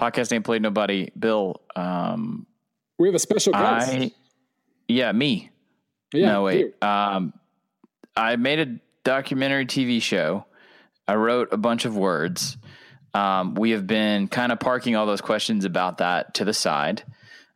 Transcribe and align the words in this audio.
Podcast 0.00 0.32
ain't 0.32 0.44
played 0.44 0.62
nobody. 0.62 1.10
Bill, 1.18 1.60
um, 1.76 2.46
we 2.98 3.08
have 3.08 3.14
a 3.14 3.18
special 3.18 3.52
guest. 3.52 3.92
I, 3.92 4.12
yeah, 4.88 5.12
me. 5.12 5.50
yeah, 6.12 6.32
no, 6.32 6.42
wait. 6.44 6.82
Um, 6.82 7.34
I 8.16 8.36
made 8.36 8.60
a 8.60 8.80
documentary 9.04 9.66
TV 9.66 10.00
show. 10.00 10.46
I 11.06 11.16
wrote 11.16 11.52
a 11.52 11.56
bunch 11.56 11.84
of 11.84 11.96
words. 11.96 12.56
Um, 13.12 13.54
we 13.54 13.72
have 13.72 13.86
been 13.86 14.28
kind 14.28 14.52
of 14.52 14.60
parking 14.60 14.96
all 14.96 15.06
those 15.06 15.20
questions 15.20 15.64
about 15.64 15.98
that 15.98 16.34
to 16.34 16.44
the 16.44 16.54
side. 16.54 17.02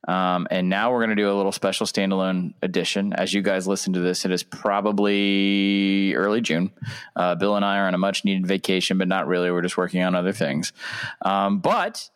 Um, 0.06 0.46
and 0.50 0.68
now 0.68 0.92
we're 0.92 0.98
going 0.98 1.10
to 1.10 1.16
do 1.16 1.30
a 1.30 1.32
little 1.32 1.52
special 1.52 1.86
standalone 1.86 2.52
edition. 2.60 3.14
As 3.14 3.32
you 3.32 3.40
guys 3.40 3.66
listen 3.66 3.94
to 3.94 4.00
this, 4.00 4.24
it 4.26 4.30
is 4.30 4.42
probably 4.42 6.14
early 6.14 6.42
June. 6.42 6.72
Uh, 7.16 7.36
Bill 7.36 7.56
and 7.56 7.64
I 7.64 7.78
are 7.78 7.86
on 7.86 7.94
a 7.94 7.98
much 7.98 8.24
needed 8.24 8.46
vacation, 8.46 8.98
but 8.98 9.08
not 9.08 9.26
really. 9.26 9.50
We're 9.50 9.62
just 9.62 9.78
working 9.78 10.02
on 10.02 10.14
other 10.14 10.32
things. 10.32 10.74
Um, 11.22 11.60
but 11.60 12.10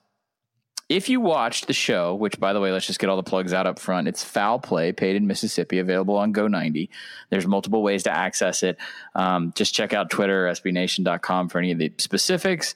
if 0.88 1.08
you 1.08 1.20
watched 1.20 1.66
the 1.66 1.72
show, 1.72 2.14
which 2.14 2.40
by 2.40 2.52
the 2.52 2.60
way, 2.60 2.72
let's 2.72 2.86
just 2.86 2.98
get 2.98 3.10
all 3.10 3.16
the 3.16 3.22
plugs 3.22 3.52
out 3.52 3.66
up 3.66 3.78
front. 3.78 4.08
It's 4.08 4.24
Foul 4.24 4.58
Play, 4.58 4.92
paid 4.92 5.16
in 5.16 5.26
Mississippi, 5.26 5.78
available 5.78 6.16
on 6.16 6.32
Go90. 6.32 6.88
There's 7.30 7.46
multiple 7.46 7.82
ways 7.82 8.04
to 8.04 8.10
access 8.10 8.62
it. 8.62 8.78
Um, 9.14 9.52
just 9.54 9.74
check 9.74 9.92
out 9.92 10.10
Twitter, 10.10 10.46
SBNation.com 10.46 11.50
for 11.50 11.58
any 11.58 11.72
of 11.72 11.78
the 11.78 11.92
specifics. 11.98 12.74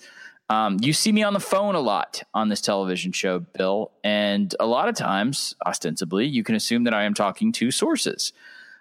Um, 0.51 0.77
you 0.82 0.92
see 0.92 1.12
me 1.12 1.23
on 1.23 1.32
the 1.32 1.40
phone 1.40 1.74
a 1.74 1.80
lot 1.80 2.23
on 2.34 2.51
this 2.51 2.60
television 2.60 3.12
show, 3.12 3.38
Bill, 3.38 3.92
and 4.04 4.54
a 4.60 4.66
lot 4.66 4.90
of 4.90 4.95
times, 4.95 5.54
ostensibly, 5.65 6.26
you 6.26 6.45
can 6.45 6.54
assume 6.54 6.84
that 6.84 6.92
I 6.92 7.04
am 7.04 7.15
talking 7.15 7.52
to 7.52 7.70
sources. 7.70 8.34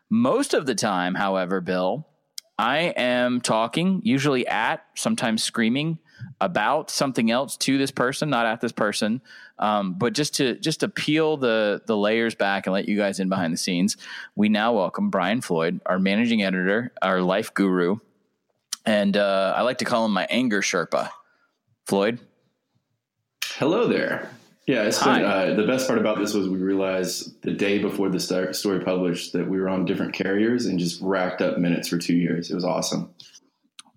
Most 0.10 0.54
of 0.54 0.66
the 0.66 0.76
time, 0.76 1.16
however, 1.16 1.62
Bill, 1.62 2.06
I 2.60 2.94
am 2.98 3.40
talking, 3.40 4.02
usually 4.04 4.46
at, 4.46 4.86
sometimes 4.96 5.44
screaming 5.44 6.00
about 6.40 6.90
something 6.90 7.32
else 7.32 7.58
to 7.58 7.78
this 7.78 7.92
person, 7.92 8.30
not 8.30 8.46
at 8.46 8.62
this 8.62 8.72
person, 8.72 9.22
um, 9.60 9.94
but 9.94 10.14
just 10.14 10.36
to 10.36 10.56
just 10.56 10.82
to 10.82 10.88
peel 10.90 11.38
the 11.38 11.82
the 11.86 11.98
layers 11.98 12.36
back 12.36 12.68
and 12.68 12.74
let 12.74 12.88
you 12.88 12.98
guys 12.98 13.20
in 13.20 13.30
behind 13.30 13.54
the 13.54 13.58
scenes. 13.58 13.98
We 14.36 14.50
now 14.50 14.74
welcome 14.74 15.10
Brian 15.10 15.42
Floyd, 15.42 15.82
our 15.86 16.00
managing 16.00 16.44
editor, 16.44 16.94
our 17.02 17.22
life 17.22 17.54
guru, 17.54 17.98
and 18.86 19.16
uh, 19.18 19.54
I 19.56 19.62
like 19.62 19.80
to 19.80 19.86
call 19.86 20.06
him 20.06 20.12
my 20.12 20.28
anger 20.30 20.62
Sherpa. 20.62 21.10
Floyd. 21.86 22.20
Hello 23.44 23.88
there. 23.88 24.30
Yeah, 24.68 24.84
it's 24.84 25.04
been, 25.04 25.26
uh, 25.26 25.56
the 25.56 25.66
best 25.68 25.88
part 25.88 26.00
about 26.00 26.20
this 26.20 26.34
was 26.34 26.48
we 26.48 26.58
realized 26.58 27.42
the 27.42 27.52
day 27.52 27.80
before 27.80 28.10
the 28.10 28.20
story 28.54 28.80
published 28.80 29.34
that 29.34 29.50
we 29.50 29.60
were 29.60 29.68
on 29.68 29.86
different 29.86 30.14
carriers 30.14 30.68
and 30.68 30.80
just 30.80 31.02
racked 31.02 31.42
up 31.42 31.58
minutes 31.58 31.90
for 31.90 31.98
two 31.98 32.16
years. 32.16 32.52
It 32.52 32.56
was 32.56 32.64
awesome. 32.64 33.14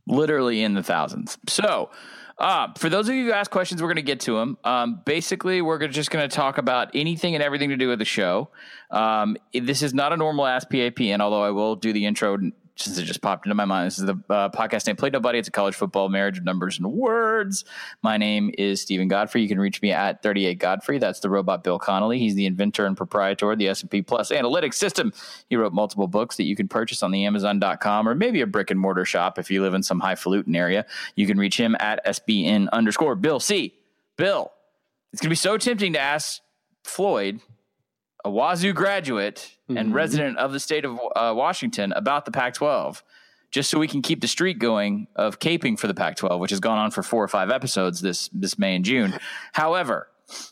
Literally 0.06 0.62
in 0.62 0.74
the 0.74 0.82
thousands. 0.82 1.38
So, 1.48 1.90
uh, 2.38 2.68
for 2.76 2.88
those 2.88 3.08
of 3.08 3.14
you 3.14 3.26
who 3.26 3.32
ask 3.32 3.50
questions, 3.50 3.80
we're 3.80 3.88
going 3.88 3.96
to 3.96 4.02
get 4.02 4.20
to 4.20 4.34
them. 4.34 4.58
Um, 4.64 5.00
basically, 5.04 5.62
we're 5.62 5.78
gonna, 5.78 5.92
just 5.92 6.10
going 6.10 6.28
to 6.28 6.34
talk 6.34 6.58
about 6.58 6.90
anything 6.94 7.34
and 7.34 7.42
everything 7.42 7.70
to 7.70 7.76
do 7.76 7.88
with 7.88 7.98
the 7.98 8.04
show. 8.04 8.48
Um, 8.90 9.36
this 9.52 9.82
is 9.82 9.94
not 9.94 10.12
a 10.12 10.16
normal 10.16 10.46
Ask 10.46 10.68
PAPN, 10.70 11.20
although 11.20 11.42
I 11.42 11.50
will 11.50 11.76
do 11.76 11.92
the 11.92 12.06
intro 12.06 12.38
since 12.76 12.98
it 12.98 13.04
just 13.04 13.22
popped 13.22 13.46
into 13.46 13.54
my 13.54 13.64
mind. 13.64 13.86
This 13.86 13.98
is 13.98 14.06
the 14.06 14.20
uh, 14.28 14.48
podcast 14.50 14.86
name 14.86 14.96
Played 14.96 15.12
Nobody. 15.12 15.38
It's 15.38 15.48
a 15.48 15.52
college 15.52 15.74
football 15.74 16.08
marriage 16.08 16.38
of 16.38 16.44
numbers 16.44 16.78
and 16.78 16.90
words. 16.92 17.64
My 18.02 18.16
name 18.16 18.50
is 18.58 18.80
Steven 18.80 19.06
Godfrey. 19.06 19.42
You 19.42 19.48
can 19.48 19.60
reach 19.60 19.80
me 19.80 19.92
at 19.92 20.22
3rdandGodfrey. 20.22 20.98
That's 20.98 21.20
the 21.20 21.30
robot 21.30 21.62
Bill 21.62 21.78
Connelly. 21.78 22.18
He's 22.18 22.34
the 22.34 22.46
inventor 22.46 22.86
and 22.86 22.96
proprietor 22.96 23.52
of 23.52 23.58
the 23.58 23.68
S&P 23.68 24.02
Plus 24.02 24.30
analytics 24.30 24.74
system. 24.74 25.12
He 25.48 25.56
wrote 25.56 25.72
multiple 25.72 26.08
books 26.08 26.36
that 26.36 26.44
you 26.44 26.56
can 26.56 26.66
purchase 26.66 27.02
on 27.02 27.12
the 27.12 27.24
Amazon.com 27.24 28.08
or 28.08 28.14
maybe 28.14 28.40
a 28.40 28.46
brick 28.46 28.70
and 28.70 28.80
mortar 28.80 29.04
shop 29.04 29.38
if 29.38 29.50
you 29.50 29.62
live 29.62 29.74
in 29.74 29.82
some 29.82 30.00
highfalutin 30.00 30.56
area. 30.56 30.84
You 31.14 31.26
can 31.26 31.38
reach 31.38 31.58
him 31.58 31.76
at 31.78 32.04
SBN 32.04 32.68
underscore 32.72 33.14
Bill 33.14 33.38
C. 33.38 33.74
Bill, 34.16 34.50
it's 35.12 35.20
going 35.20 35.28
to 35.28 35.32
be 35.32 35.36
so 35.36 35.56
tempting 35.56 35.92
to 35.92 36.00
ask 36.00 36.40
Floyd 36.82 37.40
a 38.24 38.30
Wazoo 38.30 38.72
graduate 38.72 39.56
mm-hmm. 39.68 39.76
and 39.76 39.94
resident 39.94 40.38
of 40.38 40.52
the 40.52 40.60
state 40.60 40.84
of 40.84 40.98
uh, 41.14 41.32
Washington 41.36 41.92
about 41.92 42.24
the 42.24 42.30
Pac 42.30 42.54
12, 42.54 43.04
just 43.50 43.70
so 43.70 43.78
we 43.78 43.86
can 43.86 44.02
keep 44.02 44.20
the 44.20 44.28
streak 44.28 44.58
going 44.58 45.06
of 45.14 45.38
caping 45.38 45.78
for 45.78 45.86
the 45.86 45.94
Pac 45.94 46.16
12, 46.16 46.40
which 46.40 46.50
has 46.50 46.60
gone 46.60 46.78
on 46.78 46.90
for 46.90 47.02
four 47.02 47.22
or 47.22 47.28
five 47.28 47.50
episodes 47.50 48.00
this, 48.00 48.28
this 48.32 48.58
May 48.58 48.76
and 48.76 48.84
June. 48.84 49.14
However, 49.52 50.08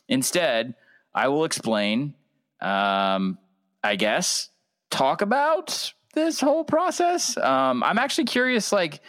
instead, 0.09 0.75
I 1.15 1.29
will 1.29 1.45
explain, 1.45 2.15
um, 2.61 3.39
I 3.83 3.97
guess, 3.97 4.51
talk 4.91 5.23
about 5.23 5.93
this 6.15 6.41
whole 6.41 6.65
process. 6.65 7.37
Um, 7.39 7.83
I'm 7.83 7.99
actually 7.99 8.25
curious, 8.25 8.73
like, 8.73 9.01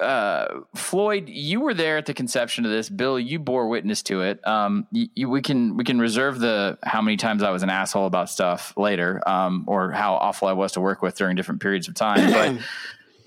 uh, 0.00 0.60
Floyd, 0.74 1.28
you 1.28 1.60
were 1.60 1.74
there 1.74 1.96
at 1.96 2.06
the 2.06 2.14
conception 2.14 2.64
of 2.64 2.70
this. 2.70 2.88
Bill, 2.88 3.18
you 3.18 3.38
bore 3.38 3.68
witness 3.68 4.02
to 4.04 4.22
it. 4.22 4.46
Um, 4.46 4.86
you, 4.92 5.08
you, 5.14 5.28
we 5.30 5.42
can 5.42 5.76
we 5.76 5.84
can 5.84 5.98
reserve 5.98 6.38
the 6.38 6.78
how 6.82 7.00
many 7.00 7.16
times 7.16 7.42
I 7.42 7.50
was 7.50 7.62
an 7.62 7.70
asshole 7.70 8.06
about 8.06 8.28
stuff 8.30 8.76
later, 8.76 9.26
um, 9.28 9.64
or 9.66 9.92
how 9.92 10.14
awful 10.14 10.48
I 10.48 10.52
was 10.52 10.72
to 10.72 10.80
work 10.80 11.02
with 11.02 11.16
during 11.16 11.36
different 11.36 11.60
periods 11.60 11.88
of 11.88 11.94
time. 11.94 12.60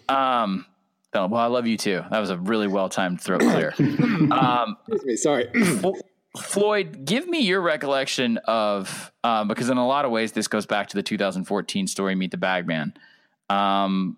But 0.10 0.16
um, 0.16 0.66
well, 1.14 1.36
I 1.36 1.48
love 1.48 1.66
you 1.66 1.78
too. 1.78 2.04
That 2.12 2.20
was 2.20 2.30
a 2.30 2.38
really 2.38 2.68
well 2.68 2.90
timed 2.90 3.22
throat 3.22 3.42
clear. 3.42 3.74
Um, 4.32 4.78
me, 5.06 5.16
sorry. 5.16 5.48
Floyd, 6.38 7.06
give 7.06 7.28
me 7.28 7.40
your 7.40 7.62
recollection 7.62 8.38
of 8.46 9.12
um, 9.24 9.48
because 9.48 9.70
in 9.70 9.78
a 9.78 9.88
lot 9.88 10.06
of 10.06 10.12
ways 10.12 10.34
this 10.34 10.48
goes 10.48 10.66
back 10.66 10.88
to 10.90 10.96
the 10.96 11.02
2014 11.02 11.88
story, 11.88 12.14
Meet 12.16 12.32
the 12.32 12.38
Bagman. 12.38 12.94
Um, 13.50 14.18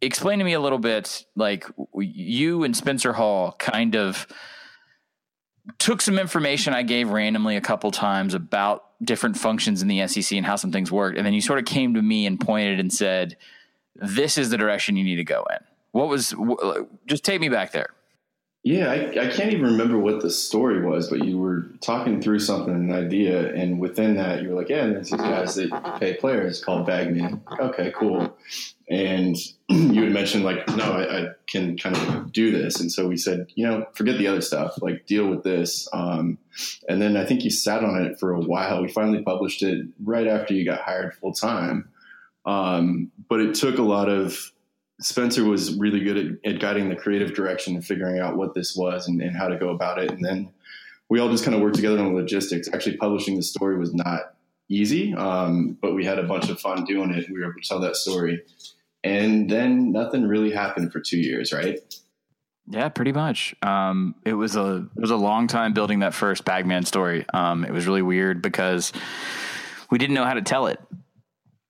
explain 0.00 0.38
to 0.38 0.44
me 0.44 0.52
a 0.52 0.60
little 0.60 0.78
bit 0.78 1.24
like 1.36 1.66
you 1.96 2.64
and 2.64 2.76
Spencer 2.76 3.12
Hall 3.12 3.52
kind 3.58 3.94
of 3.96 4.26
took 5.78 6.00
some 6.00 6.18
information 6.18 6.72
I 6.72 6.82
gave 6.82 7.10
randomly 7.10 7.56
a 7.56 7.60
couple 7.60 7.90
times 7.90 8.34
about 8.34 8.84
different 9.02 9.36
functions 9.36 9.82
in 9.82 9.88
the 9.88 10.06
SEC 10.06 10.36
and 10.36 10.46
how 10.46 10.56
some 10.56 10.72
things 10.72 10.90
worked. 10.90 11.18
And 11.18 11.26
then 11.26 11.34
you 11.34 11.40
sort 11.40 11.58
of 11.58 11.66
came 11.66 11.94
to 11.94 12.02
me 12.02 12.26
and 12.26 12.40
pointed 12.40 12.80
and 12.80 12.92
said, 12.92 13.36
this 13.94 14.38
is 14.38 14.50
the 14.50 14.56
direction 14.56 14.96
you 14.96 15.04
need 15.04 15.16
to 15.16 15.24
go 15.24 15.44
in. 15.50 15.58
What 15.92 16.08
was, 16.08 16.34
just 17.06 17.24
take 17.24 17.40
me 17.40 17.48
back 17.48 17.72
there. 17.72 17.90
Yeah, 18.64 18.90
I, 18.90 19.26
I, 19.26 19.30
can't 19.30 19.52
even 19.52 19.62
remember 19.64 19.98
what 19.98 20.20
the 20.20 20.30
story 20.30 20.84
was, 20.84 21.08
but 21.08 21.24
you 21.24 21.38
were 21.38 21.68
talking 21.80 22.20
through 22.20 22.40
something, 22.40 22.74
an 22.74 22.92
idea, 22.92 23.54
and 23.54 23.78
within 23.78 24.16
that, 24.16 24.42
you 24.42 24.48
were 24.48 24.56
like, 24.56 24.68
"Yeah, 24.68 24.86
there's 24.88 25.10
these 25.10 25.20
guys 25.20 25.54
that 25.54 25.96
pay 26.00 26.14
players 26.14 26.62
called 26.62 26.84
Bagman." 26.84 27.40
Okay, 27.60 27.92
cool. 27.96 28.36
And 28.90 29.36
you 29.68 30.02
had 30.02 30.12
mentioned 30.12 30.42
like, 30.42 30.66
"No, 30.76 30.84
I, 30.84 31.20
I, 31.20 31.26
can 31.46 31.78
kind 31.78 31.96
of 31.96 32.32
do 32.32 32.50
this," 32.50 32.80
and 32.80 32.90
so 32.90 33.06
we 33.06 33.16
said, 33.16 33.46
"You 33.54 33.66
know, 33.68 33.86
forget 33.94 34.18
the 34.18 34.26
other 34.26 34.40
stuff. 34.40 34.82
Like, 34.82 35.06
deal 35.06 35.28
with 35.28 35.44
this." 35.44 35.88
Um, 35.92 36.36
and 36.88 37.00
then 37.00 37.16
I 37.16 37.24
think 37.24 37.44
you 37.44 37.50
sat 37.50 37.84
on 37.84 38.02
it 38.02 38.18
for 38.18 38.32
a 38.32 38.40
while. 38.40 38.82
We 38.82 38.88
finally 38.88 39.22
published 39.22 39.62
it 39.62 39.86
right 40.02 40.26
after 40.26 40.52
you 40.52 40.64
got 40.64 40.80
hired 40.80 41.14
full 41.14 41.32
time, 41.32 41.88
um, 42.44 43.12
but 43.28 43.40
it 43.40 43.54
took 43.54 43.78
a 43.78 43.82
lot 43.82 44.08
of 44.08 44.50
Spencer 45.00 45.44
was 45.44 45.76
really 45.76 46.00
good 46.00 46.40
at, 46.44 46.52
at, 46.54 46.60
guiding 46.60 46.88
the 46.88 46.96
creative 46.96 47.34
direction 47.34 47.74
and 47.74 47.84
figuring 47.84 48.18
out 48.18 48.36
what 48.36 48.54
this 48.54 48.74
was 48.74 49.06
and, 49.06 49.22
and, 49.22 49.36
how 49.36 49.46
to 49.46 49.56
go 49.56 49.68
about 49.68 49.98
it. 49.98 50.10
And 50.10 50.24
then 50.24 50.50
we 51.08 51.20
all 51.20 51.30
just 51.30 51.44
kind 51.44 51.54
of 51.54 51.62
worked 51.62 51.76
together 51.76 51.98
on 51.98 52.12
the 52.12 52.20
logistics. 52.20 52.68
Actually, 52.72 52.96
publishing 52.96 53.36
the 53.36 53.42
story 53.42 53.78
was 53.78 53.94
not 53.94 54.34
easy, 54.68 55.14
um, 55.14 55.78
but 55.80 55.94
we 55.94 56.04
had 56.04 56.18
a 56.18 56.24
bunch 56.24 56.50
of 56.50 56.60
fun 56.60 56.84
doing 56.84 57.12
it. 57.12 57.30
We 57.30 57.38
were 57.38 57.50
able 57.50 57.60
to 57.60 57.68
tell 57.68 57.80
that 57.80 57.96
story. 57.96 58.42
And 59.04 59.48
then 59.48 59.92
nothing 59.92 60.26
really 60.26 60.50
happened 60.50 60.92
for 60.92 61.00
two 61.00 61.18
years, 61.18 61.52
right? 61.52 61.78
Yeah, 62.66 62.88
pretty 62.90 63.12
much. 63.12 63.54
Um, 63.62 64.16
it 64.24 64.34
was 64.34 64.56
a 64.56 64.86
it 64.94 65.00
was 65.00 65.10
a 65.10 65.16
long 65.16 65.46
time 65.46 65.72
building 65.72 66.00
that 66.00 66.12
first 66.12 66.44
Bagman 66.44 66.84
story. 66.84 67.24
Um, 67.32 67.64
it 67.64 67.70
was 67.70 67.86
really 67.86 68.02
weird 68.02 68.42
because 68.42 68.92
we 69.90 69.96
didn't 69.96 70.14
know 70.14 70.24
how 70.24 70.34
to 70.34 70.42
tell 70.42 70.66
it 70.66 70.78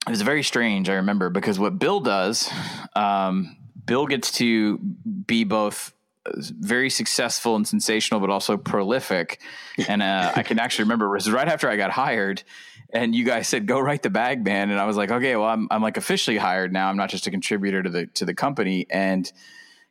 it 0.09 0.11
was 0.11 0.23
very 0.23 0.43
strange. 0.43 0.89
I 0.89 0.95
remember 0.95 1.31
because 1.31 1.59
what 1.59 1.79
Bill 1.79 2.01
does, 2.01 2.51
um, 2.97 3.57
Bill 3.85 4.07
gets 4.07 4.33
to 4.33 4.79
be 4.79 5.45
both 5.45 5.93
very 6.35 6.91
successful 6.91 7.57
and 7.57 7.67
sensational, 7.67 8.21
but 8.21 8.31
also 8.31 8.57
prolific. 8.57 9.41
And 9.87 10.03
uh, 10.03 10.33
I 10.35 10.43
can 10.43 10.59
actually 10.59 10.87
remember 10.87 11.07
it 11.07 11.11
was 11.11 11.31
right 11.31 11.47
after 11.47 11.71
I 11.71 11.77
got 11.77 11.93
hired, 11.93 12.43
and 12.93 13.15
you 13.15 13.25
guys 13.25 13.47
said 13.47 13.69
go 13.69 13.79
write 13.79 14.03
the 14.03 14.11
Bagman, 14.11 14.71
and 14.71 14.81
I 14.81 14.87
was 14.87 14.97
like, 14.97 15.13
okay, 15.13 15.37
well, 15.37 15.47
I'm 15.47 15.69
I'm 15.71 15.83
like 15.83 15.97
officially 15.97 16.37
hired 16.37 16.73
now. 16.73 16.89
I'm 16.89 16.97
not 16.97 17.11
just 17.11 17.29
a 17.29 17.31
contributor 17.31 17.81
to 17.85 17.89
the 17.89 18.07
to 18.07 18.25
the 18.25 18.35
company, 18.35 18.89
and 18.91 19.31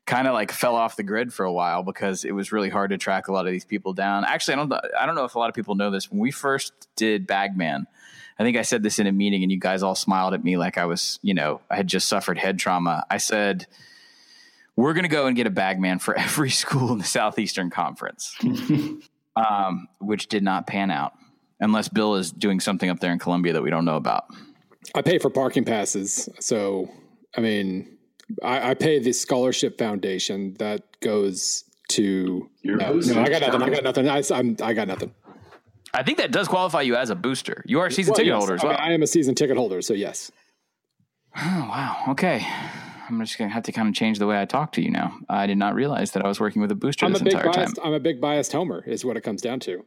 kind 0.05 0.27
of 0.27 0.33
like 0.33 0.51
fell 0.51 0.75
off 0.75 0.97
the 0.97 1.03
grid 1.03 1.33
for 1.33 1.45
a 1.45 1.53
while 1.53 1.83
because 1.83 2.25
it 2.25 2.33
was 2.33 2.51
really 2.51 2.67
hard 2.67 2.89
to 2.89 2.97
track 2.97 3.29
a 3.29 3.31
lot 3.31 3.45
of 3.45 3.53
these 3.53 3.63
people 3.63 3.93
down. 3.93 4.25
Actually, 4.25 4.55
I 4.55 4.57
don't 4.57 4.73
I 4.99 5.05
don't 5.05 5.15
know 5.15 5.23
if 5.23 5.35
a 5.35 5.39
lot 5.39 5.47
of 5.47 5.55
people 5.55 5.75
know 5.75 5.89
this. 5.89 6.11
When 6.11 6.19
we 6.19 6.31
first 6.31 6.73
did 6.97 7.27
Bagman 7.27 7.87
I 8.39 8.43
think 8.43 8.57
I 8.57 8.61
said 8.61 8.83
this 8.83 8.99
in 8.99 9.07
a 9.07 9.11
meeting 9.11 9.43
and 9.43 9.51
you 9.51 9.59
guys 9.59 9.81
all 9.81 9.95
smiled 9.95 10.33
at 10.33 10.43
me 10.43 10.57
like 10.57 10.77
I 10.77 10.85
was, 10.85 11.19
you 11.23 11.33
know, 11.33 11.61
I 11.69 11.75
had 11.75 11.87
just 11.87 12.07
suffered 12.07 12.37
head 12.37 12.59
trauma. 12.59 13.03
I 13.09 13.17
said, 13.17 13.65
we're 14.75 14.93
going 14.93 15.03
to 15.03 15.09
go 15.09 15.25
and 15.25 15.35
get 15.35 15.47
a 15.47 15.51
bagman 15.51 15.99
for 15.99 16.15
every 16.17 16.51
school 16.51 16.91
in 16.93 16.99
the 16.99 17.03
Southeastern 17.03 17.69
Conference, 17.69 18.35
um, 19.35 19.87
which 19.99 20.27
did 20.27 20.43
not 20.43 20.67
pan 20.67 20.91
out 20.91 21.13
unless 21.59 21.89
Bill 21.89 22.15
is 22.15 22.31
doing 22.31 22.59
something 22.59 22.89
up 22.89 22.99
there 22.99 23.11
in 23.11 23.19
Columbia 23.19 23.53
that 23.53 23.63
we 23.63 23.71
don't 23.71 23.85
know 23.85 23.95
about. 23.95 24.25
I 24.95 25.01
pay 25.01 25.17
for 25.17 25.29
parking 25.29 25.65
passes. 25.65 26.29
So, 26.39 26.89
I 27.35 27.41
mean, 27.41 27.97
I, 28.43 28.71
I 28.71 28.73
pay 28.75 28.99
the 28.99 29.11
scholarship 29.11 29.77
foundation 29.77 30.53
that 30.59 30.99
goes 31.01 31.63
to. 31.89 32.49
You're 32.61 32.77
No, 32.77 32.93
no, 32.93 33.21
I 33.21 33.29
got 33.29 33.41
nothing. 33.41 33.61
I 33.63 33.69
got 33.69 33.83
nothing. 33.83 34.09
I, 34.09 34.21
I'm, 34.31 34.55
I 34.61 34.73
got 34.73 34.87
nothing. 34.87 35.13
I 35.93 36.03
think 36.03 36.17
that 36.17 36.31
does 36.31 36.47
qualify 36.47 36.81
you 36.81 36.95
as 36.95 37.09
a 37.09 37.15
booster. 37.15 37.63
You 37.65 37.79
are 37.79 37.87
a 37.87 37.91
season 37.91 38.11
Well, 38.11 38.17
ticket 38.17 38.33
yes, 38.33 38.37
holder 38.39 38.53
as 38.55 38.63
I, 38.63 38.67
well. 38.67 38.77
I 38.79 38.91
am 38.91 39.03
a 39.03 39.07
season 39.07 39.35
ticket 39.35 39.57
holder, 39.57 39.81
so 39.81 39.93
yes. 39.93 40.31
Oh, 41.35 41.67
wow. 41.69 42.03
Okay. 42.09 42.45
I'm 43.09 43.19
just 43.21 43.37
going 43.37 43.49
to 43.49 43.53
have 43.53 43.63
to 43.63 43.71
kind 43.71 43.87
of 43.87 43.93
change 43.93 44.19
the 44.19 44.27
way 44.27 44.39
I 44.41 44.45
talk 44.45 44.73
to 44.73 44.81
you 44.81 44.91
now. 44.91 45.17
I 45.29 45.47
did 45.47 45.57
not 45.57 45.75
realize 45.75 46.11
that 46.11 46.25
I 46.25 46.27
was 46.27 46.39
working 46.39 46.61
with 46.61 46.71
a 46.71 46.75
booster 46.75 47.05
I'm 47.05 47.11
a 47.11 47.13
this 47.13 47.23
big 47.23 47.33
entire 47.33 47.51
time. 47.53 47.73
I'm 47.83 47.93
a 47.93 47.99
big 47.99 48.19
biased 48.19 48.51
homer, 48.51 48.83
is 48.85 49.05
what 49.05 49.15
it 49.17 49.21
comes 49.21 49.41
down 49.41 49.59
to. 49.61 49.85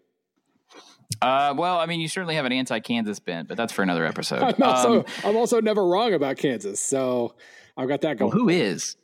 Uh, 1.20 1.52
well, 1.56 1.78
I 1.78 1.86
mean, 1.86 2.00
you 2.00 2.08
certainly 2.08 2.36
have 2.36 2.46
an 2.46 2.52
anti-Kansas 2.52 3.18
bent, 3.20 3.48
but 3.48 3.56
that's 3.56 3.72
for 3.72 3.82
another 3.82 4.06
episode. 4.06 4.42
I'm 4.58 4.62
also, 4.62 4.98
Um, 5.00 5.04
I'm 5.24 5.36
also 5.36 5.60
never 5.60 5.86
wrong 5.86 6.14
about 6.14 6.36
Kansas, 6.38 6.80
so 6.80 7.34
I've 7.76 7.88
got 7.88 8.00
that 8.02 8.18
well, 8.20 8.30
going. 8.30 8.42
who 8.42 8.48
is? 8.48 8.96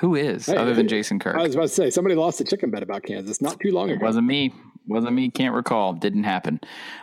Who 0.00 0.14
is 0.14 0.46
Hey, 0.46 0.56
other 0.56 0.74
than 0.74 0.88
Jason 0.88 1.18
Kirk? 1.18 1.36
I 1.36 1.42
was 1.42 1.54
about 1.54 1.62
to 1.62 1.68
say 1.68 1.90
somebody 1.90 2.14
lost 2.16 2.40
a 2.40 2.44
chicken 2.44 2.70
bet 2.70 2.82
about 2.82 3.02
Kansas 3.02 3.40
not 3.40 3.60
too 3.60 3.70
long 3.72 3.90
ago. 3.90 4.04
Wasn't 4.04 4.26
me. 4.26 4.52
Wasn't 4.86 5.12
me. 5.12 5.30
Can't 5.30 5.54
recall. 5.54 5.92
Didn't 5.92 6.24
happen. 6.24 6.60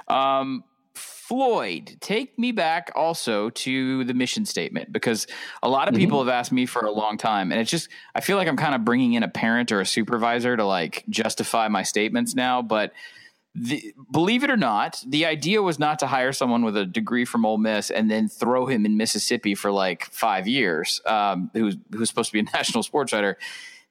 Um, 0.08 0.64
Floyd, 0.96 1.98
take 2.02 2.38
me 2.40 2.52
back 2.52 2.92
also 2.96 3.52
to 3.52 4.04
the 4.04 4.14
mission 4.16 4.46
statement 4.46 4.92
because 4.92 5.28
a 5.62 5.70
lot 5.70 5.88
of 5.88 5.94
Mm-hmm. 5.94 6.00
people 6.02 6.20
have 6.20 6.28
asked 6.28 6.52
me 6.52 6.66
for 6.66 6.86
a 6.86 6.92
long 6.92 7.18
time, 7.18 7.52
and 7.52 7.62
it's 7.62 7.70
just 7.70 7.90
I 8.16 8.22
feel 8.22 8.36
like 8.36 8.48
I'm 8.48 8.58
kind 8.58 8.74
of 8.74 8.84
bringing 8.84 9.14
in 9.14 9.22
a 9.24 9.28
parent 9.28 9.72
or 9.72 9.80
a 9.80 9.86
supervisor 9.86 10.58
to 10.58 10.66
like 10.66 11.04
justify 11.10 11.68
my 11.68 11.84
statements 11.84 12.36
now, 12.36 12.62
but. 12.62 12.94
The, 13.56 13.96
believe 14.12 14.44
it 14.44 14.52
or 14.52 14.56
not, 14.58 15.04
the 15.08 15.26
idea 15.26 15.62
was 15.64 15.80
not 15.80 15.98
to 16.00 16.08
hire 16.08 16.32
someone 16.32 16.64
with 16.64 16.78
a 16.78 16.86
degree 16.86 17.26
from 17.26 17.48
Ole 17.48 17.58
Miss 17.58 17.90
and 17.90 18.10
then 18.10 18.30
throw 18.30 18.68
him 18.68 18.86
in 18.86 18.96
Mississippi 18.96 19.56
for 19.56 19.72
like 19.72 20.06
five 20.12 20.48
years, 20.48 21.02
um, 21.08 21.50
who's 21.54 21.76
who's 21.92 22.08
supposed 22.10 22.30
to 22.30 22.34
be 22.34 22.40
a 22.42 22.44
national 22.54 22.84
sports 22.84 23.12
writer. 23.12 23.40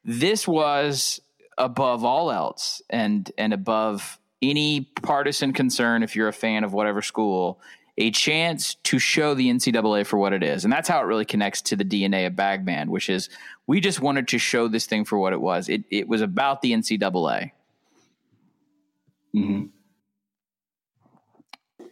This 0.05 0.47
was 0.47 1.21
above 1.59 2.05
all 2.05 2.31
else 2.33 2.81
and 2.89 3.31
and 3.37 3.53
above 3.53 4.19
any 4.41 4.83
partisan 5.03 5.53
concern 5.53 6.03
if 6.03 6.15
you're 6.17 6.29
a 6.29 6.33
fan 6.33 6.65
of 6.65 6.73
whatever 6.73 7.03
school 7.03 7.61
a 8.01 8.13
chance 8.13 8.77
to 8.85 8.99
show 9.01 9.35
the 9.35 9.49
ncaa 9.49 10.07
for 10.07 10.17
what 10.19 10.33
it 10.33 10.43
is 10.45 10.63
and 10.65 10.73
that's 10.73 10.89
how 10.89 11.01
it 11.01 11.05
really 11.05 11.25
connects 11.25 11.61
to 11.61 11.75
the 11.75 11.85
dna 11.85 12.29
of 12.29 12.37
bagman 12.37 12.91
which 12.93 13.11
is 13.11 13.29
we 13.67 13.81
just 13.81 14.01
wanted 14.01 14.29
to 14.29 14.39
show 14.39 14.69
this 14.69 14.87
thing 14.87 15.05
for 15.05 15.19
what 15.19 15.33
it 15.33 15.41
was 15.41 15.69
it, 15.69 15.83
it 15.91 16.07
was 16.09 16.21
about 16.23 16.63
the 16.63 16.73
ncaa 16.73 17.51
Mm-hmm. 19.35 19.65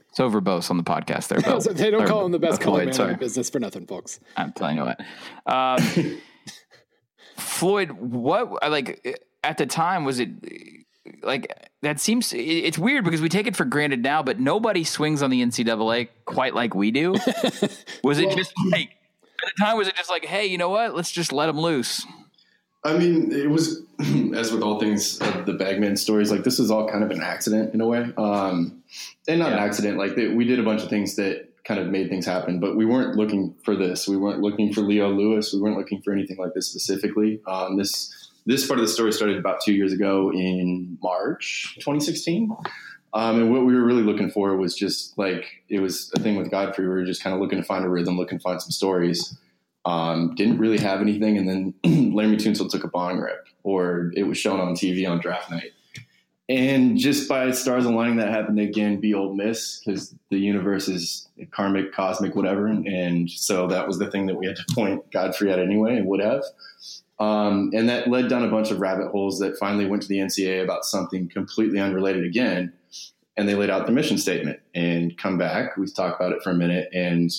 it's 0.08 0.20
over 0.20 0.40
both 0.40 0.70
on 0.70 0.76
the 0.78 0.82
podcast 0.84 1.28
there 1.28 1.40
Bo. 1.42 1.58
So 1.58 1.72
they 1.72 1.90
don't 1.90 2.04
Or- 2.04 2.06
call 2.06 2.24
him 2.24 2.32
the 2.32 2.38
best 2.38 2.60
or 2.62 2.64
color 2.64 2.84
man 2.84 2.94
sorry. 2.94 3.12
in 3.12 3.18
business 3.18 3.50
for 3.50 3.58
nothing, 3.60 3.86
folks. 3.86 4.20
I'm 4.38 4.52
telling 4.52 4.78
you 4.78 4.84
what. 4.84 5.00
Um, 5.46 6.18
Floyd, 7.36 7.90
what 7.92 8.58
I 8.62 8.68
like 8.68 9.18
at 9.42 9.58
the 9.58 9.66
time 9.66 10.04
was 10.04 10.18
it 10.18 10.30
like 11.22 11.52
that 11.82 12.00
seems 12.00 12.32
it's 12.34 12.78
weird 12.78 13.04
because 13.04 13.20
we 13.20 13.28
take 13.28 13.46
it 13.46 13.56
for 13.56 13.64
granted 13.64 14.02
now, 14.02 14.22
but 14.22 14.40
nobody 14.40 14.84
swings 14.84 15.22
on 15.22 15.30
the 15.30 15.42
NCAA 15.42 16.08
quite 16.24 16.54
like 16.54 16.74
we 16.74 16.90
do. 16.90 17.12
Was 18.02 18.18
it 18.18 18.36
just 18.36 18.52
like 18.70 18.90
at 18.90 19.52
the 19.56 19.64
time? 19.64 19.76
Was 19.76 19.88
it 19.88 19.94
just 19.94 20.10
like, 20.10 20.24
hey, 20.24 20.46
you 20.46 20.58
know 20.58 20.70
what? 20.70 20.96
Let's 20.96 21.12
just 21.12 21.32
let 21.32 21.46
them 21.46 21.58
loose. 21.58 22.04
I 22.84 22.96
mean, 22.96 23.32
it 23.32 23.50
was 23.50 23.82
as 24.34 24.52
with 24.52 24.62
all 24.62 24.78
things 24.78 25.20
of 25.20 25.44
the 25.44 25.54
Bagman 25.54 25.96
stories. 25.96 26.30
Like 26.30 26.44
this 26.44 26.58
was 26.58 26.70
all 26.70 26.88
kind 26.88 27.02
of 27.04 27.10
an 27.10 27.20
accident 27.20 27.74
in 27.74 27.80
a 27.80 27.86
way, 27.86 28.12
um, 28.16 28.82
and 29.28 29.38
not 29.40 29.52
an 29.52 29.58
accident. 29.58 29.98
Like 29.98 30.14
they, 30.14 30.28
we 30.28 30.44
did 30.44 30.58
a 30.58 30.62
bunch 30.62 30.82
of 30.82 30.88
things 30.88 31.16
that 31.16 31.48
kind 31.64 31.80
of 31.80 31.88
made 31.88 32.08
things 32.08 32.24
happen, 32.24 32.60
but 32.60 32.76
we 32.76 32.86
weren't 32.86 33.16
looking 33.16 33.56
for 33.64 33.74
this. 33.74 34.06
We 34.06 34.16
weren't 34.16 34.40
looking 34.40 34.72
for 34.72 34.82
Leo 34.82 35.10
Lewis. 35.10 35.52
We 35.52 35.60
weren't 35.60 35.76
looking 35.76 36.00
for 36.00 36.12
anything 36.12 36.36
like 36.36 36.54
this 36.54 36.68
specifically. 36.68 37.40
Um, 37.46 37.76
this 37.76 38.14
this 38.46 38.66
part 38.66 38.78
of 38.78 38.86
the 38.86 38.92
story 38.92 39.12
started 39.12 39.36
about 39.36 39.60
two 39.60 39.74
years 39.74 39.92
ago 39.92 40.32
in 40.32 40.96
March 41.02 41.74
2016. 41.76 42.50
Um, 43.12 43.40
and 43.40 43.52
what 43.52 43.64
we 43.64 43.74
were 43.74 43.84
really 43.84 44.02
looking 44.02 44.30
for 44.30 44.56
was 44.56 44.74
just 44.74 45.16
like 45.18 45.62
it 45.68 45.80
was 45.80 46.12
a 46.14 46.20
thing 46.20 46.36
with 46.36 46.50
Godfrey. 46.50 46.86
We 46.86 46.94
were 46.94 47.04
just 47.04 47.22
kind 47.22 47.34
of 47.34 47.40
looking 47.40 47.58
to 47.58 47.64
find 47.64 47.84
a 47.84 47.88
rhythm, 47.88 48.16
looking 48.16 48.38
to 48.38 48.42
find 48.42 48.60
some 48.60 48.70
stories. 48.70 49.36
Um, 49.84 50.34
didn't 50.34 50.58
really 50.58 50.78
have 50.78 51.00
anything, 51.00 51.38
and 51.38 51.48
then 51.48 51.74
Laremy 51.84 52.36
Tunsil 52.36 52.68
took 52.68 52.82
a 52.82 52.88
bong 52.88 53.18
rip, 53.18 53.46
or 53.62 54.10
it 54.16 54.24
was 54.24 54.36
shown 54.36 54.60
on 54.60 54.74
TV 54.74 55.08
on 55.08 55.20
draft 55.20 55.50
night. 55.50 55.72
And 56.48 56.96
just 56.98 57.28
by 57.28 57.50
stars 57.52 57.86
aligning, 57.86 58.16
that 58.16 58.30
happened 58.30 58.60
again. 58.60 59.00
Be 59.00 59.14
Ole 59.14 59.34
Miss 59.34 59.80
because 59.80 60.14
the 60.30 60.38
universe 60.38 60.88
is 60.88 61.28
karmic, 61.52 61.92
cosmic, 61.92 62.34
whatever, 62.34 62.66
and, 62.66 62.86
and 62.86 63.30
so 63.30 63.66
that 63.68 63.86
was 63.86 63.98
the 63.98 64.10
thing 64.10 64.26
that 64.26 64.36
we 64.36 64.46
had 64.46 64.56
to 64.56 64.64
point 64.74 65.10
Godfrey 65.10 65.50
at 65.50 65.58
anyway, 65.58 65.96
and 65.96 66.06
would 66.06 66.20
have. 66.20 66.42
Um, 67.18 67.70
and 67.72 67.88
that 67.88 68.08
led 68.08 68.28
down 68.28 68.44
a 68.44 68.50
bunch 68.50 68.70
of 68.70 68.80
rabbit 68.80 69.08
holes 69.08 69.38
that 69.38 69.58
finally 69.58 69.86
went 69.86 70.02
to 70.02 70.08
the 70.08 70.18
NCAA 70.18 70.62
about 70.62 70.84
something 70.84 71.28
completely 71.28 71.80
unrelated 71.80 72.24
again. 72.24 72.72
And 73.36 73.48
they 73.48 73.54
laid 73.54 73.70
out 73.70 73.86
the 73.86 73.92
mission 73.92 74.18
statement 74.18 74.60
and 74.74 75.16
come 75.16 75.38
back. 75.38 75.76
We 75.76 75.86
talk 75.86 76.16
about 76.16 76.32
it 76.32 76.42
for 76.42 76.50
a 76.50 76.54
minute. 76.54 76.88
And, 76.92 77.30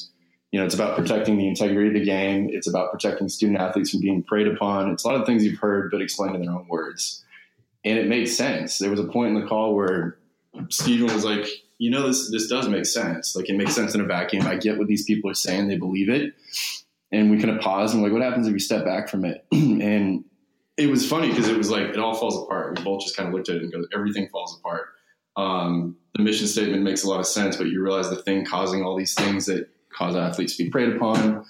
you 0.51 0.59
know, 0.59 0.65
it's 0.65 0.75
about 0.75 0.97
protecting 0.97 1.37
the 1.37 1.47
integrity 1.47 1.87
of 1.89 1.93
the 1.93 2.05
game. 2.05 2.49
It's 2.51 2.67
about 2.67 2.91
protecting 2.91 3.29
student 3.29 3.59
athletes 3.59 3.91
from 3.91 4.01
being 4.01 4.23
preyed 4.23 4.47
upon. 4.47 4.91
It's 4.91 5.03
a 5.03 5.07
lot 5.07 5.19
of 5.19 5.25
things 5.25 5.43
you've 5.43 5.59
heard, 5.59 5.91
but 5.91 6.01
explained 6.01 6.35
in 6.35 6.41
their 6.43 6.51
own 6.51 6.67
words. 6.67 7.23
And 7.83 7.97
it 7.97 8.07
made 8.07 8.27
sense. 8.27 8.79
There 8.79 8.91
was 8.91 8.99
a 8.99 9.05
point 9.05 9.35
in 9.35 9.41
the 9.41 9.47
call 9.47 9.75
where 9.75 10.17
Steven 10.69 11.13
was 11.13 11.23
like, 11.23 11.47
you 11.77 11.91
know, 11.91 12.07
this, 12.07 12.31
this 12.31 12.47
does 12.47 12.67
make 12.67 12.85
sense. 12.85 13.35
Like 13.35 13.49
it 13.49 13.55
makes 13.55 13.75
sense 13.75 13.93
in 13.93 14.01
a 14.01 14.05
vacuum. 14.05 14.45
I 14.45 14.55
get 14.55 14.77
what 14.77 14.87
these 14.87 15.03
people 15.03 15.29
are 15.29 15.35
saying. 15.35 15.67
They 15.67 15.77
believe 15.77 16.09
it 16.09 16.33
and 17.11 17.31
we 17.31 17.39
kind 17.39 17.55
of 17.55 17.61
paused 17.61 17.93
and 17.93 18.03
like, 18.03 18.11
what 18.11 18.21
happens 18.21 18.47
if 18.47 18.53
we 18.53 18.59
step 18.59 18.83
back 18.83 19.09
from 19.09 19.25
it? 19.25 19.45
and 19.51 20.23
it 20.77 20.89
was 20.89 21.07
funny 21.09 21.29
because 21.29 21.47
it 21.47 21.57
was 21.57 21.69
like 21.69 21.87
it 21.87 21.97
all 21.97 22.13
falls 22.13 22.43
apart. 22.43 22.77
We 22.77 22.83
both 22.83 23.01
just 23.01 23.15
kind 23.17 23.27
of 23.27 23.33
looked 23.33 23.49
at 23.49 23.55
it 23.55 23.63
and 23.63 23.71
go, 23.71 23.83
everything 23.93 24.29
falls 24.29 24.57
apart. 24.59 24.89
Um, 25.35 25.95
the 26.15 26.23
mission 26.23 26.47
statement 26.47 26.83
makes 26.83 27.03
a 27.03 27.09
lot 27.09 27.19
of 27.19 27.27
sense, 27.27 27.55
but 27.55 27.67
you 27.67 27.81
realize 27.81 28.09
the 28.09 28.21
thing 28.21 28.45
causing 28.45 28.83
all 28.83 28.97
these 28.97 29.13
things 29.13 29.45
that 29.45 29.69
cause 29.95 30.15
athletes 30.15 30.55
to 30.57 30.63
be 30.63 30.69
preyed 30.69 30.95
upon, 30.95 31.45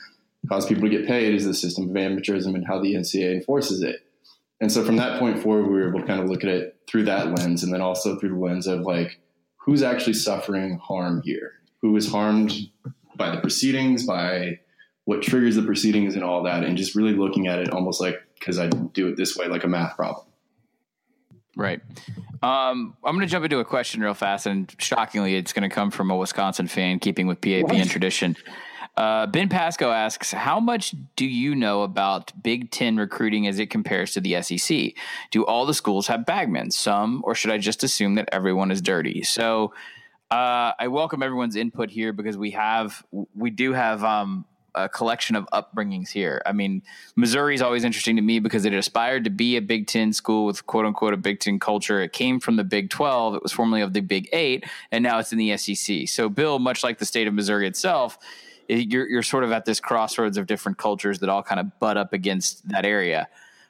cause 0.49 0.65
people 0.65 0.83
to 0.83 0.89
get 0.89 1.07
paid, 1.07 1.33
is 1.33 1.45
the 1.45 1.53
system 1.53 1.89
of 1.89 1.95
amateurism 1.95 2.55
and 2.55 2.65
how 2.65 2.79
the 2.81 2.93
NCAA 2.95 3.33
enforces 3.33 3.81
it. 3.81 4.01
And 4.59 4.71
so 4.71 4.83
from 4.83 4.97
that 4.97 5.19
point 5.19 5.41
forward, 5.41 5.67
we 5.67 5.73
were 5.73 5.89
able 5.89 6.01
to 6.01 6.05
kind 6.05 6.19
of 6.19 6.29
look 6.29 6.43
at 6.43 6.49
it 6.49 6.77
through 6.89 7.03
that 7.05 7.37
lens, 7.37 7.63
and 7.63 7.73
then 7.73 7.81
also 7.81 8.17
through 8.17 8.29
the 8.29 8.35
lens 8.35 8.67
of 8.67 8.81
like, 8.81 9.19
who's 9.57 9.83
actually 9.83 10.13
suffering 10.13 10.79
harm 10.79 11.21
here? 11.23 11.53
Who 11.81 11.95
is 11.95 12.09
harmed 12.09 12.53
by 13.15 13.33
the 13.35 13.41
proceedings, 13.41 14.05
by 14.05 14.59
what 15.07 15.21
triggers 15.21 15.55
the 15.55 15.61
proceedings 15.61 16.15
and 16.15 16.23
all 16.23 16.43
that, 16.43 16.65
and 16.65 16.75
just 16.75 16.93
really 16.93 17.13
looking 17.13 17.47
at 17.47 17.59
it 17.59 17.69
almost 17.69 18.01
like 18.01 18.21
because 18.37 18.59
I 18.59 18.67
do 18.67 19.07
it 19.07 19.15
this 19.15 19.37
way, 19.37 19.47
like 19.47 19.63
a 19.63 19.67
math 19.69 19.95
problem. 19.95 20.27
Right. 21.55 21.79
Um, 22.43 22.93
I'm 23.05 23.15
going 23.15 23.21
to 23.21 23.31
jump 23.31 23.45
into 23.45 23.59
a 23.59 23.65
question 23.65 24.01
real 24.01 24.13
fast, 24.13 24.47
and 24.47 24.69
shockingly, 24.79 25.37
it's 25.37 25.53
going 25.53 25.67
to 25.67 25.73
come 25.73 25.91
from 25.91 26.11
a 26.11 26.17
Wisconsin 26.17 26.67
fan, 26.67 26.99
keeping 26.99 27.25
with 27.25 27.39
PAPN 27.39 27.89
tradition. 27.89 28.35
Uh, 28.97 29.27
ben 29.27 29.47
Pasco 29.47 29.91
asks, 29.91 30.33
"How 30.33 30.59
much 30.59 30.93
do 31.15 31.25
you 31.25 31.55
know 31.55 31.83
about 31.83 32.33
Big 32.43 32.69
Ten 32.69 32.97
recruiting 32.97 33.47
as 33.47 33.59
it 33.59 33.69
compares 33.69 34.11
to 34.11 34.19
the 34.19 34.41
SEC? 34.41 34.91
Do 35.31 35.45
all 35.45 35.65
the 35.65 35.73
schools 35.73 36.07
have 36.07 36.25
bagmen? 36.25 36.71
Some, 36.71 37.21
or 37.23 37.33
should 37.33 37.51
I 37.51 37.59
just 37.59 37.81
assume 37.81 38.15
that 38.15 38.27
everyone 38.33 38.71
is 38.71 38.81
dirty?" 38.81 39.23
So, 39.23 39.73
uh, 40.29 40.73
I 40.77 40.89
welcome 40.89 41.23
everyone's 41.23 41.55
input 41.55 41.91
here 41.91 42.11
because 42.11 42.37
we 42.37 42.51
have, 42.51 43.05
we 43.33 43.51
do 43.51 43.71
have 43.71 44.03
um, 44.03 44.43
a 44.83 44.89
collection 44.89 45.35
of 45.35 45.47
upbringings 45.53 46.09
here. 46.09 46.41
I 46.45 46.51
mean, 46.51 46.81
Missouri 47.15 47.55
is 47.55 47.61
always 47.61 47.83
interesting 47.83 48.15
to 48.15 48.21
me 48.21 48.39
because 48.39 48.65
it 48.65 48.73
aspired 48.73 49.23
to 49.23 49.29
be 49.29 49.57
a 49.57 49.61
Big 49.61 49.87
Ten 49.87 50.13
school 50.13 50.45
with 50.45 50.65
quote 50.65 50.85
unquote 50.85 51.13
a 51.13 51.17
Big 51.17 51.39
Ten 51.39 51.59
culture. 51.59 52.01
It 52.01 52.13
came 52.13 52.39
from 52.39 52.55
the 52.55 52.63
Big 52.63 52.89
12. 52.89 53.35
It 53.35 53.43
was 53.43 53.51
formerly 53.51 53.81
of 53.81 53.93
the 53.93 54.01
Big 54.01 54.29
Eight, 54.33 54.65
and 54.91 55.03
now 55.03 55.19
it's 55.19 55.31
in 55.31 55.37
the 55.37 55.57
SEC. 55.57 56.07
So, 56.07 56.29
Bill, 56.29 56.59
much 56.59 56.83
like 56.83 56.99
the 56.99 57.05
state 57.05 57.27
of 57.27 57.33
Missouri 57.33 57.67
itself, 57.67 58.17
you're, 58.67 59.07
you're 59.07 59.23
sort 59.23 59.43
of 59.43 59.51
at 59.51 59.65
this 59.65 59.79
crossroads 59.79 60.37
of 60.37 60.47
different 60.47 60.77
cultures 60.77 61.19
that 61.19 61.29
all 61.29 61.43
kind 61.43 61.59
of 61.59 61.79
butt 61.79 61.97
up 61.97 62.13
against 62.13 62.67
that 62.69 62.85
area. 62.85 63.27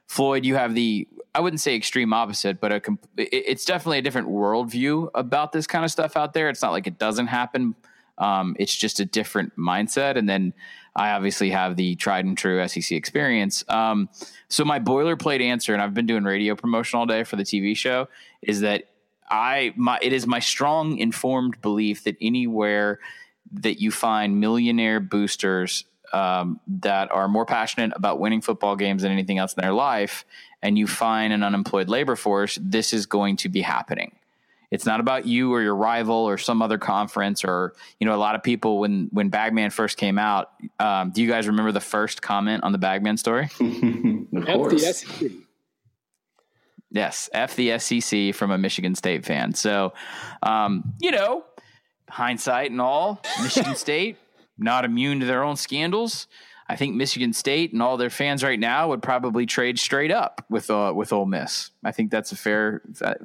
Floyd, 0.08 0.46
you 0.46 0.56
have 0.56 0.74
the 0.74 1.08
I 1.38 1.40
wouldn't 1.40 1.60
say 1.60 1.76
extreme 1.76 2.14
opposite, 2.14 2.60
but 2.60 2.72
a 2.72 2.80
comp- 2.80 3.08
it's 3.16 3.64
definitely 3.64 4.00
a 4.00 4.02
different 4.02 4.28
worldview 4.28 5.12
about 5.14 5.52
this 5.52 5.68
kind 5.68 5.86
of 5.86 5.92
stuff 5.92 6.18
out 6.18 6.34
there. 6.34 6.50
It's 6.50 6.64
not 6.64 6.72
like 6.72 6.88
it 6.88 6.98
doesn't 6.98 7.28
happen. 7.28 7.76
Um, 8.18 8.56
it's 8.58 8.76
just 8.76 9.00
a 9.00 9.06
different 9.06 9.56
mindset. 9.56 10.18
And 10.18 10.28
then 10.28 10.54
I 10.98 11.12
obviously 11.12 11.52
have 11.52 11.76
the 11.76 11.96
tried 11.96 12.26
and 12.26 12.36
true 12.36 12.68
SEC 12.68 12.92
experience. 12.92 13.64
Um, 13.70 14.10
so 14.50 14.66
my 14.66 14.80
boilerplate 14.80 15.42
answer, 15.42 15.74
and 15.74 15.82
I've 15.82 15.94
been 15.94 16.08
doing 16.08 16.24
radio 16.24 16.56
promotion 16.56 17.00
all 17.00 17.06
day 17.06 17.24
for 17.24 17.36
the 17.36 17.44
TV 17.44 17.78
show, 17.78 18.10
is 18.42 18.62
that 18.62 18.86
I 19.30 19.74
my 19.76 20.00
it 20.02 20.12
is 20.12 20.26
my 20.26 20.40
strong 20.40 20.98
informed 20.98 21.62
belief 21.62 22.04
that 22.06 22.18
anywhere 22.20 23.00
that 23.54 23.80
you 23.80 23.92
find 23.92 24.40
millionaire 24.40 25.00
boosters 25.00 25.86
um, 26.14 26.60
that 26.68 27.12
are 27.12 27.28
more 27.28 27.46
passionate 27.46 27.92
about 27.96 28.20
winning 28.20 28.42
football 28.42 28.76
games 28.76 29.04
than 29.04 29.12
anything 29.12 29.38
else 29.38 29.54
in 29.54 29.62
their 29.62 29.74
life, 29.74 30.26
and 30.62 30.78
you 30.78 30.88
find 30.88 31.32
an 31.32 31.44
unemployed 31.44 31.90
labor 31.90 32.16
force, 32.16 32.58
this 32.62 32.92
is 32.92 33.06
going 33.06 33.38
to 33.38 33.50
be 33.50 33.62
happening. 33.62 34.16
It's 34.70 34.86
not 34.86 35.00
about 35.00 35.26
you 35.26 35.54
or 35.54 35.62
your 35.62 35.76
rival 35.76 36.16
or 36.16 36.38
some 36.38 36.62
other 36.62 36.78
conference 36.78 37.46
or 37.46 37.74
you 38.00 38.08
know 38.08 38.14
a 38.14 38.18
lot 38.18 38.36
of 38.36 38.44
people 38.44 38.80
when 38.80 39.08
when 39.12 39.30
Bagman 39.30 39.70
first 39.70 39.98
came 39.98 40.20
out. 40.20 40.52
Um, 40.80 41.12
do 41.12 41.22
you 41.22 41.28
guys 41.30 41.48
remember 41.48 41.72
the 41.72 41.80
first 41.80 42.22
comment 42.22 42.64
on 42.64 42.72
the 42.72 42.78
Bagman 42.78 43.18
story? 43.18 43.46
of 43.60 44.48
F 44.48 44.56
course. 44.56 44.74
the 44.74 44.94
SEC. 44.94 45.32
Yes, 46.92 47.30
F 47.34 47.56
the 47.56 47.80
SEC 47.80 48.34
from 48.34 48.52
a 48.52 48.58
Michigan 48.58 48.96
State 48.96 49.26
fan. 49.26 49.54
So, 49.54 49.94
um, 50.42 50.94
you 51.00 51.12
know, 51.12 51.44
hindsight 52.10 52.72
and 52.72 52.82
all, 52.82 53.22
Michigan 53.42 53.76
State 53.78 54.18
not 54.58 54.86
immune 54.86 55.20
to 55.20 55.26
their 55.26 55.44
own 55.44 55.56
scandals. 55.56 56.28
I 56.70 56.76
think 56.76 56.96
Michigan 56.96 57.32
State 57.32 57.72
and 57.72 57.82
all 57.82 57.96
their 57.96 58.10
fans 58.10 58.44
right 58.44 58.60
now 58.60 58.90
would 58.90 59.02
probably 59.02 59.46
trade 59.46 59.80
straight 59.80 60.12
up 60.12 60.46
with 60.50 60.70
uh, 60.70 60.92
with 60.96 61.14
Ole 61.14 61.26
Miss. 61.26 61.72
I 61.84 61.92
think 61.92 62.12
that's 62.12 62.32
a 62.32 62.36
fair. 62.36 62.82
I 63.02 63.16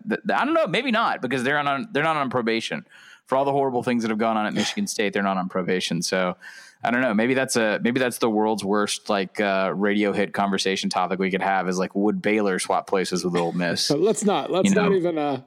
don't 0.45 0.55
know, 0.55 0.67
maybe 0.67 0.91
not 0.91 1.21
because 1.21 1.43
they're 1.43 1.59
on 1.59 1.89
they're 1.93 2.05
not 2.05 2.17
on 2.17 2.31
probation 2.31 2.87
for 3.27 3.37
all 3.37 3.45
the 3.45 3.53
horrible 3.53 3.83
things 3.83 4.03
that 4.03 4.11
have 4.11 4.19
gone 4.19 4.37
on 4.37 4.47
at 4.47 4.55
Michigan 4.55 4.87
State. 4.87 5.13
They're 5.13 5.23
not 5.23 5.39
on 5.39 5.49
probation, 5.49 6.03
so 6.03 6.37
I 6.85 6.91
don't 6.91 7.01
know. 7.01 7.15
Maybe 7.15 7.35
that's 7.35 7.57
a 7.57 7.81
maybe 7.83 7.99
that's 7.99 8.19
the 8.19 8.31
world's 8.31 8.65
worst 8.65 9.09
like 9.09 9.41
uh, 9.41 9.73
radio 9.75 10.13
hit 10.13 10.33
conversation 10.33 10.89
topic 10.89 11.19
we 11.19 11.31
could 11.31 11.43
have 11.43 11.69
is 11.69 11.79
like 11.79 11.95
would 11.95 12.23
Baylor 12.23 12.61
swap 12.61 12.87
places 12.87 13.25
with 13.25 13.37
Ole 13.37 13.53
Miss? 13.53 13.89
But 13.89 14.01
let's 14.01 14.25
not 14.25 14.51
let's 14.53 14.69
you 14.69 14.75
not 14.75 14.91
know? 14.91 14.97
even 14.97 15.19
uh, 15.19 15.43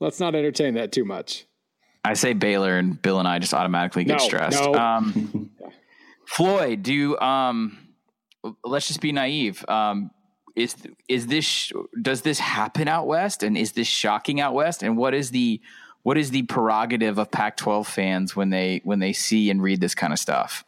let's 0.00 0.18
not 0.18 0.34
entertain 0.34 0.74
that 0.74 0.90
too 0.90 1.04
much. 1.04 1.46
I 2.04 2.14
say 2.14 2.32
Baylor 2.32 2.78
and 2.78 3.00
Bill 3.00 3.20
and 3.20 3.28
I 3.28 3.38
just 3.38 3.54
automatically 3.54 4.02
get 4.02 4.18
no, 4.18 4.24
stressed. 4.24 4.60
No. 4.60 4.74
Um, 4.74 5.50
Floyd, 6.32 6.82
do 6.82 7.18
um, 7.18 7.76
let's 8.64 8.88
just 8.88 9.02
be 9.02 9.12
naive. 9.12 9.64
Um, 9.68 10.10
is 10.56 10.74
is 11.06 11.26
this 11.26 11.72
does 12.00 12.22
this 12.22 12.38
happen 12.38 12.88
out 12.88 13.06
west, 13.06 13.42
and 13.42 13.56
is 13.56 13.72
this 13.72 13.86
shocking 13.86 14.40
out 14.40 14.54
west? 14.54 14.82
And 14.82 14.96
what 14.96 15.12
is 15.12 15.30
the 15.30 15.60
what 16.04 16.16
is 16.16 16.30
the 16.30 16.42
prerogative 16.44 17.18
of 17.18 17.30
Pac-12 17.30 17.86
fans 17.86 18.34
when 18.34 18.48
they 18.48 18.80
when 18.84 18.98
they 18.98 19.12
see 19.12 19.50
and 19.50 19.62
read 19.62 19.80
this 19.82 19.94
kind 19.94 20.12
of 20.12 20.18
stuff? 20.18 20.64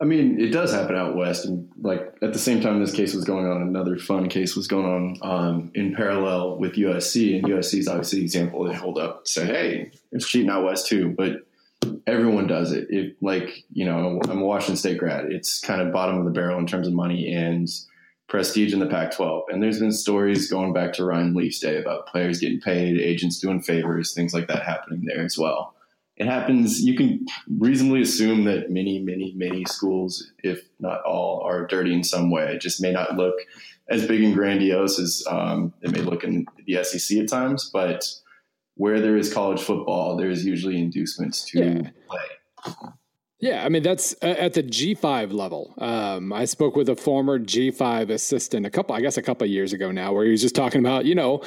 I 0.00 0.04
mean, 0.04 0.38
it 0.38 0.50
does 0.50 0.72
happen 0.72 0.94
out 0.94 1.16
west, 1.16 1.46
and 1.46 1.70
like 1.80 2.14
at 2.20 2.34
the 2.34 2.38
same 2.38 2.60
time 2.60 2.78
this 2.78 2.92
case 2.92 3.14
was 3.14 3.24
going 3.24 3.46
on, 3.46 3.62
another 3.62 3.96
fun 3.96 4.28
case 4.28 4.54
was 4.54 4.68
going 4.68 4.84
on 4.84 5.18
um, 5.22 5.70
in 5.74 5.94
parallel 5.94 6.58
with 6.58 6.74
USC, 6.74 7.34
and 7.36 7.46
USC 7.46 7.78
is 7.78 7.88
obviously 7.88 8.18
the 8.18 8.24
example 8.26 8.62
they 8.64 8.74
hold 8.74 8.98
up, 8.98 9.26
say, 9.26 9.46
hey, 9.46 9.90
it's 10.12 10.28
cheating 10.28 10.50
out 10.50 10.64
west 10.64 10.86
too, 10.86 11.14
but 11.16 11.47
everyone 12.08 12.46
does 12.46 12.72
it. 12.72 12.88
It 12.90 13.16
like 13.20 13.64
you 13.72 13.84
know, 13.84 14.20
I'm 14.28 14.40
a 14.40 14.44
Washington 14.44 14.76
State 14.76 14.98
grad. 14.98 15.26
It's 15.26 15.60
kind 15.60 15.80
of 15.80 15.92
bottom 15.92 16.18
of 16.18 16.24
the 16.24 16.30
barrel 16.30 16.58
in 16.58 16.66
terms 16.66 16.86
of 16.86 16.94
money 16.94 17.32
and 17.32 17.68
prestige 18.28 18.72
in 18.74 18.78
the 18.78 18.86
Pac-12. 18.86 19.44
And 19.48 19.62
there's 19.62 19.80
been 19.80 19.92
stories 19.92 20.50
going 20.50 20.72
back 20.72 20.92
to 20.94 21.04
Ryan 21.04 21.34
Leaf's 21.34 21.60
day 21.60 21.78
about 21.78 22.06
players 22.06 22.40
getting 22.40 22.60
paid, 22.60 23.00
agents 23.00 23.38
doing 23.38 23.62
favors, 23.62 24.12
things 24.12 24.34
like 24.34 24.48
that 24.48 24.64
happening 24.64 25.04
there 25.06 25.24
as 25.24 25.38
well. 25.38 25.74
It 26.16 26.26
happens. 26.26 26.80
You 26.80 26.96
can 26.96 27.24
reasonably 27.58 28.02
assume 28.02 28.44
that 28.44 28.70
many, 28.70 28.98
many, 28.98 29.32
many 29.36 29.64
schools, 29.64 30.30
if 30.42 30.60
not 30.80 31.00
all, 31.04 31.40
are 31.42 31.66
dirty 31.66 31.94
in 31.94 32.02
some 32.02 32.30
way. 32.30 32.54
It 32.54 32.60
just 32.60 32.82
may 32.82 32.92
not 32.92 33.16
look 33.16 33.36
as 33.88 34.06
big 34.06 34.22
and 34.22 34.34
grandiose 34.34 34.98
as 34.98 35.24
um, 35.30 35.72
it 35.80 35.92
may 35.92 36.00
look 36.00 36.24
in 36.24 36.44
the 36.66 36.82
SEC 36.84 37.18
at 37.18 37.28
times, 37.28 37.70
but 37.72 38.04
where 38.78 39.00
there 39.00 39.16
is 39.16 39.32
college 39.32 39.60
football, 39.60 40.16
there 40.16 40.30
is 40.30 40.44
usually 40.44 40.78
inducements 40.78 41.44
to 41.50 41.58
yeah. 41.58 41.90
play. 42.08 42.74
Yeah, 43.40 43.64
I 43.64 43.68
mean 43.68 43.84
that's 43.84 44.16
uh, 44.20 44.26
at 44.26 44.54
the 44.54 44.64
G5 44.64 45.32
level. 45.32 45.72
Um, 45.78 46.32
I 46.32 46.44
spoke 46.44 46.74
with 46.74 46.88
a 46.88 46.96
former 46.96 47.38
G5 47.38 48.10
assistant 48.10 48.66
a 48.66 48.70
couple, 48.70 48.96
I 48.96 49.00
guess, 49.00 49.16
a 49.16 49.22
couple 49.22 49.44
of 49.44 49.50
years 49.50 49.72
ago 49.72 49.92
now, 49.92 50.12
where 50.12 50.24
he 50.24 50.32
was 50.32 50.42
just 50.42 50.56
talking 50.56 50.80
about 50.80 51.04
you 51.04 51.14
know 51.14 51.42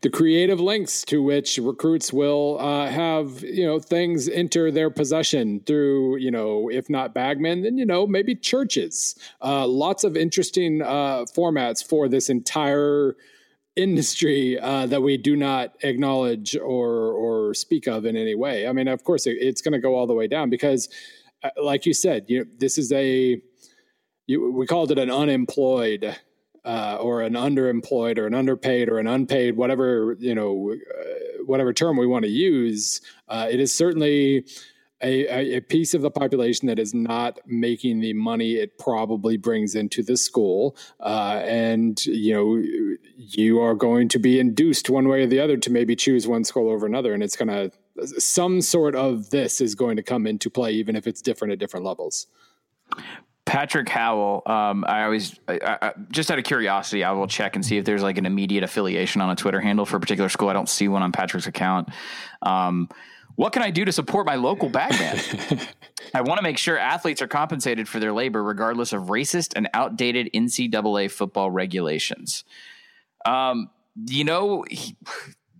the 0.00 0.10
creative 0.10 0.58
links 0.58 1.04
to 1.04 1.22
which 1.22 1.58
recruits 1.58 2.12
will 2.12 2.58
uh, 2.58 2.88
have 2.88 3.44
you 3.44 3.64
know 3.64 3.78
things 3.78 4.28
enter 4.28 4.72
their 4.72 4.90
possession 4.90 5.60
through 5.60 6.16
you 6.16 6.32
know 6.32 6.68
if 6.68 6.90
not 6.90 7.14
bagmen, 7.14 7.62
then 7.62 7.78
you 7.78 7.86
know 7.86 8.08
maybe 8.08 8.34
churches. 8.34 9.14
Uh, 9.40 9.68
lots 9.68 10.02
of 10.02 10.16
interesting 10.16 10.82
uh, 10.82 11.24
formats 11.32 11.84
for 11.84 12.08
this 12.08 12.28
entire 12.28 13.14
industry 13.76 14.58
uh, 14.58 14.86
that 14.86 15.02
we 15.02 15.16
do 15.16 15.36
not 15.36 15.76
acknowledge 15.82 16.56
or 16.56 17.12
or 17.12 17.54
speak 17.54 17.86
of 17.86 18.04
in 18.04 18.16
any 18.16 18.34
way. 18.34 18.66
I 18.66 18.72
mean, 18.72 18.88
of 18.88 19.04
course, 19.04 19.26
it, 19.26 19.36
it's 19.40 19.60
going 19.60 19.72
to 19.72 19.78
go 19.78 19.94
all 19.94 20.06
the 20.06 20.14
way 20.14 20.26
down 20.26 20.50
because, 20.50 20.88
uh, 21.42 21.50
like 21.62 21.86
you 21.86 21.94
said, 21.94 22.24
you 22.28 22.40
know, 22.40 22.46
this 22.58 22.78
is 22.78 22.90
a 22.92 23.40
you, 24.26 24.52
we 24.52 24.66
called 24.66 24.90
it 24.90 24.98
an 24.98 25.10
unemployed 25.10 26.16
uh, 26.64 26.98
or 27.00 27.22
an 27.22 27.34
underemployed 27.34 28.18
or 28.18 28.26
an 28.26 28.34
underpaid 28.34 28.88
or 28.88 28.98
an 28.98 29.06
unpaid, 29.06 29.56
whatever 29.56 30.16
you 30.18 30.34
know, 30.34 30.74
uh, 30.74 31.44
whatever 31.44 31.72
term 31.72 31.96
we 31.96 32.06
want 32.06 32.24
to 32.24 32.30
use. 32.30 33.00
Uh, 33.28 33.46
it 33.48 33.60
is 33.60 33.76
certainly 33.76 34.44
a, 35.02 35.56
a, 35.56 35.60
piece 35.60 35.92
of 35.94 36.02
the 36.02 36.10
population 36.10 36.68
that 36.68 36.78
is 36.78 36.94
not 36.94 37.38
making 37.46 38.00
the 38.00 38.14
money 38.14 38.54
it 38.54 38.78
probably 38.78 39.36
brings 39.36 39.74
into 39.74 40.02
the 40.02 40.16
school, 40.16 40.76
uh, 41.00 41.42
and 41.44 42.04
you 42.06 42.32
know 42.32 42.96
you 43.16 43.60
are 43.60 43.74
going 43.74 44.08
to 44.08 44.18
be 44.18 44.40
induced 44.40 44.88
one 44.88 45.08
way 45.08 45.22
or 45.22 45.26
the 45.26 45.40
other 45.40 45.56
to 45.56 45.70
maybe 45.70 45.94
choose 45.94 46.26
one 46.26 46.44
school 46.44 46.70
over 46.70 46.86
another, 46.86 47.12
and 47.12 47.22
it's 47.22 47.36
going 47.36 47.48
to 47.48 47.70
some 48.18 48.60
sort 48.60 48.94
of 48.94 49.30
this 49.30 49.60
is 49.60 49.74
going 49.74 49.96
to 49.96 50.02
come 50.02 50.26
into 50.26 50.48
play, 50.50 50.72
even 50.72 50.96
if 50.96 51.06
it's 51.06 51.20
different 51.20 51.52
at 51.52 51.58
different 51.58 51.84
levels. 51.84 52.26
Patrick 53.46 53.88
Howell, 53.88 54.42
um, 54.46 54.84
I 54.88 55.04
always, 55.04 55.38
I, 55.46 55.78
I, 55.80 55.92
just 56.10 56.32
out 56.32 56.38
of 56.38 56.44
curiosity, 56.44 57.04
I 57.04 57.12
will 57.12 57.28
check 57.28 57.54
and 57.54 57.64
see 57.64 57.78
if 57.78 57.84
there's 57.84 58.02
like 58.02 58.18
an 58.18 58.26
immediate 58.26 58.64
affiliation 58.64 59.20
on 59.20 59.30
a 59.30 59.36
Twitter 59.36 59.60
handle 59.60 59.86
for 59.86 59.96
a 59.96 60.00
particular 60.00 60.28
school. 60.28 60.48
I 60.48 60.52
don't 60.52 60.68
see 60.68 60.88
one 60.88 61.02
on 61.02 61.12
Patrick's 61.12 61.46
account. 61.46 61.88
Um, 62.42 62.88
what 63.36 63.52
can 63.52 63.62
I 63.62 63.70
do 63.70 63.84
to 63.84 63.92
support 63.92 64.26
my 64.26 64.34
local 64.34 64.68
bagman? 64.68 65.20
I 66.14 66.22
want 66.22 66.38
to 66.38 66.42
make 66.42 66.58
sure 66.58 66.78
athletes 66.78 67.22
are 67.22 67.28
compensated 67.28 67.88
for 67.88 68.00
their 68.00 68.12
labor, 68.12 68.42
regardless 68.42 68.92
of 68.92 69.04
racist 69.04 69.52
and 69.54 69.68
outdated 69.74 70.30
NCAA 70.34 71.10
football 71.10 71.50
regulations. 71.50 72.44
Um, 73.24 73.70
you 74.06 74.24
know, 74.24 74.64
he, 74.70 74.96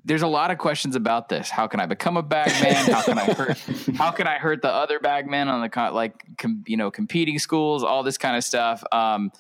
there's 0.05 0.23
a 0.23 0.29
lot 0.29 0.51
of 0.51 0.59
questions 0.59 0.95
about 0.97 1.29
this. 1.29 1.51
How 1.51 1.67
can 1.67 1.81
I 1.81 1.87
become 1.87 2.17
a 2.17 2.23
bagman? 2.23 2.75
How 2.93 3.03
can 3.03 3.19
I 3.19 3.25
hurt? 3.25 3.59
how 3.97 4.11
can 4.11 4.27
I 4.27 4.39
hurt 4.39 4.63
the 4.63 4.71
other 4.71 5.01
bagmen 5.01 5.49
on 5.49 5.61
the 5.61 5.91
like, 5.91 6.23
com, 6.39 6.65
you 6.67 6.77
know, 6.77 6.91
competing 6.91 7.39
schools? 7.39 7.83
All 7.83 8.03
this 8.03 8.17
kind 8.17 8.37
of 8.37 8.45
stuff. 8.45 8.85
Um, 8.93 9.33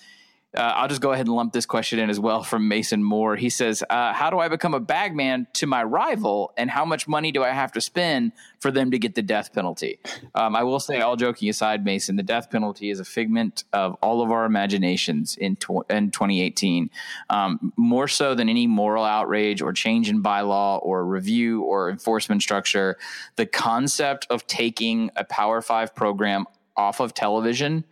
uh, 0.56 0.72
I'll 0.76 0.88
just 0.88 1.00
go 1.00 1.12
ahead 1.12 1.26
and 1.26 1.34
lump 1.34 1.52
this 1.52 1.66
question 1.66 1.98
in 1.98 2.10
as 2.10 2.18
well 2.18 2.42
from 2.42 2.68
Mason 2.68 3.02
Moore. 3.02 3.36
He 3.36 3.50
says, 3.50 3.84
uh, 3.88 4.12
How 4.12 4.30
do 4.30 4.38
I 4.38 4.48
become 4.48 4.74
a 4.74 4.80
bagman 4.80 5.46
to 5.54 5.66
my 5.66 5.82
rival, 5.82 6.52
and 6.56 6.70
how 6.70 6.84
much 6.84 7.06
money 7.06 7.32
do 7.32 7.42
I 7.44 7.50
have 7.50 7.72
to 7.72 7.80
spend 7.80 8.32
for 8.60 8.70
them 8.70 8.90
to 8.90 8.98
get 8.98 9.14
the 9.14 9.22
death 9.22 9.52
penalty? 9.52 9.98
Um, 10.34 10.56
I 10.56 10.62
will 10.62 10.80
say, 10.80 11.00
all 11.00 11.16
joking 11.16 11.48
aside, 11.48 11.84
Mason, 11.84 12.16
the 12.16 12.22
death 12.22 12.50
penalty 12.50 12.90
is 12.90 13.00
a 13.00 13.04
figment 13.04 13.64
of 13.72 13.96
all 14.02 14.22
of 14.22 14.30
our 14.30 14.44
imaginations 14.44 15.36
in, 15.36 15.56
tw- 15.56 15.88
in 15.90 16.10
2018, 16.10 16.90
um, 17.30 17.72
more 17.76 18.08
so 18.08 18.34
than 18.34 18.48
any 18.48 18.66
moral 18.66 19.04
outrage 19.04 19.60
or 19.60 19.72
change 19.72 20.08
in 20.08 20.22
bylaw 20.22 20.78
or 20.82 21.04
review 21.04 21.62
or 21.62 21.90
enforcement 21.90 22.42
structure. 22.42 22.96
The 23.36 23.46
concept 23.46 24.26
of 24.30 24.46
taking 24.46 25.10
a 25.16 25.24
Power 25.24 25.60
Five 25.60 25.94
program 25.94 26.46
off 26.76 27.00
of 27.00 27.14
television 27.14 27.84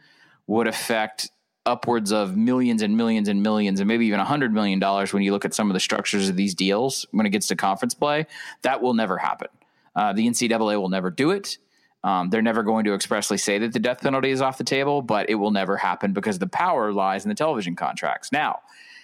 would 0.46 0.66
affect 0.66 1.30
upwards 1.66 2.12
of 2.12 2.36
millions 2.36 2.82
and 2.82 2.96
millions 2.96 3.28
and 3.28 3.42
millions 3.42 3.80
and 3.80 3.88
maybe 3.88 4.06
even 4.06 4.20
a 4.20 4.24
hundred 4.24 4.52
million 4.52 4.78
dollars 4.78 5.12
when 5.12 5.22
you 5.22 5.32
look 5.32 5.44
at 5.44 5.54
some 5.54 5.70
of 5.70 5.74
the 5.74 5.80
structures 5.80 6.28
of 6.28 6.36
these 6.36 6.54
deals 6.54 7.06
when 7.12 7.24
it 7.24 7.30
gets 7.30 7.46
to 7.48 7.56
conference 7.56 7.94
play. 7.94 8.26
That 8.62 8.82
will 8.82 8.94
never 8.94 9.16
happen. 9.16 9.48
Uh, 9.96 10.12
the 10.12 10.26
ncaa 10.26 10.80
will 10.80 10.88
never 10.88 11.10
do 11.10 11.30
it. 11.30 11.58
Um, 12.02 12.28
they're 12.28 12.42
never 12.42 12.62
going 12.62 12.84
to 12.84 12.92
expressly 12.92 13.38
say 13.38 13.58
that 13.58 13.72
the 13.72 13.78
death 13.78 14.02
penalty 14.02 14.30
is 14.30 14.42
off 14.42 14.58
the 14.58 14.64
table 14.64 15.00
but 15.00 15.30
it 15.30 15.36
will 15.36 15.52
never 15.52 15.78
happen 15.78 16.12
because 16.12 16.38
the 16.38 16.46
power 16.46 16.92
lies 16.92 17.24
in 17.24 17.30
the 17.30 17.34
television 17.34 17.76
contracts. 17.76 18.30
Now 18.30 18.60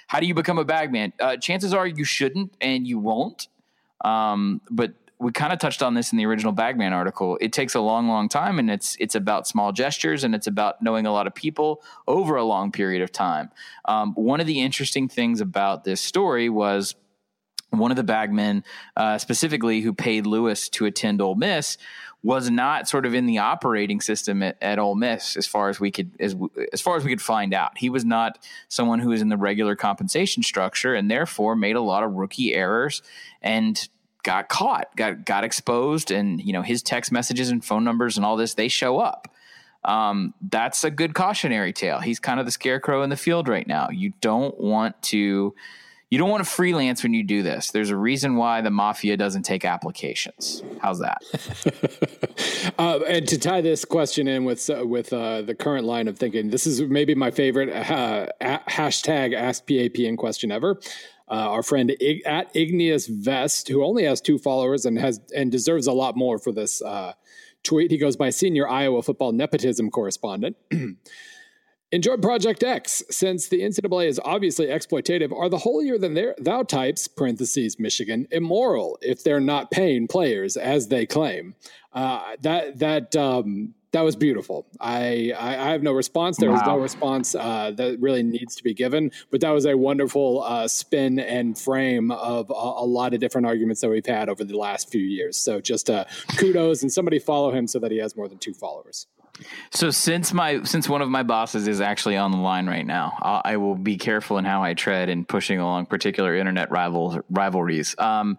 how 0.08 0.20
do 0.20 0.26
you 0.26 0.34
become 0.34 0.58
a 0.58 0.64
bagman 0.64 1.14
uh, 1.18 1.36
chances 1.38 1.72
are 1.72 1.86
you 1.86 2.04
shouldn't 2.04 2.54
and 2.60 2.86
you 2.86 2.98
won't. 2.98 3.48
Um, 4.04 4.60
but 4.70 4.92
we 5.20 5.32
kind 5.32 5.52
of 5.52 5.58
touched 5.58 5.82
on 5.82 5.94
this 5.94 6.12
in 6.12 6.18
the 6.18 6.24
original 6.24 6.52
Bagman 6.52 6.94
article. 6.94 7.36
It 7.42 7.52
takes 7.52 7.74
a 7.74 7.80
long, 7.80 8.08
long 8.08 8.28
time, 8.28 8.58
and 8.58 8.70
it's 8.70 8.96
it's 8.98 9.14
about 9.14 9.46
small 9.46 9.70
gestures 9.70 10.24
and 10.24 10.34
it's 10.34 10.46
about 10.46 10.82
knowing 10.82 11.06
a 11.06 11.12
lot 11.12 11.26
of 11.26 11.34
people 11.34 11.82
over 12.08 12.36
a 12.36 12.44
long 12.44 12.72
period 12.72 13.02
of 13.02 13.12
time. 13.12 13.50
Um, 13.84 14.14
one 14.14 14.40
of 14.40 14.46
the 14.46 14.62
interesting 14.62 15.08
things 15.08 15.42
about 15.42 15.84
this 15.84 16.00
story 16.00 16.48
was 16.48 16.94
one 17.68 17.90
of 17.90 17.98
the 17.98 18.02
bagmen, 18.02 18.64
uh, 18.96 19.18
specifically 19.18 19.82
who 19.82 19.92
paid 19.92 20.26
Lewis 20.26 20.68
to 20.70 20.86
attend 20.86 21.20
Ole 21.20 21.36
Miss, 21.36 21.76
was 22.22 22.50
not 22.50 22.88
sort 22.88 23.06
of 23.06 23.14
in 23.14 23.26
the 23.26 23.38
operating 23.38 24.00
system 24.00 24.42
at, 24.42 24.56
at 24.60 24.78
Ole 24.78 24.94
Miss 24.94 25.36
as 25.36 25.46
far 25.46 25.68
as 25.68 25.78
we 25.78 25.90
could 25.90 26.12
as 26.18 26.34
as 26.72 26.80
far 26.80 26.96
as 26.96 27.04
we 27.04 27.10
could 27.10 27.22
find 27.22 27.52
out. 27.52 27.76
He 27.76 27.90
was 27.90 28.06
not 28.06 28.38
someone 28.68 29.00
who 29.00 29.10
was 29.10 29.20
in 29.20 29.28
the 29.28 29.36
regular 29.36 29.76
compensation 29.76 30.42
structure, 30.42 30.94
and 30.94 31.10
therefore 31.10 31.56
made 31.56 31.76
a 31.76 31.82
lot 31.82 32.04
of 32.04 32.12
rookie 32.14 32.54
errors 32.54 33.02
and 33.42 33.86
got 34.22 34.48
caught, 34.48 34.94
got 34.96 35.24
got 35.24 35.44
exposed, 35.44 36.10
and 36.10 36.40
you 36.40 36.52
know 36.52 36.62
his 36.62 36.82
text 36.82 37.12
messages 37.12 37.50
and 37.50 37.64
phone 37.64 37.84
numbers 37.84 38.16
and 38.16 38.24
all 38.24 38.36
this 38.36 38.54
they 38.54 38.68
show 38.68 38.98
up. 38.98 39.28
Um, 39.84 40.34
that's 40.50 40.84
a 40.84 40.90
good 40.90 41.14
cautionary 41.14 41.72
tale. 41.72 42.00
He's 42.00 42.18
kind 42.18 42.38
of 42.38 42.46
the 42.46 42.52
scarecrow 42.52 43.02
in 43.02 43.10
the 43.10 43.16
field 43.16 43.48
right 43.48 43.66
now. 43.66 43.88
You 43.90 44.12
don't 44.20 44.58
want 44.60 45.00
to. 45.04 45.54
You 46.10 46.18
don't 46.18 46.28
want 46.28 46.42
to 46.42 46.50
freelance 46.50 47.04
when 47.04 47.14
you 47.14 47.22
do 47.22 47.44
this. 47.44 47.70
There's 47.70 47.90
a 47.90 47.96
reason 47.96 48.34
why 48.34 48.62
the 48.62 48.70
mafia 48.70 49.16
doesn't 49.16 49.44
take 49.44 49.64
applications. 49.64 50.60
How's 50.80 50.98
that? 50.98 51.22
uh, 52.78 52.98
and 53.06 53.28
to 53.28 53.38
tie 53.38 53.60
this 53.60 53.84
question 53.84 54.26
in 54.26 54.44
with 54.44 54.68
uh, 54.68 54.84
with 54.84 55.12
uh, 55.12 55.42
the 55.42 55.54
current 55.54 55.86
line 55.86 56.08
of 56.08 56.18
thinking, 56.18 56.50
this 56.50 56.66
is 56.66 56.82
maybe 56.82 57.14
my 57.14 57.30
favorite 57.30 57.70
uh, 57.70 58.26
hashtag 58.40 59.34
Ask 59.34 59.66
PAPN 59.66 60.18
question 60.18 60.50
ever. 60.50 60.80
Uh, 61.30 61.34
our 61.34 61.62
friend 61.62 61.94
at 62.26 62.50
Igneous 62.56 63.06
Vest, 63.06 63.68
who 63.68 63.84
only 63.84 64.04
has 64.04 64.20
two 64.20 64.36
followers 64.36 64.84
and 64.84 64.98
has 64.98 65.20
and 65.34 65.52
deserves 65.52 65.86
a 65.86 65.92
lot 65.92 66.16
more 66.16 66.38
for 66.38 66.50
this 66.50 66.82
uh, 66.82 67.12
tweet. 67.62 67.90
He 67.90 67.98
goes 67.98 68.16
by 68.16 68.30
senior 68.30 68.68
Iowa 68.68 69.02
football 69.02 69.32
nepotism 69.32 69.90
correspondent. 69.90 70.56
Enjoyed 71.92 72.22
Project 72.22 72.62
X. 72.62 73.02
Since 73.10 73.48
the 73.48 73.62
NCAA 73.62 74.06
is 74.06 74.20
obviously 74.24 74.66
exploitative, 74.66 75.36
are 75.36 75.48
the 75.48 75.58
holier 75.58 75.98
than 75.98 76.34
thou 76.38 76.62
types, 76.62 77.08
parentheses, 77.08 77.80
Michigan, 77.80 78.28
immoral 78.30 78.96
if 79.02 79.24
they're 79.24 79.40
not 79.40 79.72
paying 79.72 80.06
players 80.06 80.56
as 80.56 80.86
they 80.86 81.04
claim? 81.04 81.54
Uh, 81.92 82.36
that 82.42 82.78
that 82.78 83.16
um, 83.16 83.74
that 83.92 84.02
was 84.02 84.14
beautiful. 84.16 84.66
I, 84.78 85.32
I, 85.36 85.68
I 85.68 85.72
have 85.72 85.82
no 85.82 85.92
response. 85.92 86.36
There 86.36 86.50
wow. 86.50 86.56
was 86.56 86.66
no 86.66 86.78
response 86.78 87.34
uh, 87.34 87.72
that 87.72 87.98
really 88.00 88.22
needs 88.22 88.54
to 88.56 88.62
be 88.62 88.72
given, 88.72 89.10
but 89.30 89.40
that 89.40 89.50
was 89.50 89.66
a 89.66 89.76
wonderful 89.76 90.42
uh, 90.42 90.68
spin 90.68 91.18
and 91.18 91.58
frame 91.58 92.10
of 92.12 92.50
a, 92.50 92.54
a, 92.54 92.86
lot 92.86 93.14
of 93.14 93.20
different 93.20 93.46
arguments 93.46 93.80
that 93.80 93.88
we've 93.88 94.06
had 94.06 94.28
over 94.28 94.44
the 94.44 94.56
last 94.56 94.90
few 94.90 95.02
years. 95.02 95.36
So 95.36 95.60
just 95.60 95.90
uh, 95.90 96.04
kudos 96.36 96.82
and 96.82 96.92
somebody 96.92 97.18
follow 97.18 97.50
him 97.50 97.66
so 97.66 97.78
that 97.80 97.90
he 97.90 97.98
has 97.98 98.16
more 98.16 98.28
than 98.28 98.38
two 98.38 98.54
followers. 98.54 99.06
So 99.70 99.90
since 99.90 100.32
my 100.32 100.62
since 100.64 100.88
one 100.88 101.02
of 101.02 101.08
my 101.08 101.22
bosses 101.22 101.68
is 101.68 101.80
actually 101.80 102.16
on 102.16 102.30
the 102.30 102.38
line 102.38 102.66
right 102.66 102.86
now, 102.86 103.16
I'll, 103.20 103.42
I 103.44 103.56
will 103.56 103.74
be 103.74 103.96
careful 103.96 104.38
in 104.38 104.44
how 104.44 104.62
I 104.62 104.74
tread 104.74 105.08
in 105.08 105.24
pushing 105.24 105.58
along 105.58 105.86
particular 105.86 106.36
internet 106.36 106.70
rival 106.70 107.20
rivalries. 107.30 107.94
Um, 107.98 108.38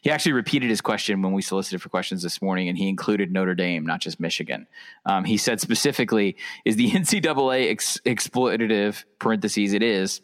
he 0.00 0.10
actually 0.10 0.32
repeated 0.32 0.70
his 0.70 0.80
question 0.80 1.22
when 1.22 1.32
we 1.32 1.42
solicited 1.42 1.80
for 1.80 1.88
questions 1.88 2.22
this 2.22 2.42
morning, 2.42 2.68
and 2.68 2.76
he 2.76 2.88
included 2.88 3.32
Notre 3.32 3.54
Dame, 3.54 3.86
not 3.86 4.00
just 4.00 4.18
Michigan. 4.18 4.66
Um, 5.06 5.24
he 5.24 5.36
said 5.36 5.60
specifically, 5.60 6.36
"Is 6.64 6.76
the 6.76 6.90
NCAA 6.92 7.70
ex- 7.70 8.00
exploitative?" 8.04 9.04
Parentheses, 9.18 9.72
it 9.72 9.82
is 9.82 10.20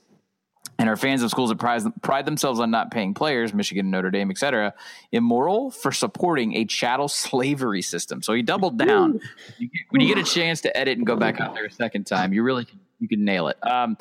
and 0.78 0.88
are 0.88 0.96
fans 0.96 1.22
of 1.22 1.30
schools 1.30 1.50
that 1.50 1.58
pride, 1.58 1.82
pride 2.02 2.24
themselves 2.24 2.60
on 2.60 2.70
not 2.70 2.90
paying 2.90 3.12
players, 3.12 3.52
Michigan, 3.52 3.90
Notre 3.90 4.10
Dame, 4.10 4.30
etc., 4.30 4.74
immoral 5.10 5.70
for 5.70 5.90
supporting 5.90 6.54
a 6.54 6.64
chattel 6.64 7.08
slavery 7.08 7.82
system. 7.82 8.22
So 8.22 8.32
he 8.32 8.42
doubled 8.42 8.78
down. 8.78 9.20
You, 9.58 9.68
when 9.90 10.00
you 10.00 10.14
get 10.14 10.18
a 10.18 10.30
chance 10.30 10.60
to 10.62 10.76
edit 10.76 10.96
and 10.96 11.06
go 11.06 11.16
back 11.16 11.40
out 11.40 11.54
there 11.54 11.64
a 11.64 11.70
second 11.70 12.04
time, 12.06 12.32
you 12.32 12.42
really 12.42 12.64
can, 12.64 12.78
you 13.00 13.08
can 13.08 13.24
nail 13.24 13.48
it. 13.48 13.56
Um, 13.66 13.98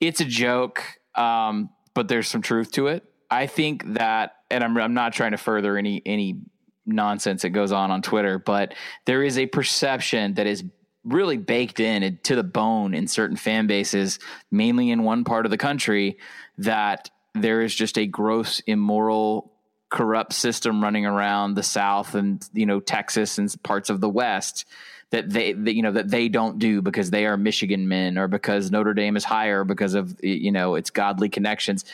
it's 0.00 0.20
a 0.20 0.24
joke, 0.24 0.82
um, 1.14 1.70
but 1.94 2.08
there's 2.08 2.28
some 2.28 2.42
truth 2.42 2.72
to 2.72 2.88
it. 2.88 3.04
I 3.30 3.46
think 3.46 3.94
that, 3.94 4.36
and 4.50 4.62
I'm 4.62 4.76
I'm 4.76 4.94
not 4.94 5.12
trying 5.12 5.32
to 5.32 5.36
further 5.36 5.76
any 5.76 6.02
any 6.06 6.40
nonsense 6.84 7.42
that 7.42 7.50
goes 7.50 7.72
on 7.72 7.90
on 7.90 8.02
Twitter, 8.02 8.38
but 8.38 8.74
there 9.04 9.22
is 9.22 9.38
a 9.38 9.46
perception 9.46 10.34
that 10.34 10.46
is 10.46 10.64
really 11.06 11.36
baked 11.36 11.80
in 11.80 12.18
to 12.24 12.34
the 12.34 12.42
bone 12.42 12.92
in 12.92 13.06
certain 13.06 13.36
fan 13.36 13.66
bases, 13.66 14.18
mainly 14.50 14.90
in 14.90 15.04
one 15.04 15.24
part 15.24 15.46
of 15.46 15.50
the 15.50 15.58
country, 15.58 16.18
that 16.58 17.10
there 17.34 17.62
is 17.62 17.74
just 17.74 17.96
a 17.98 18.06
gross, 18.06 18.60
immoral, 18.66 19.52
corrupt 19.88 20.32
system 20.32 20.82
running 20.82 21.06
around 21.06 21.54
the 21.54 21.62
South 21.62 22.14
and 22.16 22.46
you 22.52 22.66
know 22.66 22.80
Texas 22.80 23.38
and 23.38 23.54
parts 23.62 23.88
of 23.88 24.00
the 24.00 24.08
West 24.08 24.64
that 25.10 25.30
they 25.30 25.52
that, 25.52 25.74
you 25.74 25.82
know 25.82 25.92
that 25.92 26.10
they 26.10 26.28
don't 26.28 26.58
do 26.58 26.82
because 26.82 27.10
they 27.10 27.24
are 27.24 27.36
Michigan 27.36 27.86
men 27.86 28.18
or 28.18 28.26
because 28.26 28.70
Notre 28.70 28.94
Dame 28.94 29.16
is 29.16 29.24
higher 29.24 29.64
because 29.64 29.94
of 29.94 30.16
you 30.22 30.50
know 30.50 30.74
its 30.74 30.90
godly 30.90 31.28
connections. 31.28 31.84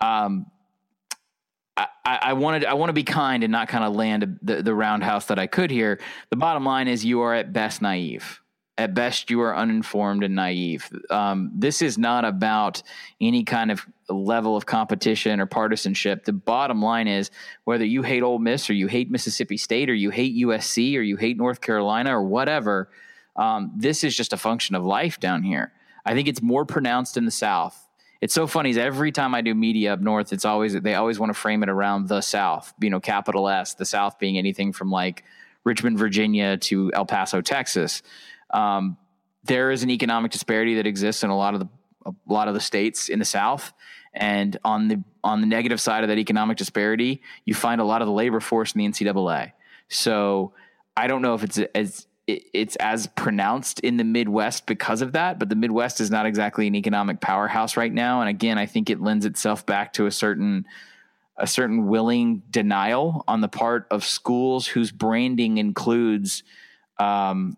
Um, 0.00 0.46
I, 1.76 1.86
I 2.04 2.32
wanted 2.32 2.64
I 2.64 2.74
want 2.74 2.90
to 2.90 2.94
be 2.94 3.04
kind 3.04 3.42
and 3.44 3.52
not 3.52 3.68
kind 3.68 3.84
of 3.84 3.94
land 3.94 4.38
the, 4.42 4.62
the 4.62 4.74
roundhouse 4.74 5.26
that 5.26 5.38
I 5.38 5.46
could 5.46 5.70
here. 5.70 6.00
The 6.30 6.36
bottom 6.36 6.64
line 6.64 6.88
is 6.88 7.04
you 7.04 7.20
are 7.20 7.34
at 7.34 7.52
best 7.52 7.82
naive. 7.82 8.40
At 8.78 8.94
best, 8.94 9.28
you 9.28 9.42
are 9.42 9.54
uninformed 9.54 10.24
and 10.24 10.34
naive. 10.34 10.90
Um, 11.10 11.50
this 11.54 11.82
is 11.82 11.98
not 11.98 12.24
about 12.24 12.82
any 13.20 13.44
kind 13.44 13.70
of 13.70 13.86
level 14.08 14.56
of 14.56 14.64
competition 14.64 15.38
or 15.38 15.44
partisanship. 15.44 16.24
The 16.24 16.32
bottom 16.32 16.80
line 16.80 17.06
is 17.06 17.30
whether 17.64 17.84
you 17.84 18.02
hate 18.02 18.22
Ole 18.22 18.38
Miss 18.38 18.70
or 18.70 18.72
you 18.72 18.86
hate 18.86 19.10
Mississippi 19.10 19.58
State 19.58 19.90
or 19.90 19.94
you 19.94 20.08
hate 20.08 20.34
USC 20.34 20.96
or 20.96 21.02
you 21.02 21.16
hate 21.16 21.36
North 21.36 21.60
Carolina 21.60 22.16
or 22.16 22.22
whatever, 22.22 22.88
um, 23.36 23.72
this 23.76 24.02
is 24.02 24.16
just 24.16 24.32
a 24.32 24.38
function 24.38 24.74
of 24.74 24.82
life 24.82 25.20
down 25.20 25.42
here. 25.42 25.72
I 26.06 26.14
think 26.14 26.26
it's 26.26 26.40
more 26.40 26.64
pronounced 26.64 27.18
in 27.18 27.26
the 27.26 27.30
South 27.30 27.86
it's 28.20 28.34
so 28.34 28.46
funny 28.46 28.70
is 28.70 28.76
every 28.76 29.12
time 29.12 29.34
I 29.34 29.40
do 29.40 29.54
media 29.54 29.94
up 29.94 30.00
north, 30.00 30.32
it's 30.32 30.44
always 30.44 30.74
they 30.74 30.94
always 30.94 31.18
want 31.18 31.30
to 31.30 31.38
frame 31.38 31.62
it 31.62 31.68
around 31.68 32.08
the 32.08 32.20
South, 32.20 32.72
you 32.80 32.90
know, 32.90 33.00
capital 33.00 33.48
S, 33.48 33.74
the 33.74 33.86
South 33.86 34.18
being 34.18 34.36
anything 34.36 34.72
from 34.72 34.90
like 34.90 35.24
Richmond, 35.64 35.98
Virginia 35.98 36.56
to 36.58 36.92
El 36.92 37.06
Paso, 37.06 37.40
Texas. 37.40 38.02
Um, 38.50 38.98
there 39.44 39.70
is 39.70 39.82
an 39.82 39.90
economic 39.90 40.32
disparity 40.32 40.74
that 40.76 40.86
exists 40.86 41.24
in 41.24 41.30
a 41.30 41.36
lot 41.36 41.54
of 41.54 41.60
the 41.60 41.68
a 42.06 42.12
lot 42.26 42.48
of 42.48 42.54
the 42.54 42.60
states 42.60 43.08
in 43.08 43.18
the 43.18 43.24
South, 43.24 43.72
and 44.12 44.56
on 44.64 44.88
the 44.88 45.02
on 45.24 45.40
the 45.40 45.46
negative 45.46 45.80
side 45.80 46.02
of 46.02 46.08
that 46.08 46.18
economic 46.18 46.56
disparity, 46.56 47.22
you 47.44 47.54
find 47.54 47.80
a 47.80 47.84
lot 47.84 48.02
of 48.02 48.06
the 48.06 48.12
labor 48.12 48.40
force 48.40 48.74
in 48.74 48.78
the 48.80 48.86
NCAA. 48.86 49.52
So 49.88 50.52
I 50.96 51.06
don't 51.06 51.22
know 51.22 51.34
if 51.34 51.42
it's 51.42 51.58
as 51.74 52.06
it's 52.52 52.76
as 52.76 53.06
pronounced 53.08 53.80
in 53.80 53.96
the 53.96 54.04
Midwest 54.04 54.66
because 54.66 55.02
of 55.02 55.12
that, 55.12 55.38
but 55.38 55.48
the 55.48 55.56
Midwest 55.56 56.00
is 56.00 56.10
not 56.10 56.26
exactly 56.26 56.66
an 56.66 56.74
economic 56.74 57.20
powerhouse 57.20 57.76
right 57.76 57.92
now. 57.92 58.20
And 58.20 58.28
again, 58.28 58.58
I 58.58 58.66
think 58.66 58.90
it 58.90 59.00
lends 59.00 59.24
itself 59.24 59.64
back 59.66 59.92
to 59.94 60.06
a 60.06 60.10
certain 60.10 60.66
a 61.36 61.46
certain 61.46 61.86
willing 61.86 62.42
denial 62.50 63.24
on 63.26 63.40
the 63.40 63.48
part 63.48 63.86
of 63.90 64.04
schools 64.04 64.66
whose 64.66 64.92
branding 64.92 65.56
includes 65.56 66.42
um, 66.98 67.56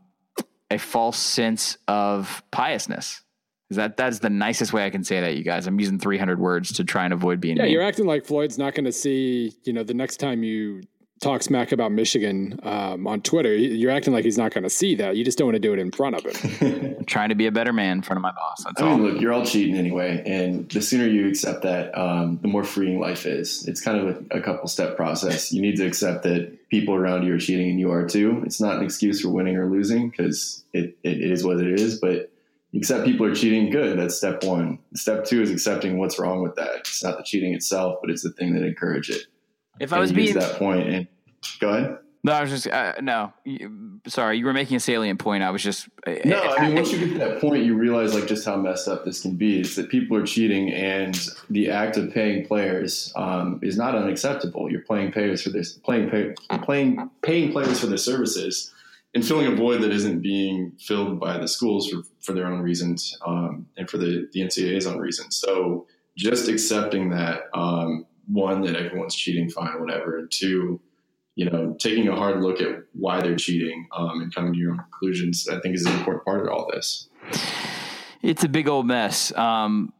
a 0.70 0.78
false 0.78 1.18
sense 1.18 1.76
of 1.88 2.44
piousness. 2.52 3.22
Is 3.70 3.76
that 3.76 3.96
that's 3.96 4.20
the 4.20 4.30
nicest 4.30 4.72
way 4.72 4.84
I 4.84 4.90
can 4.90 5.02
say 5.02 5.20
that, 5.20 5.36
you 5.36 5.42
guys? 5.42 5.66
I'm 5.66 5.80
using 5.80 5.98
300 5.98 6.38
words 6.38 6.74
to 6.74 6.84
try 6.84 7.04
and 7.04 7.12
avoid 7.12 7.40
being. 7.40 7.56
Yeah, 7.56 7.64
mean. 7.64 7.72
you're 7.72 7.82
acting 7.82 8.06
like 8.06 8.24
Floyd's 8.24 8.58
not 8.58 8.74
going 8.74 8.84
to 8.84 8.92
see. 8.92 9.52
You 9.64 9.72
know, 9.72 9.82
the 9.82 9.94
next 9.94 10.18
time 10.18 10.42
you 10.42 10.82
talk 11.22 11.42
smack 11.42 11.72
about 11.72 11.92
Michigan 11.92 12.58
um, 12.64 13.06
on 13.06 13.22
Twitter, 13.22 13.54
you're 13.54 13.90
acting 13.90 14.12
like 14.12 14.24
he's 14.24 14.36
not 14.36 14.52
going 14.52 14.64
to 14.64 14.70
see 14.70 14.96
that. 14.96 15.16
You 15.16 15.24
just 15.24 15.38
don't 15.38 15.46
want 15.46 15.54
to 15.54 15.60
do 15.60 15.72
it 15.72 15.78
in 15.78 15.90
front 15.92 16.16
of 16.16 16.26
him. 16.26 17.04
trying 17.06 17.30
to 17.30 17.34
be 17.34 17.46
a 17.46 17.52
better 17.52 17.72
man 17.72 17.98
in 17.98 18.02
front 18.02 18.18
of 18.18 18.22
my 18.22 18.32
boss. 18.32 18.64
That's 18.64 18.82
I 18.82 18.86
all. 18.86 18.98
mean, 18.98 19.06
look, 19.06 19.20
you're 19.22 19.32
all 19.32 19.46
cheating 19.46 19.76
anyway, 19.76 20.22
and 20.26 20.68
the 20.68 20.82
sooner 20.82 21.06
you 21.06 21.28
accept 21.28 21.62
that, 21.62 21.96
um, 21.96 22.38
the 22.42 22.48
more 22.48 22.64
freeing 22.64 23.00
life 23.00 23.24
is. 23.24 23.66
It's 23.66 23.80
kind 23.80 23.98
of 23.98 24.26
a, 24.30 24.38
a 24.38 24.42
couple 24.42 24.68
step 24.68 24.96
process. 24.96 25.52
You 25.52 25.62
need 25.62 25.76
to 25.76 25.86
accept 25.86 26.24
that 26.24 26.68
people 26.68 26.94
around 26.94 27.24
you 27.24 27.34
are 27.34 27.38
cheating, 27.38 27.70
and 27.70 27.80
you 27.80 27.92
are 27.92 28.06
too. 28.06 28.42
It's 28.44 28.60
not 28.60 28.76
an 28.76 28.84
excuse 28.84 29.20
for 29.22 29.30
winning 29.30 29.56
or 29.56 29.70
losing 29.70 30.10
because 30.10 30.64
it, 30.72 30.96
it, 31.02 31.20
it 31.20 31.30
is 31.30 31.44
what 31.44 31.58
it 31.58 31.80
is, 31.80 31.98
but. 31.98 32.28
Accept 32.74 33.04
people 33.04 33.26
are 33.26 33.34
cheating. 33.34 33.68
Good. 33.68 33.98
That's 33.98 34.16
step 34.16 34.44
one. 34.44 34.78
Step 34.94 35.26
two 35.26 35.42
is 35.42 35.50
accepting 35.50 35.98
what's 35.98 36.18
wrong 36.18 36.42
with 36.42 36.54
that. 36.54 36.76
It's 36.76 37.04
not 37.04 37.18
the 37.18 37.22
cheating 37.22 37.52
itself, 37.52 37.98
but 38.00 38.10
it's 38.10 38.22
the 38.22 38.30
thing 38.30 38.54
that 38.54 38.62
encourage 38.62 39.10
it. 39.10 39.26
If 39.80 39.92
I 39.92 39.98
was 39.98 40.12
being 40.12 40.34
that 40.34 40.58
point, 40.58 40.88
and 40.88 41.08
Go 41.60 41.68
ahead. 41.70 41.98
No, 42.24 42.32
I 42.32 42.42
was 42.42 42.50
just 42.50 42.68
uh, 42.68 42.92
no. 43.00 43.32
Sorry, 44.06 44.38
you 44.38 44.44
were 44.44 44.52
making 44.52 44.76
a 44.76 44.80
salient 44.80 45.18
point. 45.18 45.42
I 45.42 45.50
was 45.50 45.60
just 45.60 45.88
uh, 46.06 46.14
no. 46.24 46.40
I 46.40 46.66
mean, 46.66 46.76
once 46.76 46.92
you 46.92 47.00
get 47.00 47.12
to 47.14 47.18
that 47.18 47.40
point, 47.40 47.64
you 47.64 47.76
realize 47.76 48.14
like 48.14 48.28
just 48.28 48.46
how 48.46 48.56
messed 48.56 48.86
up 48.86 49.04
this 49.04 49.22
can 49.22 49.34
be. 49.34 49.60
Is 49.60 49.74
that 49.74 49.88
people 49.88 50.16
are 50.16 50.24
cheating, 50.24 50.72
and 50.72 51.18
the 51.50 51.68
act 51.68 51.96
of 51.96 52.12
paying 52.12 52.46
players 52.46 53.12
um, 53.16 53.58
is 53.60 53.76
not 53.76 53.96
unacceptable. 53.96 54.70
You're 54.70 54.82
playing 54.82 55.10
players 55.10 55.42
for 55.42 55.50
this, 55.50 55.72
playing 55.72 56.10
pay, 56.10 56.32
playing 56.58 57.10
paying 57.22 57.50
players 57.50 57.80
for 57.80 57.86
their 57.86 57.98
services, 57.98 58.72
and 59.14 59.26
filling 59.26 59.52
a 59.52 59.56
void 59.56 59.82
that 59.82 59.90
isn't 59.90 60.20
being 60.20 60.72
filled 60.78 61.18
by 61.18 61.38
the 61.38 61.48
schools 61.48 61.88
for, 61.90 62.02
for 62.20 62.34
their 62.34 62.46
own 62.46 62.60
reasons 62.60 63.18
um, 63.26 63.66
and 63.76 63.90
for 63.90 63.98
the 63.98 64.28
the 64.32 64.42
NCAA's 64.42 64.86
own 64.86 64.98
reasons. 64.98 65.34
So 65.36 65.88
just 66.16 66.48
accepting 66.48 67.10
that 67.10 67.48
um, 67.52 68.06
one 68.26 68.62
that 68.62 68.76
everyone's 68.76 69.14
cheating, 69.14 69.48
fine, 69.50 69.80
whatever, 69.80 70.18
and 70.18 70.30
two 70.30 70.80
you 71.34 71.48
know, 71.48 71.74
taking 71.78 72.08
a 72.08 72.16
hard 72.16 72.42
look 72.42 72.60
at 72.60 72.82
why 72.92 73.20
they're 73.20 73.36
cheating 73.36 73.88
um, 73.96 74.20
and 74.20 74.34
coming 74.34 74.52
to 74.52 74.58
your 74.58 74.72
own 74.72 74.78
conclusions, 74.78 75.48
I 75.48 75.58
think 75.60 75.74
is 75.74 75.86
an 75.86 75.92
important 75.98 76.24
part 76.24 76.42
of 76.42 76.52
all 76.52 76.70
this. 76.72 77.08
It's 78.22 78.44
a 78.44 78.48
big 78.48 78.68
old 78.68 78.86
mess. 78.86 79.32
Um, 79.34 79.92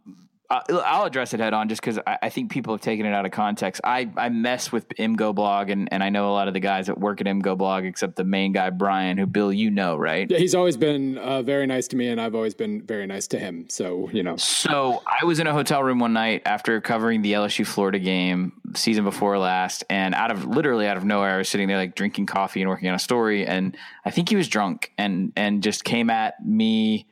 I'll 0.53 1.05
address 1.05 1.33
it 1.33 1.41
head 1.41 1.55
on 1.55 1.69
just 1.69 1.81
because 1.81 1.99
I 2.07 2.29
think 2.29 2.51
people 2.51 2.75
have 2.75 2.81
taken 2.81 3.07
it 3.07 3.15
out 3.15 3.25
of 3.25 3.33
context. 3.33 3.81
I, 3.85 4.11
I 4.17 4.29
mess 4.29 4.71
with 4.71 4.89
MGoBlog, 4.91 5.73
and, 5.73 5.89
and 5.93 6.03
I 6.03 6.11
know 6.11 6.31
a 6.31 6.33
lot 6.33 6.49
of 6.49 6.55
the 6.55 6.61
guys 6.61 6.87
that 6.89 6.99
work 6.99 7.21
at 7.21 7.27
MGoBlog, 7.27 7.87
except 7.87 8.17
the 8.17 8.25
main 8.25 8.53
guy, 8.53 8.71
Brian, 8.71 9.17
who, 9.17 9.27
Bill, 9.27 9.53
you 9.53 9.71
know, 9.71 9.97
right? 9.97 10.31
Yeah, 10.31 10.39
he's 10.39 10.55
always 10.55 10.77
been 10.77 11.17
uh, 11.19 11.43
very 11.43 11.67
nice 11.67 11.89
to 11.89 11.97
me, 11.97 12.09
and 12.09 12.21
I've 12.21 12.35
always 12.35 12.55
been 12.55 12.83
very 12.83 13.07
nice 13.07 13.27
to 13.29 13.39
him. 13.39 13.67
So, 13.69 14.11
you 14.13 14.23
know. 14.23 14.37
So 14.37 15.03
I 15.07 15.25
was 15.25 15.39
in 15.39 15.47
a 15.47 15.53
hotel 15.53 15.83
room 15.83 15.99
one 15.99 16.13
night 16.13 16.43
after 16.45 16.81
covering 16.81 17.23
the 17.23 17.33
LSU 17.33 17.67
Florida 17.67 17.99
game 17.99 18.53
season 18.75 19.05
before 19.05 19.39
last, 19.39 19.85
and 19.89 20.15
out 20.15 20.31
of 20.31 20.45
literally 20.45 20.87
out 20.87 20.97
of 20.97 21.05
nowhere, 21.05 21.35
I 21.35 21.39
was 21.39 21.49
sitting 21.49 21.69
there 21.69 21.79
like 21.79 21.95
drinking 21.95 22.27
coffee 22.27 22.61
and 22.61 22.69
working 22.69 22.89
on 22.89 22.95
a 22.95 23.01
story, 23.01 23.47
and 23.47 23.77
I 24.05 24.11
think 24.11 24.29
he 24.29 24.37
was 24.37 24.49
drunk 24.49 24.93
and 24.99 25.33
and 25.37 25.63
just 25.63 25.85
came 25.85 26.11
at 26.11 26.45
me 26.45 27.07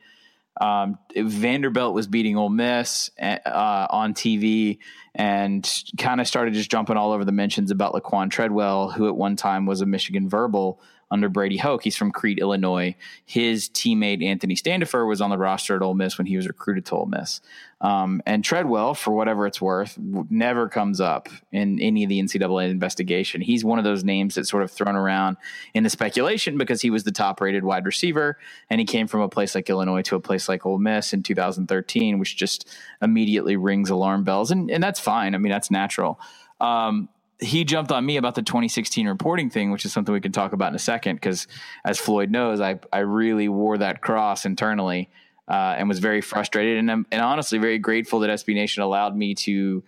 um, 0.59 0.97
Vanderbilt 1.15 1.93
was 1.93 2.07
beating 2.07 2.37
Ole 2.37 2.49
Miss 2.49 3.09
uh, 3.19 3.87
on 3.89 4.13
TV, 4.13 4.79
and 5.15 5.67
kind 5.97 6.19
of 6.19 6.27
started 6.27 6.53
just 6.53 6.69
jumping 6.69 6.97
all 6.97 7.11
over 7.11 7.23
the 7.23 7.31
mentions 7.31 7.71
about 7.71 7.93
Laquan 7.93 8.29
Treadwell, 8.29 8.91
who 8.91 9.07
at 9.07 9.15
one 9.15 9.35
time 9.35 9.65
was 9.65 9.81
a 9.81 9.85
Michigan 9.85 10.27
verbal 10.27 10.81
under 11.11 11.27
Brady 11.27 11.57
Hoke. 11.57 11.83
He's 11.83 11.97
from 11.97 12.11
Crete, 12.11 12.39
Illinois. 12.39 12.95
His 13.25 13.69
teammate 13.69 14.23
Anthony 14.23 14.55
Standifer 14.55 15.05
was 15.05 15.19
on 15.19 15.29
the 15.29 15.37
roster 15.37 15.75
at 15.75 15.81
Ole 15.81 15.93
Miss 15.93 16.17
when 16.17 16.25
he 16.25 16.37
was 16.37 16.47
recruited 16.47 16.85
to 16.87 16.95
Ole 16.95 17.05
Miss. 17.05 17.41
Um, 17.81 18.21
and 18.25 18.43
Treadwell, 18.43 18.93
for 18.93 19.11
whatever 19.11 19.45
it's 19.45 19.59
worth, 19.59 19.97
never 19.99 20.69
comes 20.69 21.01
up 21.01 21.27
in 21.51 21.79
any 21.81 22.03
of 22.03 22.09
the 22.09 22.21
NCAA 22.21 22.69
investigation. 22.69 23.41
He's 23.41 23.65
one 23.65 23.79
of 23.79 23.83
those 23.83 24.03
names 24.03 24.35
that's 24.35 24.49
sort 24.49 24.63
of 24.63 24.71
thrown 24.71 24.95
around 24.95 25.37
in 25.73 25.83
the 25.83 25.89
speculation 25.89 26.57
because 26.57 26.81
he 26.81 26.89
was 26.89 27.03
the 27.03 27.11
top 27.11 27.41
rated 27.41 27.63
wide 27.63 27.85
receiver 27.85 28.37
and 28.69 28.79
he 28.79 28.85
came 28.85 29.07
from 29.07 29.21
a 29.21 29.29
place 29.29 29.53
like 29.55 29.69
Illinois 29.69 30.03
to 30.03 30.15
a 30.15 30.21
place 30.21 30.47
like 30.47 30.65
Ole 30.65 30.77
Miss 30.77 31.11
in 31.11 31.23
2013, 31.23 32.19
which 32.19 32.37
just 32.37 32.69
immediately 33.01 33.57
rings 33.57 33.89
alarm 33.89 34.23
bells. 34.23 34.51
And, 34.51 34.69
and 34.71 34.81
that's 34.81 34.99
fine. 34.99 35.35
I 35.35 35.39
mean, 35.39 35.51
that's 35.51 35.71
natural. 35.71 36.19
Um, 36.61 37.09
he 37.41 37.63
jumped 37.63 37.91
on 37.91 38.05
me 38.05 38.17
about 38.17 38.35
the 38.35 38.43
2016 38.43 39.07
reporting 39.07 39.49
thing, 39.49 39.71
which 39.71 39.83
is 39.83 39.91
something 39.91 40.13
we 40.13 40.21
can 40.21 40.31
talk 40.31 40.53
about 40.53 40.69
in 40.69 40.75
a 40.75 40.79
second. 40.79 41.15
Because 41.15 41.47
as 41.83 41.99
Floyd 41.99 42.29
knows, 42.29 42.61
I 42.61 42.79
I 42.93 42.99
really 42.99 43.49
wore 43.49 43.79
that 43.79 44.01
cross 44.01 44.45
internally 44.45 45.09
uh, 45.47 45.75
and 45.77 45.89
was 45.89 45.99
very 45.99 46.21
frustrated, 46.21 46.77
and 46.77 46.89
and 46.89 47.21
honestly 47.21 47.57
very 47.57 47.79
grateful 47.79 48.19
that 48.19 48.29
SB 48.29 48.53
Nation 48.53 48.83
allowed 48.83 49.17
me 49.17 49.33
to 49.35 49.83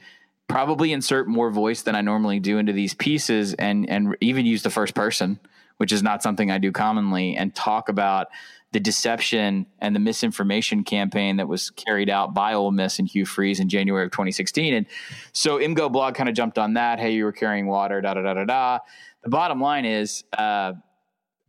probably 0.48 0.92
insert 0.92 1.28
more 1.28 1.52
voice 1.52 1.84
than 1.84 1.96
I 1.96 2.02
normally 2.02 2.40
do 2.40 2.58
into 2.58 2.74
these 2.74 2.96
pieces, 2.96 3.54
and 3.54 3.88
and 3.88 4.18
even 4.20 4.48
use 4.48 4.64
the 4.64 4.72
first 4.72 4.96
person, 4.96 5.40
which 5.78 5.92
is 5.92 6.02
not 6.02 6.24
something 6.24 6.50
I 6.50 6.58
do 6.58 6.72
commonly, 6.72 7.36
and 7.36 7.54
talk 7.54 7.88
about 7.88 8.28
the 8.74 8.80
deception 8.80 9.68
and 9.80 9.96
the 9.96 10.00
misinformation 10.00 10.84
campaign 10.84 11.38
that 11.38 11.48
was 11.48 11.70
carried 11.70 12.10
out 12.10 12.34
by 12.34 12.54
Ole 12.54 12.72
Miss 12.72 12.98
and 12.98 13.08
Hugh 13.08 13.26
Freeze 13.26 13.60
in 13.60 13.70
January 13.70 14.06
of 14.06 14.12
2016. 14.12 14.74
And 14.74 14.88
so 15.32 15.60
MGoBlog 15.60 16.16
kind 16.16 16.28
of 16.28 16.34
jumped 16.34 16.58
on 16.58 16.74
that. 16.74 17.00
Hey, 17.00 17.14
you 17.14 17.24
were 17.24 17.32
carrying 17.32 17.68
water, 17.68 18.02
da 18.02 18.16
da 18.16 18.24
da 18.24 18.34
da 18.34 18.46
da. 18.46 18.80
The 19.22 19.30
bottom 19.30 19.62
line 19.62 19.86
is, 19.86 20.24
uh, 20.36 20.74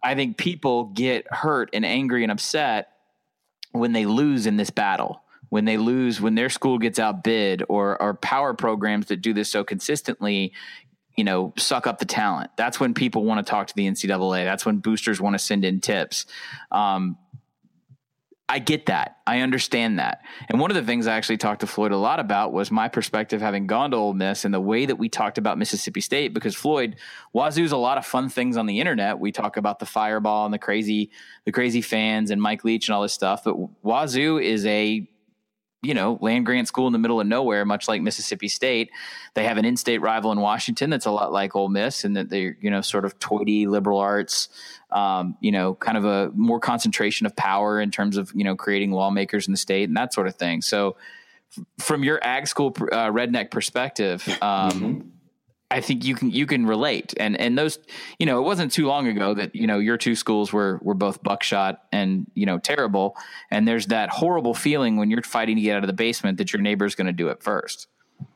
I 0.03 0.15
think 0.15 0.37
people 0.37 0.85
get 0.85 1.27
hurt 1.33 1.71
and 1.73 1.85
angry 1.85 2.23
and 2.23 2.31
upset 2.31 2.91
when 3.73 3.93
they 3.93 4.05
lose 4.05 4.47
in 4.47 4.59
this 4.59 4.71
battle. 4.71 5.23
When 5.49 5.65
they 5.65 5.79
lose, 5.79 6.21
when 6.21 6.35
their 6.35 6.51
school 6.51 6.79
gets 6.79 6.99
outbid, 6.99 7.63
or 7.69 8.01
or 8.03 8.15
power 8.15 8.55
programs 8.55 9.07
that 9.07 9.19
do 9.19 9.33
this 9.33 9.49
so 9.49 9.63
consistently 9.63 10.53
you 11.17 11.25
know, 11.25 11.53
suck 11.57 11.87
up 11.87 11.99
the 11.99 12.05
talent. 12.05 12.51
That's 12.57 12.81
when 12.81 12.95
people 12.95 13.25
want 13.25 13.45
to 13.45 13.49
talk 13.49 13.69
to 13.69 13.75
the 13.75 13.87
NCAA. 13.89 14.45
That's 14.45 14.67
when 14.67 14.79
boosters 14.79 15.21
want 15.21 15.35
to 15.35 15.39
send 15.39 15.65
in 15.65 15.81
tips. 15.81 16.27
Um, 16.73 17.17
I 18.47 18.59
get 18.59 18.87
that. 18.87 19.19
I 19.27 19.41
understand 19.41 19.99
that. 19.99 20.21
And 20.51 20.61
one 20.61 20.71
of 20.71 20.75
the 20.75 20.83
things 20.83 21.07
I 21.07 21.17
actually 21.17 21.39
talked 21.39 21.61
to 21.61 21.67
Floyd 21.67 21.93
a 21.93 21.97
lot 21.97 22.21
about 22.21 22.53
was 22.53 22.71
my 22.71 22.89
perspective 22.89 23.41
having 23.41 23.67
gone 23.67 23.93
to 23.93 23.97
Ole 23.97 24.13
Miss 24.13 24.45
and 24.45 24.53
the 24.53 24.61
way 24.61 24.85
that 24.85 24.97
we 24.97 25.09
talked 25.09 25.39
about 25.39 25.57
Mississippi 25.57 26.03
State. 26.03 26.35
Because 26.35 26.55
Floyd, 26.55 26.97
Wazoo's 27.33 27.73
a 27.73 27.79
lot 27.79 27.97
of 27.97 28.05
fun 28.05 28.29
things 28.29 28.59
on 28.59 28.67
the 28.67 28.81
internet. 28.81 29.19
We 29.19 29.33
talk 29.33 29.57
about 29.57 29.79
the 29.79 29.87
fireball 29.87 30.45
and 30.45 30.53
the 30.53 30.59
crazy, 30.59 31.11
the 31.47 31.53
crazy 31.53 31.81
fans 31.81 32.31
and 32.31 32.41
Mike 32.41 32.65
Leach 32.65 32.89
and 32.89 32.95
all 32.95 33.01
this 33.01 33.15
stuff. 33.15 33.45
But 33.45 33.57
Wazoo 33.83 34.39
is 34.39 34.67
a 34.67 35.09
you 35.85 35.95
know, 35.95 36.19
land 36.21 36.47
grant 36.47 36.69
school 36.69 36.87
in 36.87 36.93
the 36.93 36.99
middle 36.99 37.21
of 37.21 37.27
nowhere, 37.27 37.65
much 37.65 37.89
like 37.89 38.03
Mississippi 38.03 38.49
State. 38.49 38.91
They 39.35 39.45
have 39.45 39.59
an 39.59 39.65
in-state 39.65 39.99
rival 39.99 40.33
in 40.33 40.41
Washington 40.41 40.91
that's 40.91 41.07
a 41.07 41.11
lot 41.11 41.33
like 41.33 41.55
Ole 41.55 41.69
Miss, 41.69 42.05
and 42.05 42.17
that 42.17 42.31
they're 42.31 42.57
you 42.61 42.71
know 42.71 42.81
sort 42.81 43.05
of 43.05 43.19
toity 43.19 43.67
liberal 43.67 43.99
arts, 43.99 44.49
um, 44.91 45.37
you 45.41 45.53
know, 45.53 45.75
kind 45.75 45.99
of 45.99 46.05
a 46.05 46.31
more 46.35 46.61
concentration 46.61 47.27
of 47.27 47.37
power 47.37 47.81
in 47.81 47.91
terms 47.91 48.17
of 48.17 48.33
you 48.35 48.45
know 48.45 48.57
creating 48.57 48.93
lawmakers 48.93 49.47
in 49.47 49.53
the 49.53 49.59
state 49.59 49.89
and 49.89 49.97
that 49.97 50.15
sort 50.15 50.27
of 50.27 50.37
thing. 50.37 50.63
So, 50.63 50.97
f- 51.57 51.65
from 51.79 52.03
your 52.03 52.23
ag 52.25 52.47
school 52.47 52.69
uh, 52.93 53.11
redneck 53.11 53.51
perspective, 53.51 54.27
um, 54.41 54.71
mm-hmm. 54.71 55.09
I 55.71 55.81
think 55.81 56.05
you 56.05 56.15
can 56.15 56.31
you 56.31 56.47
can 56.47 56.67
relate, 56.67 57.15
and 57.17 57.39
and 57.39 57.59
those 57.59 57.79
you 58.19 58.27
know 58.27 58.39
it 58.39 58.43
wasn't 58.43 58.73
too 58.73 58.87
long 58.87 59.09
ago 59.09 59.35
that 59.35 59.55
you 59.55 59.67
know 59.67 59.79
your 59.79 59.97
two 59.97 60.15
schools 60.15 60.53
were 60.53 60.79
were 60.83 60.95
both 60.95 61.23
buckshot 61.23 61.83
and 61.91 62.31
you 62.35 62.47
know 62.47 62.59
terrible, 62.59 63.17
and 63.51 63.67
there's 63.67 63.87
that 63.87 64.11
horrible 64.11 64.55
feeling 64.55 64.97
when 64.97 65.11
you're 65.11 65.23
fighting 65.23 65.57
to 65.57 65.63
get 65.63 65.77
out 65.77 65.83
of 65.83 65.89
the 65.89 65.95
basement 65.95 66.39
that 66.39 66.53
your 66.53 66.63
neighbor's 66.63 66.95
going 66.95 67.07
to 67.07 67.13
do 67.13 67.29
it 67.29 67.41
1st 67.41 67.87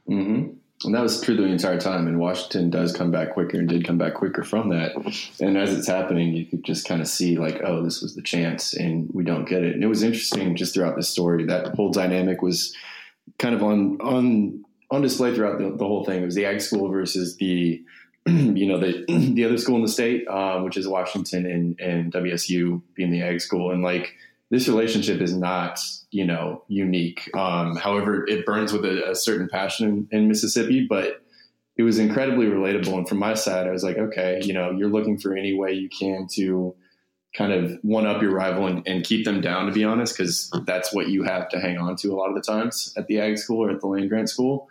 mm-hmm. 0.09 0.55
And 0.85 0.95
that 0.95 1.03
was 1.03 1.21
true 1.21 1.37
the 1.37 1.43
entire 1.43 1.81
time. 1.81 2.07
And 2.07 2.21
Washington 2.21 2.71
does 2.71 2.93
come 2.93 3.11
back 3.11 3.33
quicker 3.33 3.59
and 3.59 3.69
did 3.69 3.85
come 3.85 3.99
back 3.99 4.15
quicker 4.15 4.45
from 4.45 4.69
that. 4.69 4.93
And 5.41 5.59
as 5.59 5.77
it's 5.77 5.89
happening, 5.89 6.33
you 6.33 6.47
could 6.47 6.65
just 6.65 6.87
kind 6.87 7.01
of 7.01 7.09
see 7.09 7.37
like, 7.37 7.61
oh, 7.65 7.83
this 7.83 8.01
was 8.01 8.15
the 8.15 8.23
chance, 8.23 8.75
and 8.75 9.11
we 9.13 9.25
don't 9.25 9.49
get 9.49 9.65
it. 9.65 9.75
And 9.75 9.83
it 9.83 9.89
was 9.89 10.05
interesting 10.05 10.55
just 10.55 10.75
throughout 10.75 10.95
the 10.95 11.03
story 11.03 11.47
that 11.47 11.75
whole 11.75 11.91
dynamic 11.91 12.43
was 12.43 12.77
kind 13.39 13.55
of 13.57 13.63
on 13.63 14.01
on 14.01 14.65
on 14.91 15.03
display 15.03 15.35
throughout 15.35 15.59
the, 15.59 15.71
the 15.71 15.85
whole 15.85 16.05
thing. 16.05 16.23
It 16.23 16.27
was 16.27 16.35
the 16.35 16.47
ag 16.47 16.61
school 16.61 16.89
versus 16.89 17.37
the 17.37 17.83
you 18.27 18.67
know 18.67 18.79
the 18.79 19.05
the 19.35 19.45
other 19.45 19.59
school 19.59 19.77
in 19.77 19.83
the 19.83 19.89
state, 19.89 20.27
uh, 20.29 20.61
which 20.61 20.77
is 20.77 20.89
Washington 20.89 21.47
and 21.47 21.81
and 21.81 22.13
WSU 22.13 22.83
being 22.95 23.11
the 23.11 23.23
ag 23.23 23.41
school, 23.41 23.71
and 23.71 23.83
like 23.83 24.15
this 24.51 24.69
relationship 24.69 25.21
is 25.21 25.35
not 25.35 25.81
you 26.11 26.25
know 26.25 26.63
unique. 26.69 27.31
Um, 27.35 27.77
however, 27.77 28.27
it 28.27 28.47
burns 28.47 28.73
with 28.73 28.85
a, 28.85 29.11
a 29.11 29.15
certain 29.15 29.49
passion 29.49 30.09
in, 30.11 30.19
in 30.19 30.29
Mississippi, 30.29 30.87
but 30.89 31.23
it 31.77 31.85
was 31.85 31.99
incredibly 31.99 32.47
relatable. 32.47 32.93
And 32.99 33.09
from 33.09 33.19
my 33.19 33.35
side, 33.35 33.69
I 33.69 33.71
was 33.71 33.85
like, 33.85 33.97
okay, 33.97 34.41
you 34.43 34.53
know, 34.53 34.73
you're 34.73 34.89
looking 34.89 35.17
for 35.17 35.37
any 35.37 35.55
way 35.55 35.73
you 35.73 35.89
can 35.89 36.27
to 36.33 36.75
kind 37.35 37.53
of 37.53 37.79
one 37.83 38.05
up 38.05 38.21
your 38.21 38.33
rival 38.33 38.67
and, 38.67 38.87
and 38.87 39.05
keep 39.05 39.25
them 39.25 39.41
down, 39.41 39.67
to 39.67 39.73
be 39.73 39.85
honest, 39.85 40.17
because 40.17 40.51
that's 40.67 40.93
what 40.93 41.09
you 41.09 41.23
have 41.23 41.49
to 41.51 41.61
hang 41.61 41.79
on 41.79 41.95
to 41.95 42.13
a 42.13 42.17
lot 42.17 42.29
of 42.29 42.35
the 42.35 42.41
times 42.41 42.93
at 42.97 43.07
the 43.07 43.21
ag 43.21 43.39
school 43.39 43.65
or 43.65 43.71
at 43.71 43.81
the 43.81 43.87
land 43.87 44.09
grant 44.09 44.29
school. 44.29 44.69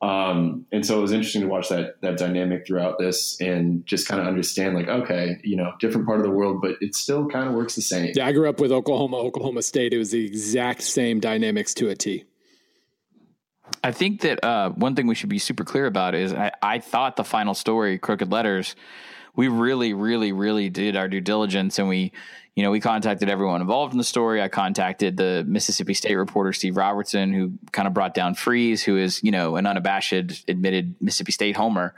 Um, 0.00 0.66
and 0.70 0.86
so 0.86 0.96
it 0.98 1.02
was 1.02 1.12
interesting 1.12 1.42
to 1.42 1.48
watch 1.48 1.68
that 1.70 2.00
that 2.02 2.18
dynamic 2.18 2.66
throughout 2.66 2.98
this 2.98 3.40
and 3.40 3.84
just 3.84 4.06
kind 4.06 4.20
of 4.20 4.28
understand 4.28 4.76
like, 4.76 4.86
okay, 4.86 5.38
you 5.42 5.56
know, 5.56 5.72
different 5.80 6.06
part 6.06 6.20
of 6.20 6.24
the 6.24 6.30
world, 6.30 6.62
but 6.62 6.76
it 6.80 6.94
still 6.94 7.26
kind 7.26 7.48
of 7.48 7.54
works 7.54 7.74
the 7.74 7.82
same. 7.82 8.12
Yeah, 8.14 8.26
I 8.26 8.32
grew 8.32 8.48
up 8.48 8.60
with 8.60 8.70
Oklahoma, 8.70 9.16
Oklahoma 9.16 9.62
State. 9.62 9.92
It 9.92 9.98
was 9.98 10.12
the 10.12 10.24
exact 10.24 10.82
same 10.82 11.18
dynamics 11.18 11.74
to 11.74 11.88
a 11.88 11.96
T. 11.96 12.24
I 13.82 13.92
think 13.92 14.20
that 14.20 14.42
uh, 14.44 14.70
one 14.70 14.94
thing 14.94 15.06
we 15.08 15.14
should 15.14 15.28
be 15.28 15.38
super 15.38 15.64
clear 15.64 15.86
about 15.86 16.14
is 16.14 16.32
I, 16.32 16.52
I 16.62 16.78
thought 16.78 17.16
the 17.16 17.24
final 17.24 17.54
story, 17.54 17.98
Crooked 17.98 18.30
Letters, 18.30 18.76
we 19.38 19.46
really, 19.46 19.94
really, 19.94 20.32
really 20.32 20.68
did 20.68 20.96
our 20.96 21.06
due 21.06 21.20
diligence 21.20 21.78
and 21.78 21.88
we 21.88 22.12
you 22.56 22.64
know, 22.64 22.72
we 22.72 22.80
contacted 22.80 23.30
everyone 23.30 23.60
involved 23.60 23.92
in 23.92 23.98
the 23.98 24.04
story. 24.04 24.42
I 24.42 24.48
contacted 24.48 25.16
the 25.16 25.44
Mississippi 25.46 25.94
State 25.94 26.16
reporter 26.16 26.52
Steve 26.52 26.76
Robertson, 26.76 27.32
who 27.32 27.52
kind 27.70 27.86
of 27.86 27.94
brought 27.94 28.14
down 28.14 28.34
Freeze, 28.34 28.82
who 28.82 28.96
is 28.96 29.22
you 29.22 29.30
know 29.30 29.54
an 29.54 29.64
unabashed, 29.64 30.48
admitted 30.48 30.96
Mississippi 31.00 31.30
State 31.30 31.54
homer. 31.54 31.94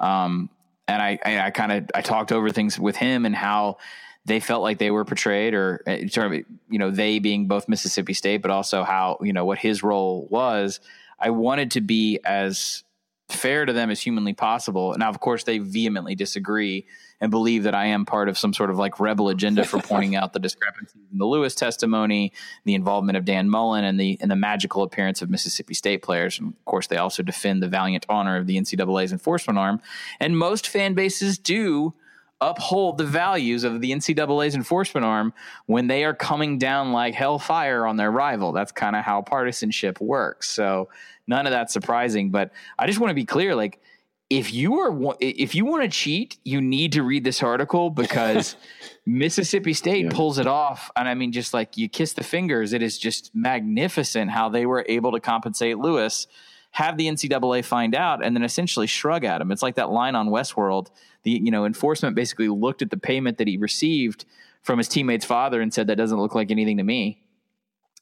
Um, 0.00 0.50
and 0.86 1.00
I, 1.00 1.18
I, 1.24 1.40
I 1.46 1.50
kind 1.50 1.72
of 1.72 1.86
I 1.94 2.02
talked 2.02 2.30
over 2.30 2.50
things 2.50 2.78
with 2.78 2.94
him 2.94 3.24
and 3.24 3.34
how 3.34 3.78
they 4.26 4.38
felt 4.38 4.62
like 4.62 4.76
they 4.76 4.90
were 4.90 5.06
portrayed, 5.06 5.54
or 5.54 5.82
uh, 5.86 6.06
sort 6.08 6.26
of 6.26 6.44
you 6.68 6.78
know 6.78 6.90
they 6.90 7.18
being 7.18 7.48
both 7.48 7.66
Mississippi 7.66 8.12
State, 8.12 8.42
but 8.42 8.50
also 8.50 8.84
how 8.84 9.16
you 9.22 9.32
know 9.32 9.46
what 9.46 9.56
his 9.56 9.82
role 9.82 10.26
was. 10.28 10.78
I 11.18 11.30
wanted 11.30 11.70
to 11.70 11.80
be 11.80 12.20
as 12.22 12.84
fair 13.32 13.64
to 13.64 13.72
them 13.72 13.90
as 13.90 14.00
humanly 14.00 14.32
possible. 14.32 14.94
Now, 14.98 15.08
of 15.08 15.20
course, 15.20 15.44
they 15.44 15.58
vehemently 15.58 16.14
disagree 16.14 16.86
and 17.20 17.30
believe 17.30 17.62
that 17.62 17.74
I 17.74 17.86
am 17.86 18.04
part 18.04 18.28
of 18.28 18.36
some 18.36 18.52
sort 18.52 18.70
of 18.70 18.78
like 18.78 18.98
rebel 18.98 19.28
agenda 19.28 19.64
for 19.64 19.80
pointing 19.80 20.16
out 20.16 20.32
the 20.32 20.40
discrepancies 20.40 21.02
in 21.12 21.18
the 21.18 21.24
Lewis 21.24 21.54
testimony, 21.54 22.32
the 22.64 22.74
involvement 22.74 23.16
of 23.16 23.24
Dan 23.24 23.48
Mullen, 23.48 23.84
and 23.84 23.98
the 23.98 24.18
and 24.20 24.30
the 24.30 24.36
magical 24.36 24.82
appearance 24.82 25.22
of 25.22 25.30
Mississippi 25.30 25.74
State 25.74 26.02
players. 26.02 26.38
And 26.38 26.48
of 26.48 26.64
course, 26.64 26.88
they 26.88 26.96
also 26.96 27.22
defend 27.22 27.62
the 27.62 27.68
valiant 27.68 28.04
honor 28.08 28.36
of 28.36 28.46
the 28.46 28.56
NCAA's 28.58 29.12
enforcement 29.12 29.58
arm. 29.58 29.80
And 30.18 30.36
most 30.36 30.66
fan 30.66 30.94
bases 30.94 31.38
do 31.38 31.94
uphold 32.42 32.98
the 32.98 33.04
values 33.04 33.62
of 33.62 33.80
the 33.80 33.92
NCAA's 33.92 34.56
enforcement 34.56 35.06
arm 35.06 35.32
when 35.66 35.86
they 35.86 36.02
are 36.02 36.14
coming 36.14 36.58
down 36.58 36.92
like 36.92 37.14
hellfire 37.14 37.86
on 37.86 37.96
their 37.96 38.10
rival. 38.10 38.50
That's 38.50 38.72
kind 38.72 38.96
of 38.96 39.04
how 39.04 39.22
partisanship 39.22 40.00
works. 40.00 40.48
So 40.48 40.88
none 41.26 41.46
of 41.46 41.52
that's 41.52 41.72
surprising. 41.72 42.30
But 42.30 42.52
I 42.78 42.86
just 42.86 42.98
want 42.98 43.10
to 43.10 43.14
be 43.14 43.24
clear, 43.24 43.54
like 43.54 43.80
if 44.32 44.50
you 44.54 44.78
are 44.78 45.14
if 45.20 45.54
you 45.54 45.66
want 45.66 45.82
to 45.82 45.90
cheat, 45.90 46.38
you 46.42 46.62
need 46.62 46.92
to 46.92 47.02
read 47.02 47.22
this 47.22 47.42
article 47.42 47.90
because 47.90 48.56
Mississippi 49.06 49.74
State 49.74 50.06
yeah. 50.06 50.10
pulls 50.10 50.38
it 50.38 50.46
off, 50.46 50.90
and 50.96 51.06
I 51.06 51.12
mean, 51.12 51.32
just 51.32 51.52
like 51.52 51.76
you 51.76 51.86
kiss 51.86 52.14
the 52.14 52.24
fingers, 52.24 52.72
it 52.72 52.82
is 52.82 52.98
just 52.98 53.30
magnificent 53.34 54.30
how 54.30 54.48
they 54.48 54.64
were 54.64 54.86
able 54.88 55.12
to 55.12 55.20
compensate 55.20 55.76
Lewis, 55.76 56.26
have 56.70 56.96
the 56.96 57.08
NCAA 57.08 57.62
find 57.62 57.94
out, 57.94 58.24
and 58.24 58.34
then 58.34 58.42
essentially 58.42 58.86
shrug 58.86 59.22
at 59.24 59.42
him. 59.42 59.52
It's 59.52 59.62
like 59.62 59.74
that 59.74 59.90
line 59.90 60.14
on 60.14 60.28
Westworld. 60.28 60.88
The 61.24 61.32
you 61.32 61.50
know 61.50 61.66
enforcement 61.66 62.16
basically 62.16 62.48
looked 62.48 62.80
at 62.80 62.88
the 62.88 62.96
payment 62.96 63.36
that 63.36 63.46
he 63.46 63.58
received 63.58 64.24
from 64.62 64.78
his 64.78 64.88
teammate's 64.88 65.26
father 65.26 65.60
and 65.60 65.74
said 65.74 65.88
that 65.88 65.96
doesn't 65.96 66.18
look 66.18 66.34
like 66.34 66.50
anything 66.50 66.78
to 66.78 66.84
me. 66.84 67.20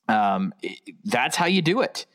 Um, 0.06 0.54
that's 1.04 1.34
how 1.34 1.46
you 1.46 1.60
do 1.60 1.80
it 1.80 2.06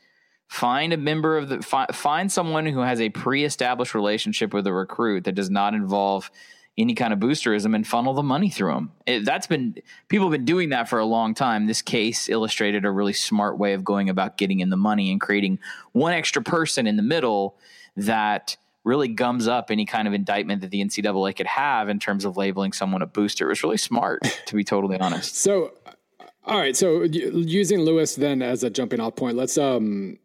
find 0.48 0.92
a 0.92 0.96
member 0.96 1.36
of 1.36 1.48
the 1.48 1.62
fi- 1.62 1.86
find 1.92 2.30
someone 2.30 2.66
who 2.66 2.80
has 2.80 3.00
a 3.00 3.08
pre-established 3.08 3.94
relationship 3.94 4.54
with 4.54 4.66
a 4.66 4.72
recruit 4.72 5.24
that 5.24 5.34
does 5.34 5.50
not 5.50 5.74
involve 5.74 6.30
any 6.78 6.94
kind 6.94 7.12
of 7.12 7.18
boosterism 7.18 7.74
and 7.74 7.86
funnel 7.86 8.12
the 8.12 8.22
money 8.22 8.50
through 8.50 8.74
them. 8.74 8.92
It, 9.06 9.24
that's 9.24 9.46
been 9.46 9.76
people 10.08 10.26
have 10.26 10.32
been 10.32 10.44
doing 10.44 10.70
that 10.70 10.88
for 10.88 10.98
a 10.98 11.06
long 11.06 11.34
time. 11.34 11.66
This 11.66 11.82
case 11.82 12.28
illustrated 12.28 12.84
a 12.84 12.90
really 12.90 13.14
smart 13.14 13.58
way 13.58 13.72
of 13.72 13.82
going 13.82 14.10
about 14.10 14.36
getting 14.36 14.60
in 14.60 14.68
the 14.68 14.76
money 14.76 15.10
and 15.10 15.20
creating 15.20 15.58
one 15.92 16.12
extra 16.12 16.42
person 16.42 16.86
in 16.86 16.96
the 16.96 17.02
middle 17.02 17.56
that 17.96 18.56
really 18.84 19.08
gums 19.08 19.48
up 19.48 19.70
any 19.70 19.84
kind 19.84 20.06
of 20.06 20.14
indictment 20.14 20.60
that 20.60 20.70
the 20.70 20.84
NCAA 20.84 21.34
could 21.34 21.46
have 21.46 21.88
in 21.88 21.98
terms 21.98 22.24
of 22.24 22.36
labeling 22.36 22.72
someone 22.72 23.02
a 23.02 23.06
booster. 23.06 23.46
It 23.46 23.48
was 23.48 23.62
really 23.64 23.78
smart, 23.78 24.22
to 24.46 24.54
be 24.54 24.62
totally 24.62 24.98
honest. 24.98 25.34
So, 25.46 25.72
all 26.44 26.58
right. 26.58 26.76
So 26.76 27.02
using 27.02 27.80
Lewis 27.80 28.14
then 28.14 28.42
as 28.42 28.62
a 28.62 28.70
jumping 28.70 29.00
off 29.00 29.16
point, 29.16 29.36
let's 29.36 29.58
um 29.58 30.18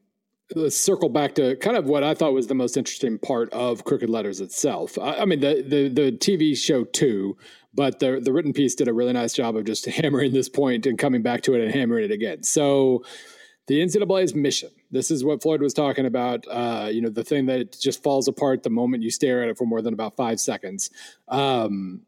let's 0.55 0.77
circle 0.77 1.09
back 1.09 1.35
to 1.35 1.55
kind 1.57 1.77
of 1.77 1.85
what 1.85 2.03
I 2.03 2.13
thought 2.13 2.33
was 2.33 2.47
the 2.47 2.55
most 2.55 2.77
interesting 2.77 3.17
part 3.17 3.51
of 3.53 3.83
Crooked 3.83 4.09
Letters 4.09 4.41
itself. 4.41 4.97
I, 4.97 5.15
I 5.15 5.25
mean, 5.25 5.39
the, 5.39 5.63
the 5.67 5.89
the 5.89 6.11
TV 6.11 6.55
show 6.55 6.83
too, 6.83 7.37
but 7.73 7.99
the 7.99 8.19
the 8.19 8.33
written 8.33 8.53
piece 8.53 8.75
did 8.75 8.87
a 8.87 8.93
really 8.93 9.13
nice 9.13 9.33
job 9.33 9.55
of 9.55 9.65
just 9.65 9.85
hammering 10.01 10.33
this 10.33 10.49
point 10.49 10.85
and 10.85 10.97
coming 10.97 11.21
back 11.21 11.41
to 11.43 11.55
it 11.55 11.61
and 11.61 11.73
hammering 11.73 12.05
it 12.05 12.11
again. 12.11 12.43
So, 12.43 13.03
the 13.67 13.81
NCAA's 13.81 14.35
mission. 14.35 14.69
This 14.91 15.09
is 15.09 15.23
what 15.23 15.41
Floyd 15.41 15.61
was 15.61 15.73
talking 15.73 16.05
about. 16.05 16.45
Uh, 16.49 16.89
you 16.91 17.01
know, 17.01 17.09
the 17.09 17.23
thing 17.23 17.45
that 17.45 17.79
just 17.79 18.03
falls 18.03 18.27
apart 18.27 18.63
the 18.63 18.69
moment 18.69 19.03
you 19.03 19.11
stare 19.11 19.41
at 19.41 19.49
it 19.49 19.57
for 19.57 19.65
more 19.65 19.81
than 19.81 19.93
about 19.93 20.17
five 20.17 20.39
seconds. 20.39 20.89
Um, 21.29 22.01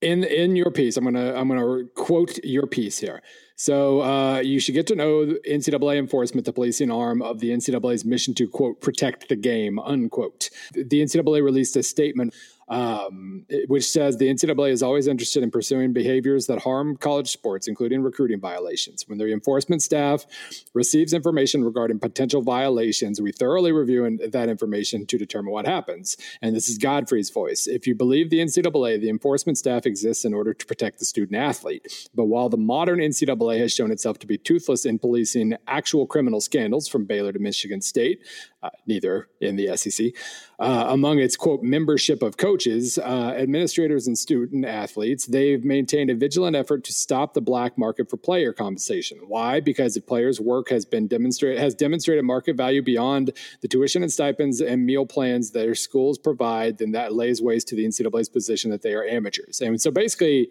in 0.00 0.24
in 0.24 0.56
your 0.56 0.70
piece, 0.70 0.96
I'm 0.96 1.04
gonna 1.04 1.34
I'm 1.34 1.48
gonna 1.48 1.84
quote 1.94 2.38
your 2.44 2.66
piece 2.66 2.98
here. 2.98 3.22
So 3.56 4.02
uh, 4.02 4.38
you 4.38 4.60
should 4.60 4.74
get 4.74 4.86
to 4.86 4.94
know 4.94 5.34
NCAA 5.48 5.98
enforcement, 5.98 6.44
the 6.44 6.52
policing 6.52 6.92
arm 6.92 7.20
of 7.22 7.40
the 7.40 7.50
NCAA's 7.50 8.04
mission 8.04 8.32
to 8.34 8.46
quote 8.46 8.80
protect 8.80 9.28
the 9.28 9.36
game 9.36 9.80
unquote. 9.80 10.50
The 10.72 11.02
NCAA 11.02 11.42
released 11.42 11.76
a 11.76 11.82
statement 11.82 12.34
um, 12.68 13.46
which 13.68 13.88
says 13.88 14.16
the 14.16 14.28
NCAA 14.28 14.70
is 14.70 14.82
always 14.82 15.06
interested 15.06 15.42
in 15.42 15.50
pursuing 15.50 15.92
behaviors 15.92 16.46
that 16.46 16.62
harm 16.62 16.96
college 16.96 17.30
sports, 17.30 17.66
including 17.66 18.02
recruiting 18.02 18.40
violations. 18.40 19.04
When 19.08 19.18
the 19.18 19.32
enforcement 19.32 19.82
staff 19.82 20.26
receives 20.74 21.12
information 21.12 21.64
regarding 21.64 21.98
potential 21.98 22.42
violations, 22.42 23.20
we 23.20 23.32
thoroughly 23.32 23.72
review 23.72 24.18
that 24.30 24.48
information 24.48 25.06
to 25.06 25.18
determine 25.18 25.52
what 25.52 25.66
happens. 25.66 26.16
And 26.42 26.54
this 26.54 26.68
is 26.68 26.78
Godfrey's 26.78 27.30
voice. 27.30 27.66
If 27.66 27.86
you 27.86 27.94
believe 27.94 28.30
the 28.30 28.40
NCAA, 28.40 29.00
the 29.00 29.08
enforcement 29.08 29.58
staff 29.58 29.86
exists 29.86 30.24
in 30.24 30.34
order 30.34 30.52
to 30.52 30.66
protect 30.66 30.98
the 30.98 31.04
student 31.04 31.36
athlete. 31.36 32.08
But 32.14 32.26
while 32.26 32.48
the 32.48 32.56
modern 32.56 32.98
NCAA 32.98 33.58
has 33.60 33.72
shown 33.72 33.90
itself 33.90 34.18
to 34.20 34.26
be 34.26 34.38
toothless 34.38 34.84
in 34.84 34.98
policing 34.98 35.54
actual 35.66 36.06
criminal 36.06 36.40
scandals 36.40 36.88
from 36.88 37.04
Baylor 37.04 37.32
to 37.32 37.38
Michigan 37.38 37.80
State, 37.80 38.20
uh, 38.62 38.70
neither 38.86 39.28
in 39.40 39.56
the 39.56 39.76
SEC, 39.76 40.12
uh, 40.58 40.86
among 40.88 41.20
its 41.20 41.36
quote 41.36 41.62
membership 41.62 42.20
of 42.20 42.36
coaches, 42.36 42.98
uh, 42.98 43.34
administrators, 43.36 44.08
and 44.08 44.18
student 44.18 44.64
athletes, 44.64 45.26
they've 45.26 45.64
maintained 45.64 46.10
a 46.10 46.14
vigilant 46.14 46.56
effort 46.56 46.82
to 46.84 46.92
stop 46.92 47.34
the 47.34 47.40
black 47.40 47.78
market 47.78 48.10
for 48.10 48.16
player 48.16 48.52
compensation. 48.52 49.18
Why? 49.28 49.60
Because 49.60 49.96
if 49.96 50.06
players' 50.06 50.40
work 50.40 50.68
has 50.70 50.84
been 50.84 51.06
demonstrated 51.06 51.58
has 51.60 51.74
demonstrated 51.74 52.24
market 52.24 52.56
value 52.56 52.82
beyond 52.82 53.32
the 53.60 53.68
tuition 53.68 54.02
and 54.02 54.12
stipends 54.12 54.60
and 54.60 54.84
meal 54.84 55.06
plans 55.06 55.52
their 55.52 55.76
schools 55.76 56.18
provide, 56.18 56.78
then 56.78 56.92
that 56.92 57.14
lays 57.14 57.40
waste 57.40 57.68
to 57.68 57.76
the 57.76 57.84
NCAA's 57.84 58.28
position 58.28 58.70
that 58.72 58.82
they 58.82 58.94
are 58.94 59.04
amateurs. 59.04 59.60
And 59.60 59.80
so 59.80 59.90
basically. 59.90 60.50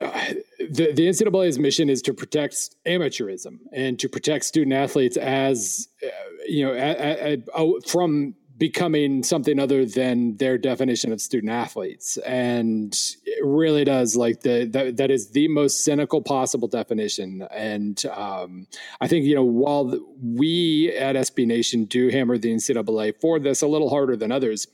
The, 0.70 0.92
the 0.92 1.08
NCAA's 1.08 1.58
mission 1.58 1.88
is 1.88 2.02
to 2.02 2.12
protect 2.12 2.74
amateurism 2.84 3.60
and 3.72 3.98
to 4.00 4.08
protect 4.08 4.44
student 4.44 4.74
athletes 4.74 5.16
as 5.16 5.88
uh, 6.04 6.08
you 6.46 6.66
know 6.66 6.74
a, 6.74 7.36
a, 7.36 7.42
a, 7.54 7.80
from 7.82 8.34
becoming 8.58 9.22
something 9.22 9.58
other 9.58 9.86
than 9.86 10.36
their 10.36 10.58
definition 10.58 11.12
of 11.12 11.20
student 11.20 11.52
athletes. 11.52 12.16
And 12.18 12.92
it 13.24 13.44
really 13.44 13.84
does 13.84 14.16
like 14.16 14.40
the 14.40 14.68
that, 14.72 14.96
that 14.96 15.10
is 15.10 15.30
the 15.30 15.48
most 15.48 15.84
cynical 15.84 16.20
possible 16.20 16.68
definition. 16.68 17.46
And 17.50 18.04
um, 18.06 18.66
i 19.00 19.06
think 19.08 19.24
you 19.24 19.34
know 19.34 19.44
while 19.44 19.98
we 20.22 20.92
at 20.96 21.16
sb 21.16 21.46
nation 21.46 21.84
do 21.84 22.08
hammer 22.08 22.38
the 22.38 22.52
ncaa 22.52 23.14
for 23.20 23.38
this 23.38 23.62
a 23.62 23.66
little 23.66 23.90
harder 23.90 24.16
than 24.16 24.32
others 24.32 24.66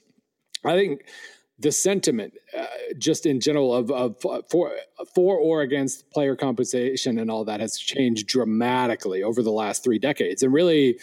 i 0.64 0.74
think 0.74 1.04
the 1.58 1.72
sentiment, 1.72 2.34
uh, 2.56 2.66
just 2.98 3.26
in 3.26 3.40
general, 3.40 3.74
of, 3.74 3.90
of 3.90 4.20
for 4.50 4.72
for 5.14 5.36
or 5.36 5.62
against 5.62 6.10
player 6.10 6.34
compensation 6.34 7.18
and 7.18 7.30
all 7.30 7.44
that 7.44 7.60
has 7.60 7.78
changed 7.78 8.26
dramatically 8.26 9.22
over 9.22 9.42
the 9.42 9.52
last 9.52 9.84
three 9.84 9.98
decades. 9.98 10.42
And 10.42 10.52
really, 10.52 10.98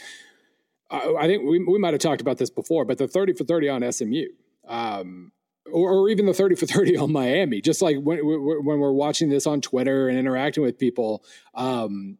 I, 0.90 1.16
I 1.20 1.28
think 1.28 1.44
we 1.44 1.64
we 1.64 1.80
might 1.80 1.94
have 1.94 2.02
talked 2.02 2.22
about 2.22 2.38
this 2.38 2.50
before, 2.50 2.86
but 2.86 2.98
the 2.98 3.08
thirty 3.08 3.34
for 3.34 3.44
thirty 3.44 3.70
on 3.70 3.90
SMU. 3.92 4.26
Um, 4.68 5.32
or, 5.72 5.92
or, 5.92 6.10
even 6.10 6.26
the 6.26 6.34
30 6.34 6.56
for 6.56 6.66
30 6.66 6.98
on 6.98 7.12
Miami. 7.12 7.62
Just 7.62 7.82
like 7.82 7.98
when, 7.98 8.20
when 8.20 8.80
we're 8.80 8.92
watching 8.92 9.30
this 9.30 9.48
on 9.48 9.62
Twitter 9.62 10.10
and 10.10 10.18
interacting 10.18 10.64
with 10.64 10.78
people, 10.78 11.24
um, 11.54 12.18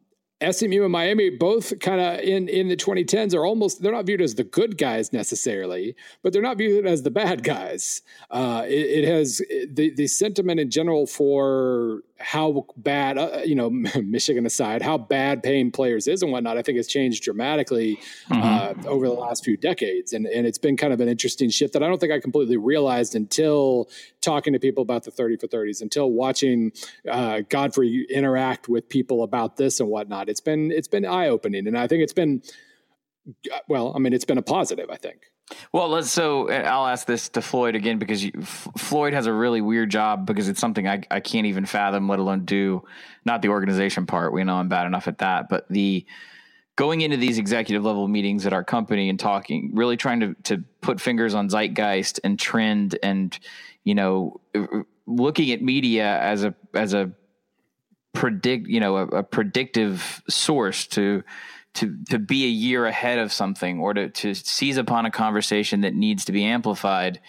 SMU 0.50 0.82
and 0.82 0.92
Miami 0.92 1.30
both 1.30 1.78
kind 1.80 2.00
of 2.00 2.20
in 2.20 2.48
in 2.48 2.68
the 2.68 2.76
2010s 2.76 3.34
are 3.34 3.44
almost 3.44 3.82
they're 3.82 3.92
not 3.92 4.06
viewed 4.06 4.20
as 4.20 4.34
the 4.34 4.44
good 4.44 4.78
guys 4.78 5.12
necessarily, 5.12 5.94
but 6.22 6.32
they're 6.32 6.42
not 6.42 6.58
viewed 6.58 6.86
as 6.86 7.02
the 7.02 7.10
bad 7.10 7.42
guys. 7.44 8.02
Uh, 8.30 8.64
it, 8.66 9.04
it, 9.04 9.04
has 9.04 9.38
the 9.70 9.92
the 9.94 10.06
sentiment 10.06 10.60
in 10.60 10.70
general 10.70 11.06
for 11.06 12.02
how 12.22 12.66
bad, 12.76 13.18
uh, 13.18 13.40
you 13.44 13.54
know, 13.54 13.70
Michigan 14.02 14.46
aside, 14.46 14.82
how 14.82 14.96
bad 14.96 15.42
paying 15.42 15.70
players 15.70 16.06
is 16.06 16.22
and 16.22 16.32
whatnot, 16.32 16.56
I 16.56 16.62
think 16.62 16.76
has 16.76 16.86
changed 16.86 17.22
dramatically 17.22 17.98
mm-hmm. 18.28 18.42
uh, 18.42 18.88
over 18.88 19.06
the 19.06 19.14
last 19.14 19.44
few 19.44 19.56
decades. 19.56 20.12
And, 20.12 20.26
and 20.26 20.46
it's 20.46 20.58
been 20.58 20.76
kind 20.76 20.92
of 20.92 21.00
an 21.00 21.08
interesting 21.08 21.50
shift 21.50 21.72
that 21.74 21.82
I 21.82 21.88
don't 21.88 22.00
think 22.00 22.12
I 22.12 22.20
completely 22.20 22.56
realized 22.56 23.14
until 23.14 23.90
talking 24.20 24.52
to 24.52 24.58
people 24.58 24.82
about 24.82 25.04
the 25.04 25.10
30 25.10 25.36
for 25.36 25.48
30s, 25.48 25.82
until 25.82 26.10
watching 26.10 26.72
uh, 27.10 27.40
Godfrey 27.48 28.06
interact 28.08 28.68
with 28.68 28.88
people 28.88 29.22
about 29.22 29.56
this 29.56 29.80
and 29.80 29.88
whatnot. 29.88 30.28
It's 30.28 30.40
been, 30.40 30.70
it's 30.70 30.88
been 30.88 31.04
eye 31.04 31.28
opening. 31.28 31.66
And 31.66 31.76
I 31.76 31.88
think 31.88 32.02
it's 32.02 32.12
been, 32.12 32.42
well, 33.68 33.92
I 33.94 33.98
mean, 33.98 34.12
it's 34.12 34.24
been 34.24 34.38
a 34.38 34.42
positive, 34.42 34.88
I 34.90 34.96
think. 34.96 35.31
Well, 35.72 35.88
let's. 35.88 36.10
So 36.10 36.48
uh, 36.50 36.52
I'll 36.52 36.86
ask 36.86 37.06
this 37.06 37.28
to 37.30 37.42
Floyd 37.42 37.74
again 37.74 37.98
because 37.98 38.24
you, 38.24 38.32
F- 38.38 38.68
Floyd 38.76 39.14
has 39.14 39.26
a 39.26 39.32
really 39.32 39.60
weird 39.60 39.90
job 39.90 40.26
because 40.26 40.48
it's 40.48 40.60
something 40.60 40.86
I, 40.86 41.02
I 41.10 41.20
can't 41.20 41.46
even 41.46 41.66
fathom, 41.66 42.08
let 42.08 42.18
alone 42.18 42.44
do. 42.44 42.84
Not 43.24 43.42
the 43.42 43.48
organization 43.48 44.06
part. 44.06 44.32
We 44.32 44.44
know 44.44 44.56
I'm 44.56 44.68
bad 44.68 44.86
enough 44.86 45.08
at 45.08 45.18
that, 45.18 45.48
but 45.48 45.66
the 45.68 46.04
going 46.76 47.02
into 47.02 47.16
these 47.16 47.38
executive 47.38 47.84
level 47.84 48.08
meetings 48.08 48.46
at 48.46 48.52
our 48.52 48.64
company 48.64 49.08
and 49.08 49.18
talking, 49.18 49.70
really 49.74 49.96
trying 49.96 50.20
to 50.20 50.34
to 50.44 50.64
put 50.80 51.00
fingers 51.00 51.34
on 51.34 51.48
zeitgeist 51.48 52.20
and 52.24 52.38
trend, 52.38 52.98
and 53.02 53.38
you 53.84 53.94
know, 53.94 54.40
looking 55.06 55.50
at 55.52 55.62
media 55.62 56.18
as 56.20 56.44
a 56.44 56.54
as 56.74 56.94
a 56.94 57.12
predict, 58.12 58.68
you 58.68 58.80
know, 58.80 58.96
a, 58.96 59.06
a 59.06 59.22
predictive 59.22 60.22
source 60.28 60.86
to 60.86 61.22
to 61.74 61.96
to 62.10 62.18
be 62.18 62.44
a 62.44 62.48
year 62.48 62.86
ahead 62.86 63.18
of 63.18 63.32
something 63.32 63.80
or 63.80 63.94
to 63.94 64.08
to 64.08 64.34
seize 64.34 64.76
upon 64.76 65.06
a 65.06 65.10
conversation 65.10 65.82
that 65.82 65.94
needs 65.94 66.24
to 66.26 66.32
be 66.32 66.44
amplified. 66.44 67.20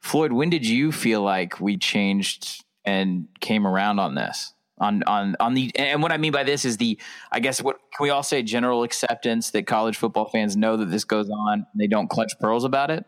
Floyd, 0.00 0.32
when 0.32 0.50
did 0.50 0.66
you 0.66 0.92
feel 0.92 1.22
like 1.22 1.60
we 1.60 1.76
changed 1.76 2.64
and 2.84 3.28
came 3.40 3.66
around 3.66 3.98
on 3.98 4.14
this? 4.14 4.52
On 4.78 5.02
on 5.04 5.36
on 5.40 5.54
the 5.54 5.72
and 5.76 6.02
what 6.02 6.12
I 6.12 6.18
mean 6.18 6.32
by 6.32 6.44
this 6.44 6.64
is 6.64 6.76
the 6.76 6.98
I 7.32 7.40
guess 7.40 7.62
what 7.62 7.76
can 7.96 8.04
we 8.04 8.10
all 8.10 8.22
say 8.22 8.42
general 8.42 8.82
acceptance 8.82 9.50
that 9.50 9.66
college 9.66 9.96
football 9.96 10.28
fans 10.28 10.56
know 10.56 10.76
that 10.76 10.90
this 10.90 11.04
goes 11.04 11.30
on 11.30 11.66
and 11.72 11.80
they 11.80 11.86
don't 11.86 12.10
clutch 12.10 12.38
pearls 12.38 12.64
about 12.64 12.90
it? 12.90 13.06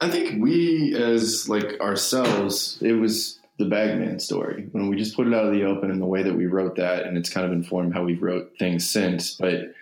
I 0.00 0.08
think 0.08 0.42
we 0.42 0.94
as 0.94 1.48
like 1.48 1.80
ourselves, 1.80 2.78
it 2.82 2.92
was 2.92 3.39
the 3.60 3.66
Bagman 3.66 4.18
story 4.18 4.66
when 4.72 4.88
we 4.88 4.96
just 4.96 5.14
put 5.14 5.28
it 5.28 5.34
out 5.34 5.44
of 5.44 5.52
the 5.52 5.64
open 5.64 5.90
in 5.90 6.00
the 6.00 6.06
way 6.06 6.22
that 6.22 6.34
we 6.34 6.46
wrote 6.46 6.76
that, 6.76 7.04
and 7.04 7.16
it's 7.16 7.30
kind 7.30 7.46
of 7.46 7.52
informed 7.52 7.94
how 7.94 8.02
we've 8.02 8.22
wrote 8.22 8.52
things 8.58 8.88
since. 8.88 9.34
But 9.34 9.74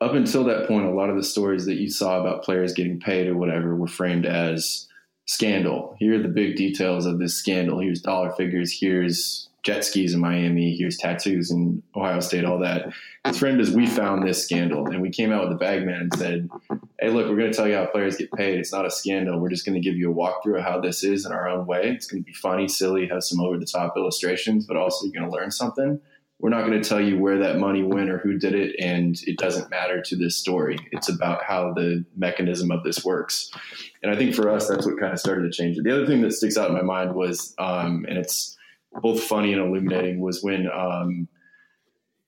up 0.00 0.12
until 0.12 0.44
that 0.44 0.68
point, 0.68 0.86
a 0.86 0.90
lot 0.90 1.10
of 1.10 1.16
the 1.16 1.22
stories 1.22 1.66
that 1.66 1.74
you 1.74 1.90
saw 1.90 2.20
about 2.20 2.44
players 2.44 2.72
getting 2.72 3.00
paid 3.00 3.26
or 3.26 3.36
whatever 3.36 3.74
were 3.74 3.88
framed 3.88 4.26
as 4.26 4.86
scandal. 5.26 5.96
Here 5.98 6.18
are 6.18 6.22
the 6.22 6.28
big 6.28 6.56
details 6.56 7.04
of 7.04 7.18
this 7.18 7.34
scandal. 7.34 7.80
Here's 7.80 8.00
dollar 8.00 8.30
figures. 8.32 8.78
Here's 8.78 9.45
jet 9.66 9.84
skis 9.84 10.14
in 10.14 10.20
Miami. 10.20 10.76
Here's 10.76 10.96
tattoos 10.96 11.50
in 11.50 11.82
Ohio 11.96 12.20
State. 12.20 12.44
All 12.44 12.60
that. 12.60 12.86
His 13.26 13.36
friend 13.36 13.60
is 13.60 13.72
we 13.72 13.84
found 13.84 14.22
this 14.22 14.44
scandal, 14.44 14.86
and 14.86 15.02
we 15.02 15.10
came 15.10 15.32
out 15.32 15.42
with 15.42 15.50
the 15.50 15.56
Bagman 15.56 16.02
and 16.02 16.14
said, 16.14 16.48
"Hey, 17.00 17.10
look, 17.10 17.28
we're 17.28 17.36
going 17.36 17.50
to 17.50 17.56
tell 17.56 17.66
you 17.66 17.74
how 17.74 17.86
players 17.86 18.16
get 18.16 18.30
paid. 18.30 18.60
It's 18.60 18.72
not 18.72 18.86
a 18.86 18.90
scandal. 18.90 19.40
We're 19.40 19.50
just 19.50 19.66
going 19.66 19.74
to 19.74 19.80
give 19.80 19.96
you 19.96 20.12
a 20.12 20.14
walkthrough 20.14 20.58
of 20.58 20.64
how 20.64 20.80
this 20.80 21.02
is 21.02 21.26
in 21.26 21.32
our 21.32 21.48
own 21.48 21.66
way. 21.66 21.88
It's 21.88 22.06
going 22.06 22.22
to 22.22 22.24
be 22.24 22.32
funny, 22.32 22.68
silly, 22.68 23.08
have 23.08 23.24
some 23.24 23.40
over 23.40 23.58
the 23.58 23.66
top 23.66 23.94
illustrations, 23.96 24.66
but 24.66 24.76
also 24.76 25.04
you're 25.04 25.20
going 25.20 25.28
to 25.28 25.36
learn 25.36 25.50
something." 25.50 26.00
We're 26.38 26.50
not 26.50 26.66
going 26.66 26.80
to 26.80 26.86
tell 26.86 27.00
you 27.00 27.18
where 27.18 27.38
that 27.38 27.58
money 27.58 27.82
went 27.82 28.10
or 28.10 28.18
who 28.18 28.38
did 28.38 28.54
it, 28.54 28.76
and 28.78 29.18
it 29.26 29.38
doesn't 29.38 29.70
matter 29.70 30.02
to 30.02 30.16
this 30.16 30.36
story. 30.36 30.76
It's 30.92 31.08
about 31.08 31.42
how 31.42 31.72
the 31.72 32.04
mechanism 32.14 32.70
of 32.70 32.84
this 32.84 33.02
works. 33.02 33.50
And 34.02 34.12
I 34.12 34.16
think 34.16 34.34
for 34.34 34.50
us, 34.50 34.68
that's 34.68 34.84
what 34.84 35.00
kind 35.00 35.14
of 35.14 35.18
started 35.18 35.50
to 35.50 35.50
change 35.50 35.78
it. 35.78 35.84
The 35.84 35.94
other 35.94 36.06
thing 36.06 36.20
that 36.20 36.32
sticks 36.32 36.58
out 36.58 36.68
in 36.68 36.74
my 36.74 36.82
mind 36.82 37.14
was, 37.14 37.54
um, 37.56 38.04
and 38.06 38.18
it's 38.18 38.55
both 39.00 39.22
funny 39.22 39.52
and 39.52 39.62
illuminating 39.62 40.20
was 40.20 40.42
when 40.42 40.68
um, 40.70 41.28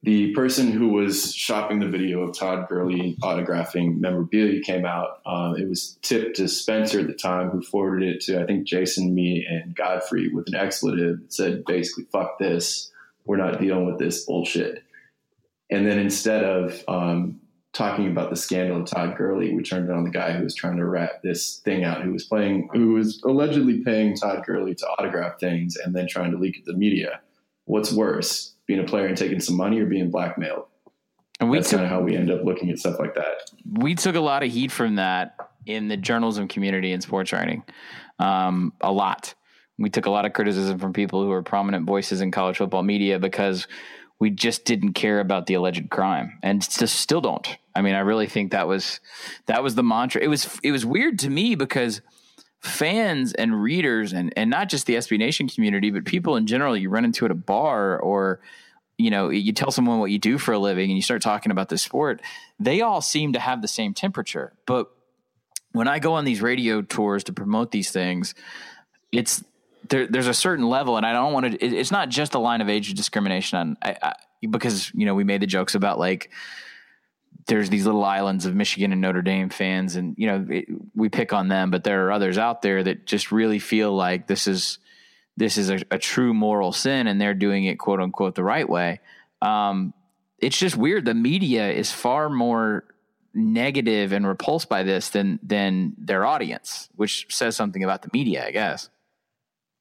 the 0.03 0.33
person 0.33 0.71
who 0.71 0.89
was 0.89 1.35
shopping 1.35 1.81
the 1.81 1.89
video 1.89 2.21
of 2.21 2.37
Todd 2.37 2.69
Gurley 2.69 3.17
autographing 3.23 3.99
memorabilia 3.99 4.61
came 4.63 4.87
out. 4.87 5.21
Um, 5.27 5.57
it 5.57 5.69
was 5.69 5.99
tipped 6.03 6.37
to 6.37 6.49
Spencer 6.49 7.01
at 7.01 7.09
the 7.09 7.15
time, 7.15 7.51
who 7.51 7.63
forwarded 7.63 8.09
it 8.09 8.21
to 8.23 8.41
I 8.41 8.47
think 8.47 8.67
Jason, 8.67 9.15
me, 9.15 9.45
and 9.49 9.75
Godfrey 9.75 10.29
with 10.29 10.47
an 10.49 10.55
expletive 10.55 11.21
that 11.21 11.33
said 11.33 11.65
basically 11.67 12.05
"fuck 12.13 12.39
this, 12.39 12.91
we're 13.25 13.37
not 13.37 13.61
dealing 13.61 13.87
with 13.87 13.99
this 13.99 14.25
bullshit." 14.25 14.85
And 15.71 15.87
then 15.87 15.99
instead 15.99 16.45
of 16.45 16.83
um, 16.87 17.41
talking 17.73 18.09
about 18.09 18.31
the 18.31 18.37
scandal 18.37 18.81
of 18.81 18.87
Todd 18.87 19.17
Gurley, 19.17 19.55
we 19.55 19.63
turned 19.63 19.89
it 19.89 19.93
on 19.93 20.05
the 20.05 20.11
guy 20.11 20.33
who 20.33 20.43
was 20.43 20.55
trying 20.55 20.77
to 20.77 20.85
rat 20.85 21.21
this 21.23 21.59
thing 21.59 21.85
out, 21.85 22.03
who 22.03 22.13
was 22.13 22.25
playing, 22.25 22.69
who 22.73 22.95
was 22.95 23.23
allegedly 23.25 23.85
paying 23.85 24.17
Todd 24.17 24.45
Gurley 24.47 24.75
to 24.75 24.87
autograph 24.99 25.39
things 25.39 25.77
and 25.77 25.95
then 25.95 26.09
trying 26.09 26.31
to 26.33 26.39
leak 26.39 26.57
it 26.57 26.65
to 26.65 26.73
the 26.73 26.79
media. 26.79 27.21
What's 27.67 27.93
worse, 27.93 28.55
being 28.67 28.81
a 28.81 28.85
player 28.85 29.07
and 29.07 29.17
taking 29.17 29.41
some 29.41 29.57
money 29.57 29.81
or 29.81 29.87
being 29.87 30.11
blackmailed? 30.11 30.65
And 31.41 31.51
we 31.51 31.59
That's 31.59 31.71
kind 31.71 31.85
of 31.85 31.91
how 31.91 32.01
we 32.01 32.17
end 32.17 32.31
up 32.31 32.43
looking 32.45 32.71
at 32.71 32.79
stuff 32.79 32.99
like 32.99 33.15
that. 33.15 33.51
We 33.71 33.95
took 33.95 34.17
a 34.17 34.21
lot 34.21 34.43
of 34.43 34.51
heat 34.51 34.73
from 34.73 34.97
that 34.97 35.37
in 35.67 35.89
the 35.89 35.97
journalism 35.97 36.49
community 36.49 36.93
and 36.93 37.03
sports 37.03 37.33
writing. 37.33 37.63
Um, 38.19 38.73
a 38.81 38.91
lot. 38.91 39.35
We 39.79 39.91
took 39.91 40.07
a 40.07 40.11
lot 40.11 40.25
of 40.25 40.33
criticism 40.33 40.79
from 40.79 40.93
people 40.93 41.23
who 41.23 41.31
are 41.31 41.43
prominent 41.43 41.87
voices 41.87 42.21
in 42.21 42.33
college 42.33 42.57
football 42.57 42.83
media 42.83 43.21
because 43.21 43.69
we 44.21 44.31
just 44.31 44.65
didn't 44.65 44.95
care 44.95 45.21
about 45.21 45.47
the 45.47 45.55
alleged 45.55 45.91
crime 45.91 46.39
and 46.43 46.63
still 46.63 47.21
don't. 47.21 47.57
I 47.75 47.83
mean, 47.83 47.95
I 47.95 48.01
really 48.01 48.27
think 48.27 48.51
that 48.51 48.67
was 48.67 49.01
that 49.47 49.63
was 49.63 49.75
the 49.75 49.85
mantra. 49.85 50.21
It 50.21 50.29
was 50.29 50.59
it 50.63 50.73
was 50.73 50.85
weird 50.85 51.21
to 51.21 51.31
me 51.31 51.55
because 51.55 52.01
fans 52.61 53.33
and 53.33 53.63
readers 53.63 54.13
and 54.13 54.33
and 54.37 54.51
not 54.51 54.69
just 54.69 54.87
the 54.87 54.95
SB 54.95 55.19
Nation 55.19 55.49
community, 55.49 55.91
but 55.91 56.05
people 56.05 56.37
in 56.37 56.47
general 56.47 56.77
you 56.77 56.91
run 56.91 57.05
into 57.05 57.25
at 57.25 57.31
a 57.31 57.37
bar 57.37 57.99
or 57.99 58.41
you 58.99 59.11
know, 59.11 59.29
you 59.29 59.53
tell 59.53 59.71
someone 59.71 60.01
what 60.01 60.11
you 60.11 60.19
do 60.19 60.39
for 60.39 60.53
a 60.53 60.59
living 60.59 60.91
and 60.91 60.97
you 60.97 61.03
start 61.03 61.23
talking 61.23 61.53
about 61.53 61.69
the 61.69 61.79
sport, 61.79 62.21
they 62.59 62.81
all 62.81 63.01
seem 63.01 63.33
to 63.33 63.39
have 63.39 63.63
the 63.63 63.69
same 63.69 63.95
temperature. 63.95 64.53
But 64.67 64.91
when 65.71 65.87
I 65.87 66.01
go 66.01 66.15
on 66.15 66.25
these 66.25 66.43
radio 66.43 66.83
tours 66.83 67.23
to 67.25 67.33
promote 67.33 67.71
these 67.71 67.93
things, 67.93 68.35
it's 69.13 69.45
there, 69.89 70.07
there's 70.07 70.27
a 70.27 70.35
certain 70.35 70.69
level, 70.69 70.97
and 70.97 71.07
I 71.07 71.13
don't 71.13 71.33
want 71.33 71.47
to. 71.47 71.65
It, 71.65 71.73
it's 71.73 71.91
not 71.91 72.09
just 72.09 72.35
a 72.35 72.39
line 72.39 72.61
of 72.61 72.69
age 72.69 72.95
discrimination 72.95 73.59
on 73.59 73.77
I, 73.83 73.97
I, 74.03 74.15
because 74.49 74.93
you 74.95 75.07
know 75.07 75.15
we 75.15 75.25
made 75.25 75.43
the 75.43 75.47
jokes 75.47 75.75
about 75.75 75.99
like 75.99 76.31
there's 77.47 77.71
these 77.71 77.87
little 77.87 78.05
islands 78.05 78.45
of 78.47 78.55
Michigan 78.55 78.93
and 78.93 79.01
Notre 79.01 79.23
Dame 79.23 79.49
fans, 79.49 79.97
and 79.97 80.15
you 80.19 80.27
know 80.27 80.47
it, 80.49 80.67
we 80.95 81.09
pick 81.09 81.33
on 81.33 81.49
them, 81.49 81.71
but 81.71 81.85
there 81.85 82.07
are 82.07 82.13
others 82.13 82.39
out 82.39 82.63
there 82.63 82.83
that 82.83 83.07
just 83.07 83.33
really 83.33 83.59
feel 83.59 83.95
like 83.95 84.27
this 84.27 84.47
is 84.47 84.79
this 85.37 85.57
is 85.57 85.71
a, 85.71 85.81
a 85.91 85.99
true 85.99 86.35
moral 86.35 86.73
sin, 86.73 87.07
and 87.07 87.21
they're 87.21 87.35
doing 87.35 87.65
it 87.65 87.79
quote 87.79 88.01
unquote 88.01 88.35
the 88.35 88.45
right 88.45 88.69
way. 88.69 89.01
Um, 89.41 89.95
it's 90.39 90.59
just 90.59 90.77
weird. 90.77 91.05
The 91.05 91.15
media 91.15 91.71
is 91.71 91.91
far 91.91 92.29
more 92.29 92.85
negative 93.35 94.13
and 94.13 94.27
repulsed 94.27 94.69
by 94.69 94.83
this 94.83 95.11
than 95.11 95.39
than 95.43 95.95
their 95.99 96.27
audience, 96.27 96.89
which 96.97 97.27
says 97.31 97.57
something 97.57 97.83
about 97.83 98.03
the 98.03 98.11
media, 98.13 98.47
I 98.47 98.51
guess. 98.51 98.91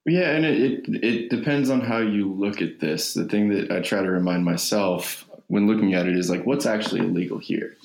Yeah, 0.08 0.32
and 0.32 0.46
it, 0.46 0.88
it, 0.88 1.04
it 1.04 1.30
depends 1.30 1.70
on 1.70 1.82
how 1.82 1.98
you 1.98 2.32
look 2.32 2.62
at 2.62 2.80
this. 2.80 3.14
The 3.14 3.26
thing 3.26 3.50
that 3.50 3.70
I 3.72 3.82
try 3.82 4.02
to 4.02 4.10
remind 4.10 4.46
myself 4.46 5.26
when 5.48 5.68
looking 5.68 5.94
at 5.96 6.08
it 6.08 6.16
is 6.16 6.30
like, 6.30 6.46
what's 6.46 6.66
actually 6.66 7.02
illegal 7.02 7.40
here, 7.40 7.76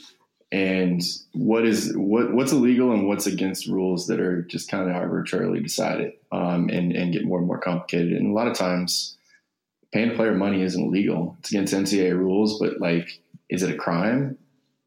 and 0.52 1.02
what 1.32 1.66
is 1.66 1.92
what 1.96 2.32
what's 2.32 2.52
illegal 2.52 2.92
and 2.92 3.08
what's 3.08 3.26
against 3.26 3.66
rules 3.66 4.06
that 4.06 4.20
are 4.20 4.42
just 4.42 4.70
kind 4.70 4.88
of 4.88 4.94
arbitrarily 4.94 5.60
decided, 5.60 6.12
um, 6.30 6.68
and 6.68 6.92
and 6.92 7.12
get 7.12 7.24
more 7.24 7.38
and 7.38 7.46
more 7.46 7.58
complicated. 7.58 8.12
And 8.12 8.30
a 8.30 8.34
lot 8.34 8.46
of 8.46 8.56
times, 8.56 9.16
paying 9.92 10.14
player 10.14 10.34
money 10.34 10.62
isn't 10.62 10.80
illegal; 10.80 11.36
it's 11.40 11.50
against 11.50 11.74
NCAA 11.74 12.16
rules. 12.16 12.60
But 12.60 12.80
like, 12.80 13.20
is 13.48 13.64
it 13.64 13.74
a 13.74 13.76
crime? 13.76 14.38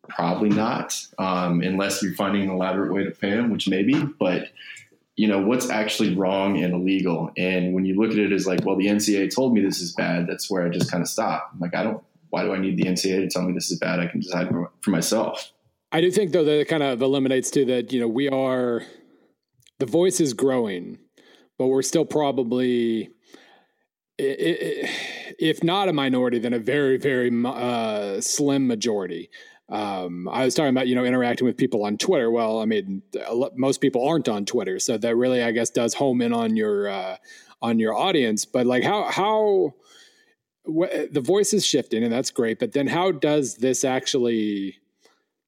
Probably 0.07 0.49
not, 0.49 0.95
um, 1.17 1.61
unless 1.61 2.01
you're 2.01 2.13
finding 2.13 2.43
an 2.43 2.51
elaborate 2.51 2.93
way 2.93 3.03
to 3.03 3.11
pay 3.11 3.31
them, 3.31 3.49
which 3.49 3.67
maybe, 3.67 4.01
but 4.19 4.49
you 5.15 5.27
know 5.27 5.39
what's 5.39 5.69
actually 5.69 6.15
wrong 6.15 6.61
and 6.61 6.73
illegal. 6.73 7.31
And 7.37 7.73
when 7.73 7.85
you 7.85 7.99
look 7.99 8.11
at 8.11 8.17
it 8.17 8.31
as 8.31 8.45
like 8.45 8.65
well 8.65 8.75
the 8.75 8.87
ncaa 8.87 9.33
told 9.33 9.53
me 9.53 9.61
this 9.61 9.79
is 9.79 9.93
bad 9.93 10.27
that's 10.27 10.49
where 10.49 10.65
i 10.65 10.69
just 10.69 10.91
kind 10.91 11.01
of 11.01 11.07
stop. 11.07 11.51
I'm 11.53 11.59
like 11.59 11.75
i 11.75 11.83
don't 11.83 12.03
why 12.29 12.43
do 12.43 12.53
i 12.53 12.57
need 12.57 12.77
the 12.77 12.83
ncaa 12.83 13.21
to 13.21 13.27
tell 13.29 13.43
me 13.43 13.53
this 13.53 13.71
is 13.71 13.79
bad? 13.79 13.99
I 13.99 14.07
can 14.07 14.19
decide 14.19 14.49
for, 14.49 14.71
for 14.81 14.91
myself. 14.91 15.51
I 15.91 16.01
do 16.01 16.11
think 16.11 16.31
though 16.31 16.43
that 16.43 16.59
it 16.59 16.65
kind 16.65 16.83
of 16.83 17.01
eliminates 17.01 17.49
too 17.49 17.65
that 17.65 17.93
you 17.93 17.99
know 17.99 18.07
we 18.07 18.29
are 18.29 18.83
the 19.79 19.85
voice 19.85 20.19
is 20.19 20.33
growing 20.33 20.97
but 21.57 21.67
we're 21.67 21.81
still 21.81 22.05
probably 22.05 23.09
if 24.17 25.63
not 25.63 25.89
a 25.89 25.93
minority 25.93 26.39
then 26.39 26.53
a 26.53 26.59
very 26.59 26.97
very 26.97 27.31
uh, 27.45 28.19
slim 28.21 28.67
majority 28.67 29.29
um, 29.69 30.27
I 30.29 30.45
was 30.45 30.53
talking 30.53 30.69
about 30.69 30.87
you 30.87 30.95
know 30.95 31.05
interacting 31.05 31.45
with 31.45 31.57
people 31.57 31.83
on 31.83 31.97
Twitter. 31.97 32.29
Well, 32.29 32.59
I 32.59 32.65
mean, 32.65 33.01
most 33.55 33.81
people 33.81 34.07
aren't 34.07 34.29
on 34.29 34.45
Twitter, 34.45 34.79
so 34.79 34.97
that 34.97 35.15
really, 35.15 35.41
I 35.41 35.51
guess, 35.51 35.69
does 35.69 35.95
home 35.95 36.21
in 36.21 36.33
on 36.33 36.55
your 36.55 36.87
uh, 36.87 37.17
on 37.61 37.79
your 37.79 37.95
audience. 37.95 38.45
But 38.45 38.67
like, 38.67 38.83
how 38.83 39.05
how 39.05 39.73
wh- 40.65 41.09
the 41.11 41.21
voice 41.21 41.53
is 41.53 41.65
shifting, 41.65 42.03
and 42.03 42.13
that's 42.13 42.29
great. 42.29 42.59
But 42.59 42.73
then, 42.73 42.87
how 42.87 43.11
does 43.11 43.55
this 43.55 43.83
actually 43.83 44.77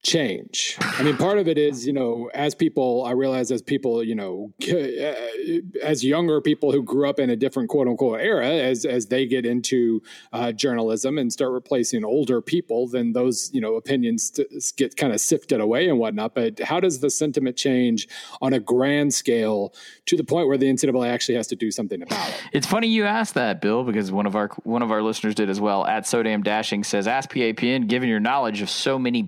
change. 0.04 0.78
I 0.82 1.04
mean, 1.04 1.18
part 1.18 1.38
of 1.38 1.48
it 1.48 1.58
is, 1.58 1.86
you 1.86 1.94
know, 1.94 2.30
as 2.34 2.56
people, 2.56 3.04
I 3.06 3.12
realize 3.12 3.52
as 3.52 3.62
people, 3.62 4.04
you 4.04 4.16
know, 4.16 4.54
as 5.84 6.04
younger 6.04 6.40
people 6.40 6.72
who 6.72 6.84
grew 6.84 7.10
up 7.10 7.20
in 7.20 7.30
a 7.30 7.36
different 7.36 7.70
quote 7.70 7.88
unquote 7.88 8.22
era, 8.22 8.48
as 8.48 8.86
as 8.86 9.08
they 9.08 9.26
get 9.26 9.46
into 9.46 10.02
uh, 10.34 10.52
journalism 10.52 11.18
and 11.18 11.32
start 11.32 11.52
replacing 11.52 12.06
older 12.06 12.42
people, 12.42 12.88
then 12.88 13.14
those, 13.14 13.50
you 13.54 13.60
know, 13.60 13.76
opinions 13.76 14.40
get 14.78 14.96
kind 14.96 15.14
of 15.14 15.20
sifted 15.20 15.60
away 15.60 15.90
and 15.90 16.00
whatnot. 16.00 16.36
But 16.36 16.60
how 16.60 16.80
does 16.80 17.00
the 17.00 17.10
sentiment 17.10 17.58
change 17.58 18.08
on 18.42 18.54
a 18.54 18.60
grand 18.60 19.14
scale 19.14 19.74
to 20.06 20.16
the 20.16 20.24
point 20.24 20.48
where 20.48 20.58
the 20.58 20.68
NCAA 20.68 21.10
actually 21.10 21.36
has 21.36 21.48
to 21.48 21.56
do 21.56 21.72
something 21.72 22.02
about 22.02 22.30
it? 22.30 22.44
It's 22.54 22.68
funny 22.68 22.88
you 22.88 23.06
asked 23.06 23.34
that, 23.34 23.62
Bill, 23.62 23.84
because 23.84 24.12
one 24.12 24.26
of 24.26 24.36
our 24.36 24.50
one 24.64 24.82
of 24.82 24.92
our 24.92 25.02
listeners 25.02 25.36
did 25.36 25.50
as 25.50 25.60
well. 25.60 25.86
At 25.86 26.08
So 26.08 26.24
Damn 26.24 26.44
Dashing 26.44 26.84
says, 26.84 27.08
"Ask 27.08 27.32
PAPN, 27.32 27.88
given 27.88 28.08
your 28.08 28.20
knowledge 28.20 28.62
of 28.62 28.70
so 28.70 28.98
many 28.98 29.22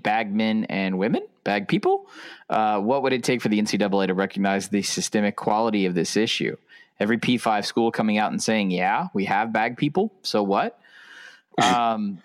and 0.66 0.98
women, 0.98 1.22
bag 1.44 1.68
people. 1.68 2.06
Uh, 2.48 2.80
what 2.80 3.02
would 3.02 3.12
it 3.12 3.24
take 3.24 3.40
for 3.40 3.48
the 3.48 3.60
NCAA 3.60 4.08
to 4.08 4.14
recognize 4.14 4.68
the 4.68 4.82
systemic 4.82 5.36
quality 5.36 5.86
of 5.86 5.94
this 5.94 6.16
issue? 6.16 6.56
Every 6.98 7.18
P5 7.18 7.64
school 7.64 7.90
coming 7.90 8.18
out 8.18 8.30
and 8.30 8.42
saying, 8.42 8.70
yeah, 8.70 9.08
we 9.14 9.24
have 9.24 9.52
bag 9.52 9.76
people. 9.76 10.12
So 10.22 10.42
what? 10.42 10.78
um, 11.62 12.18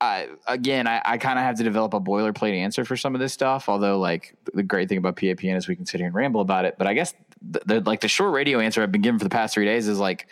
I, 0.00 0.28
again, 0.46 0.86
I, 0.88 1.00
I 1.04 1.18
kind 1.18 1.38
of 1.38 1.44
have 1.44 1.56
to 1.58 1.62
develop 1.62 1.94
a 1.94 2.00
boilerplate 2.00 2.56
answer 2.56 2.84
for 2.84 2.96
some 2.96 3.14
of 3.14 3.20
this 3.20 3.32
stuff. 3.32 3.68
Although, 3.68 3.98
like 3.98 4.34
the 4.52 4.62
great 4.62 4.88
thing 4.88 4.98
about 4.98 5.16
PAPN 5.16 5.56
is 5.56 5.68
we 5.68 5.76
can 5.76 5.86
sit 5.86 5.98
here 5.98 6.06
and 6.06 6.14
ramble 6.14 6.40
about 6.40 6.64
it. 6.64 6.76
But 6.76 6.88
I 6.88 6.94
guess 6.94 7.14
the, 7.40 7.60
the, 7.64 7.80
like 7.82 8.00
the 8.00 8.08
short 8.08 8.32
radio 8.32 8.58
answer 8.58 8.82
I've 8.82 8.90
been 8.90 9.02
given 9.02 9.18
for 9.18 9.24
the 9.24 9.30
past 9.30 9.54
three 9.54 9.64
days 9.64 9.86
is 9.86 9.98
like, 9.98 10.26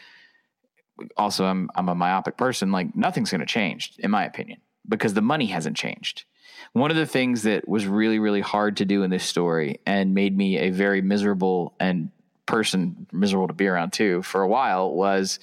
also 1.16 1.44
I'm 1.44 1.70
I'm 1.74 1.88
a 1.88 1.94
myopic 1.94 2.36
person. 2.36 2.72
Like 2.72 2.94
nothing's 2.96 3.30
going 3.30 3.40
to 3.40 3.46
change, 3.46 3.92
in 3.98 4.10
my 4.10 4.24
opinion, 4.24 4.60
because 4.88 5.14
the 5.14 5.22
money 5.22 5.46
hasn't 5.46 5.76
changed. 5.76 6.24
One 6.72 6.90
of 6.90 6.96
the 6.96 7.06
things 7.06 7.42
that 7.42 7.68
was 7.68 7.86
really, 7.86 8.18
really 8.18 8.40
hard 8.40 8.76
to 8.78 8.84
do 8.84 9.02
in 9.02 9.10
this 9.10 9.24
story 9.24 9.80
and 9.86 10.14
made 10.14 10.36
me 10.36 10.58
a 10.58 10.70
very 10.70 11.02
miserable 11.02 11.74
and 11.80 12.10
person, 12.46 13.06
miserable 13.12 13.48
to 13.48 13.54
be 13.54 13.66
around 13.66 13.92
too, 13.92 14.22
for 14.22 14.42
a 14.42 14.48
while 14.48 14.92
was 14.92 15.40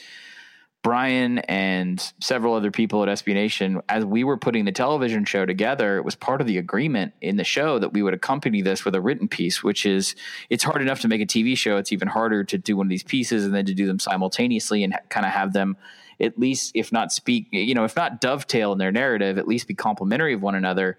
Brian 0.84 1.40
and 1.40 2.14
several 2.22 2.54
other 2.54 2.72
people 2.72 3.04
at 3.04 3.10
SB 3.10 3.34
Nation, 3.34 3.82
as 3.90 4.06
we 4.06 4.24
were 4.24 4.38
putting 4.38 4.64
the 4.64 4.72
television 4.72 5.26
show 5.26 5.46
together, 5.46 5.98
it 5.98 6.06
was 6.06 6.16
part 6.16 6.40
of 6.40 6.48
the 6.48 6.58
agreement 6.58 7.14
in 7.20 7.36
the 7.36 7.44
show 7.44 7.78
that 7.78 7.92
we 7.92 8.02
would 8.02 8.14
accompany 8.14 8.62
this 8.62 8.86
with 8.86 8.96
a 8.96 9.02
written 9.02 9.28
piece, 9.28 9.62
which 9.62 9.86
is 9.86 10.16
it's 10.50 10.64
hard 10.64 10.82
enough 10.82 11.02
to 11.02 11.10
make 11.10 11.20
a 11.20 11.26
TV 11.26 11.58
show. 11.58 11.76
It's 11.76 11.92
even 11.92 12.08
harder 12.08 12.46
to 12.46 12.58
do 12.58 12.78
one 12.78 12.86
of 12.86 12.90
these 12.90 13.04
pieces 13.04 13.44
and 13.44 13.54
then 13.54 13.66
to 13.66 13.74
do 13.74 13.86
them 13.86 14.00
simultaneously 14.00 14.82
and 14.82 14.98
kind 15.10 15.26
of 15.26 15.34
have 15.34 15.52
them 15.52 15.76
at 16.22 16.40
least, 16.40 16.72
if 16.74 16.94
not 16.94 17.12
speak, 17.12 17.48
you 17.52 17.76
know, 17.76 17.84
if 17.84 17.96
not 17.98 18.22
dovetail 18.22 18.72
in 18.72 18.78
their 18.78 18.92
narrative, 18.92 19.38
at 19.38 19.46
least 19.46 19.68
be 19.68 19.74
complementary 19.74 20.34
of 20.34 20.42
one 20.42 20.56
another. 20.56 20.98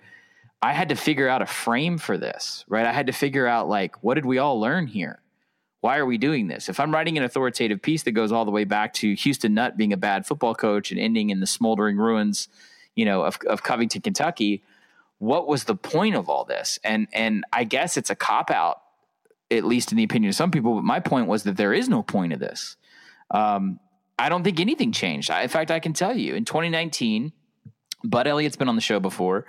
I 0.61 0.73
had 0.73 0.89
to 0.89 0.97
figure 0.97 1.29
out 1.29 1.43
a 1.43 1.47
frame 1.47 1.99
for 1.99 2.19
this, 2.19 2.65
right? 2.69 2.87
I 2.87 2.93
had 2.93 3.07
to 3.07 3.13
figure 3.13 3.47
out 3.47 3.69
like, 3.69 4.03
what 4.03 4.15
did 4.15 4.27
we 4.27 4.39
all 4.39 4.61
learn 4.61 4.87
here? 4.87 5.21
Why 5.81 5.99
are 5.99 6.07
we 6.07 6.19
doing 6.19 6.49
this? 6.49 6.69
If 6.69 6.81
I'm 6.81 6.93
writing 6.93 7.17
an 7.17 7.23
authoritative 7.23 7.81
piece 7.81 8.03
that 8.03 8.13
goes 8.13 8.33
all 8.33 8.45
the 8.45 8.51
way 8.51 8.65
back 8.65 8.93
to 8.95 9.15
Houston 9.15 9.55
Nutt 9.55 9.77
being 9.77 9.93
a 9.93 9.97
bad 9.97 10.27
football 10.27 10.55
coach 10.55 10.91
and 10.91 10.99
ending 10.99 11.31
in 11.31 11.39
the 11.39 11.47
smoldering 11.47 11.97
ruins, 11.97 12.49
you 12.97 13.05
know, 13.05 13.23
of, 13.23 13.39
of 13.47 13.63
Covington, 13.63 14.03
Kentucky, 14.03 14.65
what 15.19 15.47
was 15.47 15.65
the 15.65 15.77
point 15.77 16.17
of 16.17 16.29
all 16.29 16.45
this? 16.45 16.81
And 16.83 17.07
and 17.13 17.45
I 17.53 17.63
guess 17.63 17.97
it's 17.97 18.11
a 18.11 18.17
cop 18.17 18.51
out, 18.51 18.83
at 19.53 19.65
least 19.65 19.93
in 19.93 19.97
the 19.97 20.05
opinion 20.05 20.31
of 20.31 20.35
some 20.35 20.51
people. 20.51 20.75
But 20.75 20.85
my 20.85 20.99
point 20.99 21.29
was 21.29 21.45
that 21.45 21.57
there 21.57 21.73
is 21.73 21.89
no 21.89 22.03
point 22.03 22.33
of 22.33 22.41
this. 22.41 22.77
Um, 23.31 23.79
I 24.19 24.29
don't 24.29 24.43
think 24.43 24.59
anything 24.59 24.91
changed. 24.91 25.31
I, 25.31 25.43
in 25.43 25.49
fact, 25.49 25.71
I 25.71 25.79
can 25.79 25.93
tell 25.93 26.17
you 26.17 26.35
in 26.35 26.45
2019, 26.45 27.33
Bud 28.03 28.27
Elliott's 28.27 28.57
been 28.57 28.69
on 28.69 28.75
the 28.75 28.83
show 28.83 28.99
before. 28.99 29.47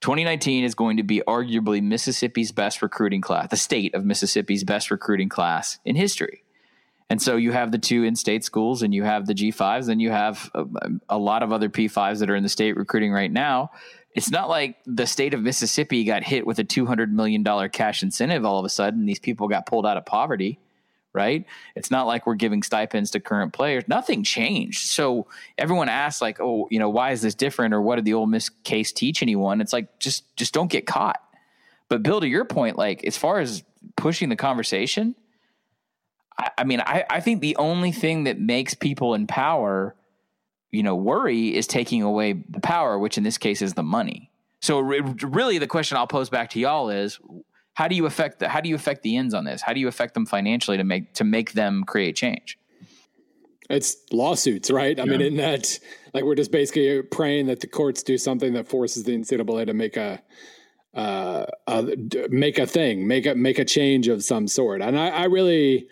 2019 0.00 0.64
is 0.64 0.74
going 0.74 0.96
to 0.98 1.02
be 1.02 1.22
arguably 1.26 1.82
Mississippi's 1.82 2.52
best 2.52 2.82
recruiting 2.82 3.20
class, 3.20 3.48
the 3.50 3.56
state 3.56 3.94
of 3.94 4.04
Mississippi's 4.04 4.64
best 4.64 4.90
recruiting 4.90 5.28
class 5.28 5.78
in 5.84 5.96
history. 5.96 6.44
And 7.10 7.22
so 7.22 7.36
you 7.36 7.52
have 7.52 7.72
the 7.72 7.78
two 7.78 8.04
in-state 8.04 8.44
schools, 8.44 8.82
and 8.82 8.94
you 8.94 9.02
have 9.02 9.26
the 9.26 9.34
G5s, 9.34 9.88
and 9.88 10.00
you 10.00 10.10
have 10.10 10.50
a, 10.54 10.66
a 11.08 11.18
lot 11.18 11.42
of 11.42 11.52
other 11.52 11.68
P5s 11.68 12.18
that 12.18 12.28
are 12.28 12.36
in 12.36 12.42
the 12.42 12.48
state 12.50 12.76
recruiting 12.76 13.12
right 13.12 13.32
now. 13.32 13.70
It's 14.14 14.30
not 14.30 14.48
like 14.48 14.76
the 14.84 15.06
state 15.06 15.32
of 15.32 15.40
Mississippi 15.40 16.04
got 16.04 16.22
hit 16.22 16.46
with 16.46 16.58
a 16.58 16.64
two 16.64 16.86
hundred 16.86 17.12
million 17.12 17.42
dollar 17.42 17.68
cash 17.68 18.02
incentive 18.02 18.44
all 18.44 18.58
of 18.58 18.64
a 18.64 18.68
sudden. 18.68 19.06
These 19.06 19.20
people 19.20 19.48
got 19.48 19.66
pulled 19.66 19.86
out 19.86 19.96
of 19.96 20.04
poverty 20.04 20.58
right? 21.12 21.44
It's 21.74 21.90
not 21.90 22.06
like 22.06 22.26
we're 22.26 22.34
giving 22.34 22.62
stipends 22.62 23.10
to 23.12 23.20
current 23.20 23.52
players. 23.52 23.84
Nothing 23.88 24.22
changed. 24.22 24.88
So 24.88 25.26
everyone 25.56 25.88
asks 25.88 26.20
like, 26.20 26.40
"Oh, 26.40 26.68
you 26.70 26.78
know, 26.78 26.88
why 26.88 27.12
is 27.12 27.22
this 27.22 27.34
different 27.34 27.74
or 27.74 27.82
what 27.82 27.96
did 27.96 28.04
the 28.04 28.14
Ole 28.14 28.26
Miss 28.26 28.48
case 28.48 28.92
teach 28.92 29.22
anyone?" 29.22 29.60
It's 29.60 29.72
like 29.72 29.98
just 29.98 30.36
just 30.36 30.54
don't 30.54 30.70
get 30.70 30.86
caught. 30.86 31.22
But 31.88 32.02
Bill, 32.02 32.20
to 32.20 32.28
your 32.28 32.44
point, 32.44 32.76
like 32.76 33.04
as 33.04 33.16
far 33.16 33.40
as 33.40 33.64
pushing 33.96 34.28
the 34.28 34.36
conversation, 34.36 35.14
I, 36.38 36.50
I 36.58 36.64
mean, 36.64 36.80
I, 36.80 37.04
I 37.08 37.20
think 37.20 37.40
the 37.40 37.56
only 37.56 37.92
thing 37.92 38.24
that 38.24 38.38
makes 38.38 38.74
people 38.74 39.14
in 39.14 39.26
power, 39.26 39.94
you 40.70 40.82
know, 40.82 40.94
worry 40.94 41.56
is 41.56 41.66
taking 41.66 42.02
away 42.02 42.34
the 42.48 42.60
power, 42.60 42.98
which 42.98 43.18
in 43.18 43.24
this 43.24 43.38
case 43.38 43.62
is 43.62 43.74
the 43.74 43.82
money. 43.82 44.30
So 44.60 44.80
re- 44.80 45.00
really, 45.22 45.58
the 45.58 45.66
question 45.66 45.96
I'll 45.96 46.06
pose 46.06 46.30
back 46.30 46.50
to 46.50 46.60
y'all 46.60 46.90
is, 46.90 47.18
how 47.78 47.86
do 47.86 47.94
you 47.94 48.06
affect 48.06 48.40
the, 48.40 48.48
how 48.48 48.60
do 48.60 48.68
you 48.68 48.74
affect 48.74 49.04
the 49.04 49.16
ends 49.16 49.32
on 49.32 49.44
this? 49.44 49.62
How 49.62 49.72
do 49.72 49.78
you 49.78 49.86
affect 49.86 50.14
them 50.14 50.26
financially 50.26 50.76
to 50.78 50.82
make 50.82 51.14
to 51.14 51.22
make 51.22 51.52
them 51.52 51.84
create 51.84 52.16
change? 52.16 52.58
It's 53.70 53.96
lawsuits, 54.10 54.68
right? 54.68 54.98
I 54.98 55.04
mean, 55.04 55.20
in 55.20 55.36
that, 55.36 55.78
like, 56.12 56.24
we're 56.24 56.34
just 56.34 56.50
basically 56.50 57.02
praying 57.02 57.46
that 57.46 57.60
the 57.60 57.68
courts 57.68 58.02
do 58.02 58.18
something 58.18 58.54
that 58.54 58.66
forces 58.66 59.04
the 59.04 59.12
NCAA 59.12 59.66
to 59.66 59.74
make 59.74 59.96
a 59.96 60.20
uh, 60.92 61.46
uh, 61.68 61.84
make 62.30 62.58
a 62.58 62.66
thing, 62.66 63.06
make 63.06 63.26
a 63.26 63.36
make 63.36 63.60
a 63.60 63.64
change 63.64 64.08
of 64.08 64.24
some 64.24 64.48
sort. 64.48 64.82
And 64.82 64.98
I, 64.98 65.10
I 65.10 65.24
really, 65.26 65.86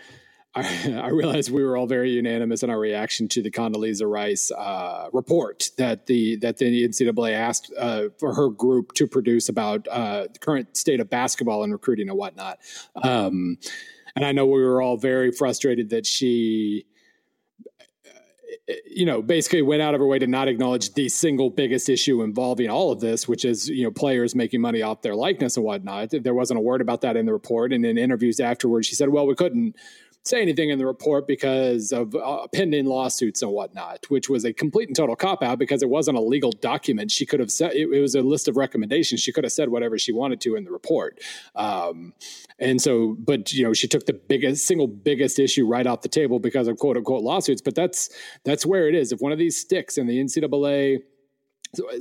I, 1.05 1.11
realized 1.11 1.51
we 1.51 1.63
were 1.63 1.77
all 1.77 1.87
very 1.87 2.11
unanimous 2.13 2.63
in 2.63 2.71
our 2.71 2.79
reaction 2.79 3.29
to 3.29 3.43
the 3.43 3.51
Condoleezza 3.51 4.11
Rice 4.11 4.51
uh, 4.51 5.11
report 5.13 5.71
that 5.77 6.07
the 6.07 6.37
that 6.37 6.57
the 6.57 6.89
NCAA 6.89 7.35
asked 7.35 7.71
uh, 7.79 8.05
for 8.19 8.33
her 8.33 8.49
group 8.49 8.93
to 8.95 9.07
produce 9.07 9.51
about 9.51 9.87
uh, 9.89 10.29
the 10.33 10.39
current 10.39 10.75
state 10.75 10.99
of 10.99 11.11
basketball 11.11 11.63
and 11.63 11.75
recruiting 11.75 12.09
and 12.09 12.17
whatnot. 12.17 12.59
Um, 13.03 13.59
and 14.15 14.25
I 14.25 14.33
know 14.33 14.47
we 14.47 14.63
were 14.63 14.81
all 14.81 14.97
very 14.97 15.31
frustrated 15.31 15.91
that 15.91 16.07
she 16.07 16.87
you 18.87 19.07
know, 19.07 19.23
basically 19.23 19.63
went 19.63 19.81
out 19.81 19.95
of 19.95 20.01
her 20.01 20.07
way 20.07 20.19
to 20.19 20.27
not 20.27 20.49
acknowledge 20.49 20.93
the 20.95 21.09
single 21.09 21.51
biggest 21.51 21.89
issue 21.89 22.23
involving 22.23 22.69
all 22.69 22.91
of 22.91 23.01
this, 23.01 23.29
which 23.29 23.45
is, 23.45 23.69
you 23.69 23.85
know, 23.85 23.91
players 23.91 24.35
making 24.35 24.61
money 24.61 24.83
off 24.83 25.03
their 25.03 25.15
likeness 25.15 25.57
and 25.57 25.65
whatnot. 25.65 26.11
There 26.11 26.35
wasn't 26.35 26.59
a 26.59 26.61
word 26.61 26.81
about 26.81 27.03
that 27.03 27.17
in 27.17 27.27
the 27.27 27.33
report. 27.33 27.73
And 27.73 27.87
in 27.87 27.97
interviews 27.97 28.41
afterwards, 28.41 28.89
she 28.89 28.97
said, 28.97 29.11
well, 29.11 29.27
we 29.27 29.37
couldn't 29.37 29.77
say 30.27 30.43
anything 30.43 30.71
in 30.71 30.79
the 30.79 30.87
report 30.87 31.27
because 31.27 31.93
of 31.93 32.15
uh, 32.15 32.47
pending 32.53 32.87
lawsuits 32.87 33.43
and 33.43 33.51
whatnot, 33.51 34.05
which 34.09 34.29
was 34.29 34.45
a 34.45 34.53
complete 34.53 34.89
and 34.89 34.97
total 34.97 35.17
cop 35.17 35.43
out 35.43 35.59
because 35.59 35.83
it 35.83 35.89
wasn't 35.89 36.17
a 36.17 36.21
legal 36.21 36.53
document. 36.53 37.11
She 37.11 37.27
could 37.27 37.41
have 37.41 37.51
said 37.51 37.73
it, 37.73 37.89
it, 37.89 38.01
was 38.01 38.15
a 38.15 38.23
list 38.23 38.49
of 38.49 38.57
recommendations. 38.57 39.21
She 39.21 39.33
could 39.33 39.45
have 39.45 39.53
said 39.53 39.69
whatever 39.69 39.99
she 39.99 40.13
wanted 40.13 40.41
to 40.43 40.57
in 40.57 40.65
the 40.65 40.71
report. 40.71 41.21
Um, 41.55 42.13
and 42.59 42.81
so, 42.81 43.17
but 43.19 43.53
you 43.53 43.65
know, 43.65 43.73
she 43.73 43.89
took 43.89 44.07
the 44.07 44.15
biggest 44.15 44.67
single 44.67 44.87
biggest 44.87 45.39
issue 45.39 45.67
right 45.67 45.87
off 45.87 46.03
the 46.03 46.09
table 46.09 46.39
because 46.39 46.69
of 46.69 46.79
quote 46.79 46.97
unquote 46.97 47.23
lawsuits. 47.23 47.63
But 47.63 47.75
that's 47.75 48.11
that's 48.45 48.67
where 48.67 48.89
it 48.89 48.95
is. 48.95 49.13
If 49.13 49.21
one 49.21 49.33
of 49.33 49.39
these 49.39 49.59
sticks 49.59 49.99
in 49.99 50.07
the 50.07 50.19
NCAA 50.19 51.03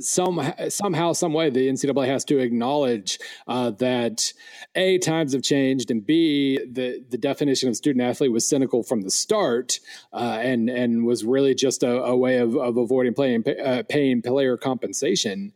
some 0.00 0.42
somehow, 0.68 1.12
some 1.12 1.32
way, 1.32 1.50
the 1.50 1.68
NCAA 1.68 2.06
has 2.06 2.24
to 2.26 2.38
acknowledge 2.38 3.18
uh, 3.46 3.70
that 3.70 4.32
a 4.74 4.98
times 4.98 5.32
have 5.32 5.42
changed, 5.42 5.90
and 5.90 6.04
b 6.04 6.58
the 6.70 7.04
the 7.08 7.18
definition 7.18 7.68
of 7.68 7.76
student 7.76 8.04
athlete 8.04 8.32
was 8.32 8.48
cynical 8.48 8.82
from 8.82 9.02
the 9.02 9.10
start, 9.10 9.80
uh, 10.12 10.38
and 10.40 10.68
and 10.68 11.06
was 11.06 11.24
really 11.24 11.54
just 11.54 11.82
a, 11.82 12.02
a 12.02 12.16
way 12.16 12.38
of, 12.38 12.56
of 12.56 12.76
avoiding 12.76 13.14
playing, 13.14 13.44
uh, 13.64 13.82
paying 13.88 14.22
player 14.22 14.56
compensation 14.56 15.52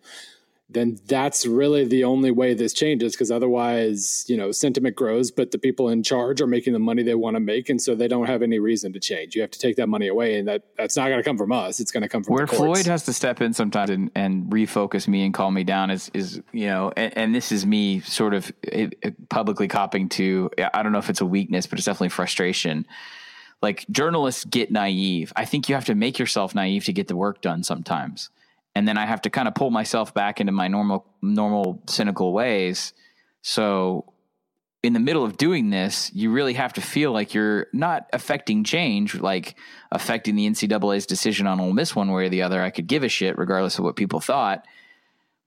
then 0.72 0.98
that's 1.06 1.46
really 1.46 1.84
the 1.84 2.04
only 2.04 2.30
way 2.30 2.54
this 2.54 2.72
changes 2.72 3.12
because 3.12 3.30
otherwise, 3.30 4.24
you 4.28 4.36
know, 4.36 4.52
sentiment 4.52 4.94
grows, 4.94 5.30
but 5.30 5.50
the 5.50 5.58
people 5.58 5.88
in 5.88 6.02
charge 6.02 6.40
are 6.40 6.46
making 6.46 6.72
the 6.72 6.78
money 6.78 7.02
they 7.02 7.14
want 7.14 7.34
to 7.34 7.40
make, 7.40 7.68
and 7.68 7.80
so 7.80 7.94
they 7.94 8.06
don't 8.06 8.26
have 8.26 8.42
any 8.42 8.58
reason 8.58 8.92
to 8.92 9.00
change. 9.00 9.34
You 9.34 9.42
have 9.42 9.50
to 9.50 9.58
take 9.58 9.76
that 9.76 9.88
money 9.88 10.06
away, 10.08 10.38
and 10.38 10.46
that 10.48 10.62
that's 10.76 10.96
not 10.96 11.08
going 11.08 11.18
to 11.18 11.24
come 11.24 11.36
from 11.36 11.50
us. 11.50 11.80
It's 11.80 11.90
going 11.90 12.02
to 12.02 12.08
come 12.08 12.22
from 12.22 12.34
where 12.34 12.46
Floyd 12.46 12.86
has 12.86 13.04
to 13.04 13.12
step 13.12 13.40
in 13.40 13.52
sometimes 13.52 13.90
and, 13.90 14.10
and, 14.14 14.50
refocus 14.50 15.08
me 15.08 15.24
and 15.24 15.34
calm 15.34 15.54
me 15.54 15.64
down. 15.64 15.90
Is 15.90 16.10
is 16.14 16.40
you 16.52 16.66
know, 16.66 16.92
and, 16.96 17.16
and 17.16 17.34
this 17.34 17.50
is 17.50 17.66
me 17.66 18.00
sort 18.00 18.34
of 18.34 18.52
eh, 18.70 18.90
eh, 19.02 19.10
publicly 19.28 19.66
copping 19.66 20.08
to. 20.10 20.50
I 20.72 20.82
don't 20.82 20.92
know 20.92 20.98
if 20.98 21.10
it's 21.10 21.20
a 21.20 21.26
weakness, 21.26 21.66
but 21.66 21.78
it's 21.78 21.86
definitely 21.86 22.10
frustration. 22.10 22.86
Like 23.60 23.86
journalists 23.90 24.44
get 24.44 24.70
naive. 24.70 25.32
I 25.36 25.44
think 25.44 25.68
you 25.68 25.74
have 25.74 25.84
to 25.86 25.94
make 25.94 26.18
yourself 26.18 26.54
naive 26.54 26.84
to 26.84 26.92
get 26.92 27.08
the 27.08 27.16
work 27.16 27.42
done 27.42 27.62
sometimes 27.62 28.30
and 28.74 28.86
then 28.86 28.96
I 28.96 29.06
have 29.06 29.22
to 29.22 29.30
kind 29.30 29.48
of 29.48 29.54
pull 29.54 29.70
myself 29.70 30.14
back 30.14 30.40
into 30.40 30.52
my 30.52 30.68
normal 30.68 31.06
normal 31.22 31.82
cynical 31.88 32.32
ways. 32.32 32.92
So 33.42 34.12
in 34.82 34.92
the 34.94 35.00
middle 35.00 35.24
of 35.24 35.36
doing 35.36 35.70
this, 35.70 36.10
you 36.14 36.30
really 36.30 36.54
have 36.54 36.72
to 36.74 36.80
feel 36.80 37.12
like 37.12 37.34
you're 37.34 37.66
not 37.72 38.08
affecting 38.12 38.64
change, 38.64 39.14
like 39.14 39.56
affecting 39.92 40.36
the 40.36 40.48
NCAA's 40.48 41.04
decision 41.04 41.46
on 41.46 41.60
Ole 41.60 41.72
Miss 41.72 41.94
one 41.94 42.10
way 42.10 42.26
or 42.26 42.28
the 42.30 42.42
other. 42.42 42.62
I 42.62 42.70
could 42.70 42.86
give 42.86 43.02
a 43.02 43.08
shit 43.08 43.36
regardless 43.36 43.78
of 43.78 43.84
what 43.84 43.96
people 43.96 44.20
thought. 44.20 44.64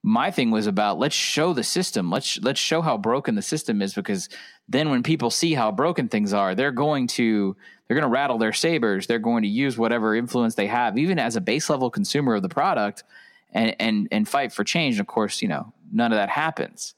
My 0.02 0.30
thing 0.30 0.50
was 0.50 0.66
about 0.66 0.98
let's 0.98 1.14
show 1.14 1.54
the 1.54 1.64
system. 1.64 2.10
Let's 2.10 2.38
let's 2.42 2.60
show 2.60 2.82
how 2.82 2.98
broken 2.98 3.34
the 3.34 3.42
system 3.42 3.80
is 3.80 3.94
because 3.94 4.28
then 4.68 4.90
when 4.90 5.02
people 5.02 5.30
see 5.30 5.54
how 5.54 5.72
broken 5.72 6.08
things 6.08 6.32
are, 6.32 6.54
they're 6.54 6.72
going 6.72 7.06
to 7.08 7.56
they're 7.86 7.94
going 7.94 8.08
to 8.08 8.12
rattle 8.12 8.38
their 8.38 8.52
sabers. 8.52 9.06
They're 9.06 9.18
going 9.18 9.42
to 9.42 9.48
use 9.48 9.76
whatever 9.76 10.14
influence 10.14 10.54
they 10.54 10.66
have, 10.68 10.96
even 10.96 11.18
as 11.18 11.36
a 11.36 11.40
base 11.40 11.68
level 11.68 11.90
consumer 11.90 12.34
of 12.34 12.42
the 12.42 12.48
product, 12.48 13.04
and 13.52 13.76
and 13.78 14.08
and 14.10 14.28
fight 14.28 14.52
for 14.52 14.64
change. 14.64 14.94
And 14.94 15.00
of 15.00 15.06
course, 15.06 15.42
you 15.42 15.48
know, 15.48 15.72
none 15.92 16.12
of 16.12 16.16
that 16.16 16.30
happens. 16.30 16.94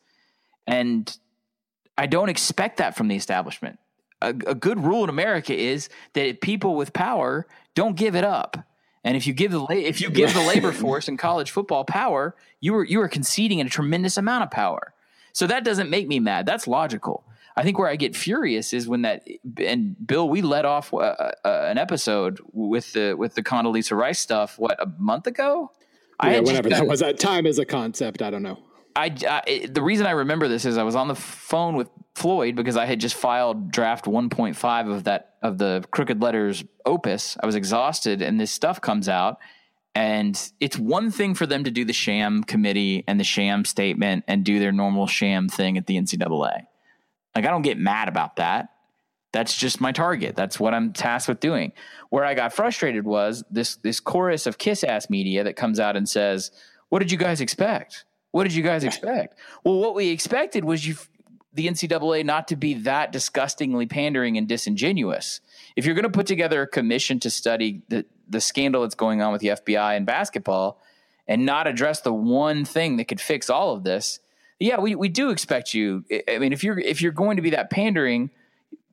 And 0.66 1.16
I 1.98 2.06
don't 2.06 2.28
expect 2.28 2.78
that 2.78 2.96
from 2.96 3.08
the 3.08 3.16
establishment. 3.16 3.78
A, 4.22 4.28
a 4.28 4.54
good 4.54 4.82
rule 4.82 5.04
in 5.04 5.10
America 5.10 5.54
is 5.54 5.88
that 6.14 6.40
people 6.40 6.74
with 6.74 6.92
power 6.92 7.46
don't 7.74 7.96
give 7.96 8.14
it 8.16 8.24
up. 8.24 8.56
And 9.04 9.16
if 9.16 9.26
you 9.26 9.32
give 9.34 9.52
the 9.52 9.64
if 9.70 10.00
you 10.00 10.10
give 10.10 10.34
the 10.34 10.40
labor 10.46 10.72
force 10.72 11.08
in 11.08 11.16
college 11.16 11.50
football 11.50 11.84
power, 11.84 12.34
you 12.60 12.74
are 12.76 12.84
you 12.84 13.00
are 13.00 13.08
conceding 13.08 13.60
a 13.60 13.68
tremendous 13.68 14.16
amount 14.16 14.44
of 14.44 14.50
power. 14.50 14.92
So 15.32 15.46
that 15.46 15.64
doesn't 15.64 15.90
make 15.90 16.08
me 16.08 16.18
mad. 16.18 16.46
That's 16.46 16.66
logical. 16.66 17.24
I 17.56 17.62
think 17.62 17.78
where 17.78 17.88
I 17.88 17.96
get 17.96 18.14
furious 18.14 18.74
is 18.74 18.86
when 18.86 19.02
that 19.02 19.26
and 19.58 19.96
Bill, 20.06 20.28
we 20.28 20.42
let 20.42 20.66
off 20.66 20.92
uh, 20.92 20.98
uh, 20.98 21.32
an 21.44 21.78
episode 21.78 22.40
with 22.52 22.92
the 22.92 23.14
with 23.14 23.34
the 23.34 23.42
Condoleezza 23.42 23.96
Rice 23.96 24.18
stuff. 24.18 24.58
What 24.58 24.80
a 24.80 24.86
month 24.98 25.26
ago? 25.26 25.72
Yeah, 26.22 26.40
whatever 26.40 26.68
just, 26.68 26.80
that 26.80 26.88
was. 26.88 27.00
That 27.00 27.18
time 27.18 27.46
is 27.46 27.58
a 27.58 27.64
concept. 27.64 28.22
I 28.22 28.30
don't 28.30 28.42
know. 28.42 28.58
I, 28.94 29.14
I, 29.28 29.66
the 29.70 29.82
reason 29.82 30.06
I 30.06 30.12
remember 30.12 30.48
this 30.48 30.64
is 30.64 30.78
I 30.78 30.82
was 30.82 30.96
on 30.96 31.08
the 31.08 31.14
phone 31.14 31.76
with 31.76 31.90
Floyd 32.14 32.56
because 32.56 32.78
I 32.78 32.86
had 32.86 32.98
just 32.98 33.14
filed 33.14 33.70
draft 33.70 34.06
1.5 34.06 34.90
of 34.90 35.04
that 35.04 35.34
of 35.42 35.58
the 35.58 35.84
Crooked 35.90 36.22
Letters 36.22 36.64
opus. 36.86 37.36
I 37.42 37.44
was 37.44 37.54
exhausted, 37.54 38.22
and 38.22 38.40
this 38.40 38.50
stuff 38.50 38.80
comes 38.80 39.06
out, 39.08 39.38
and 39.94 40.50
it's 40.60 40.78
one 40.78 41.10
thing 41.10 41.34
for 41.34 41.46
them 41.46 41.64
to 41.64 41.70
do 41.70 41.84
the 41.84 41.92
sham 41.92 42.42
committee 42.42 43.04
and 43.06 43.20
the 43.20 43.24
sham 43.24 43.66
statement 43.66 44.24
and 44.26 44.44
do 44.44 44.58
their 44.58 44.72
normal 44.72 45.06
sham 45.06 45.48
thing 45.48 45.76
at 45.76 45.86
the 45.86 45.96
NCAA. 45.96 46.66
Like 47.36 47.44
I 47.44 47.50
don't 47.50 47.62
get 47.62 47.78
mad 47.78 48.08
about 48.08 48.36
that. 48.36 48.70
That's 49.30 49.54
just 49.54 49.78
my 49.78 49.92
target. 49.92 50.34
That's 50.34 50.58
what 50.58 50.72
I'm 50.72 50.94
tasked 50.94 51.28
with 51.28 51.38
doing. 51.38 51.72
Where 52.08 52.24
I 52.24 52.32
got 52.32 52.54
frustrated 52.54 53.04
was 53.04 53.44
this 53.50 53.76
this 53.76 54.00
chorus 54.00 54.46
of 54.46 54.56
kiss 54.56 54.82
ass 54.82 55.10
media 55.10 55.44
that 55.44 55.54
comes 55.54 55.78
out 55.78 55.96
and 55.96 56.08
says, 56.08 56.50
"What 56.88 57.00
did 57.00 57.12
you 57.12 57.18
guys 57.18 57.42
expect? 57.42 58.06
What 58.30 58.44
did 58.44 58.54
you 58.54 58.62
guys 58.62 58.84
expect?" 58.84 59.38
well, 59.64 59.78
what 59.78 59.94
we 59.94 60.08
expected 60.08 60.64
was 60.64 60.86
you 60.86 60.96
the 61.52 61.66
NCAA 61.66 62.24
not 62.24 62.48
to 62.48 62.56
be 62.56 62.72
that 62.72 63.12
disgustingly 63.12 63.84
pandering 63.84 64.38
and 64.38 64.48
disingenuous. 64.48 65.42
If 65.76 65.84
you're 65.84 65.94
going 65.94 66.04
to 66.04 66.08
put 66.08 66.26
together 66.26 66.62
a 66.62 66.66
commission 66.66 67.20
to 67.20 67.28
study 67.28 67.82
the 67.88 68.06
the 68.26 68.40
scandal 68.40 68.80
that's 68.80 68.94
going 68.94 69.20
on 69.20 69.32
with 69.32 69.42
the 69.42 69.48
FBI 69.48 69.94
and 69.94 70.06
basketball 70.06 70.80
and 71.28 71.44
not 71.44 71.66
address 71.66 72.00
the 72.00 72.14
one 72.14 72.64
thing 72.64 72.96
that 72.96 73.08
could 73.08 73.20
fix 73.20 73.50
all 73.50 73.74
of 73.74 73.84
this, 73.84 74.20
yeah, 74.58 74.80
we, 74.80 74.94
we 74.94 75.08
do 75.08 75.30
expect 75.30 75.74
you. 75.74 76.04
I 76.28 76.38
mean, 76.38 76.52
if 76.52 76.64
you're 76.64 76.78
if 76.78 77.02
you're 77.02 77.12
going 77.12 77.36
to 77.36 77.42
be 77.42 77.50
that 77.50 77.70
pandering, 77.70 78.30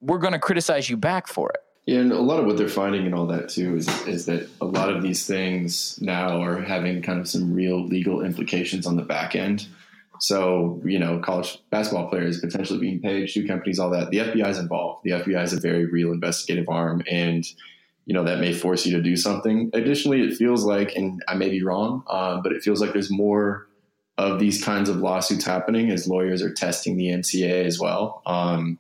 we're 0.02 0.20
going 0.20 0.34
to 0.34 0.40
criticize 0.40 0.90
you 0.90 0.98
back 0.98 1.28
for 1.28 1.50
it. 1.50 1.58
Yeah, 1.86 2.00
and 2.00 2.12
a 2.14 2.20
lot 2.20 2.40
of 2.40 2.46
what 2.46 2.58
they're 2.58 2.70
finding 2.70 3.06
and 3.06 3.14
all 3.14 3.28
that 3.28 3.50
too 3.50 3.76
is 3.76 3.88
is 4.08 4.26
that 4.26 4.50
a 4.62 4.66
lot 4.66 4.90
of 4.90 5.02
these 5.02 5.26
things 5.26 6.00
now 6.02 6.42
are 6.42 6.62
having 6.62 7.02
kind 7.02 7.20
of 7.20 7.28
some 7.28 7.54
real 7.54 7.86
legal 7.86 8.24
implications 8.24 8.86
on 8.86 8.96
the 8.96 9.04
back 9.04 9.36
end. 9.36 9.68
So, 10.20 10.82
you 10.86 11.00
know, 11.00 11.20
college 11.20 11.60
basketball 11.70 12.08
players 12.08 12.40
potentially 12.40 12.80
being 12.80 13.02
paid, 13.02 13.30
shoe 13.30 13.46
companies, 13.46 13.80
all 13.80 13.90
that. 13.90 14.10
The 14.10 14.20
FBI 14.20 14.48
is 14.48 14.58
involved. 14.58 15.04
The 15.04 15.12
FBI 15.12 15.44
is 15.44 15.52
a 15.52 15.60
very 15.60 15.86
real 15.86 16.14
investigative 16.14 16.70
arm, 16.70 17.04
and 17.10 17.46
you 18.06 18.14
know 18.14 18.24
that 18.24 18.40
may 18.40 18.54
force 18.54 18.86
you 18.86 18.96
to 18.96 19.02
do 19.02 19.18
something. 19.18 19.70
Additionally, 19.74 20.22
it 20.22 20.36
feels 20.36 20.64
like, 20.64 20.96
and 20.96 21.22
I 21.28 21.36
may 21.36 21.50
be 21.50 21.64
wrong, 21.64 22.04
uh, 22.08 22.40
but 22.42 22.54
it 22.54 22.64
feels 22.64 22.80
like 22.80 22.94
there's 22.94 23.12
more 23.12 23.68
of 24.18 24.40
these 24.40 24.64
kinds 24.64 24.90
of 24.90 24.98
lawsuits 24.98 25.46
happening 25.46 25.90
as 25.90 26.08
lawyers 26.08 26.42
are 26.42 26.54
testing 26.54 26.98
the 26.98 27.08
NCAA 27.08 27.66
as 27.66 27.80
well. 27.80 28.22
Um, 28.26 28.80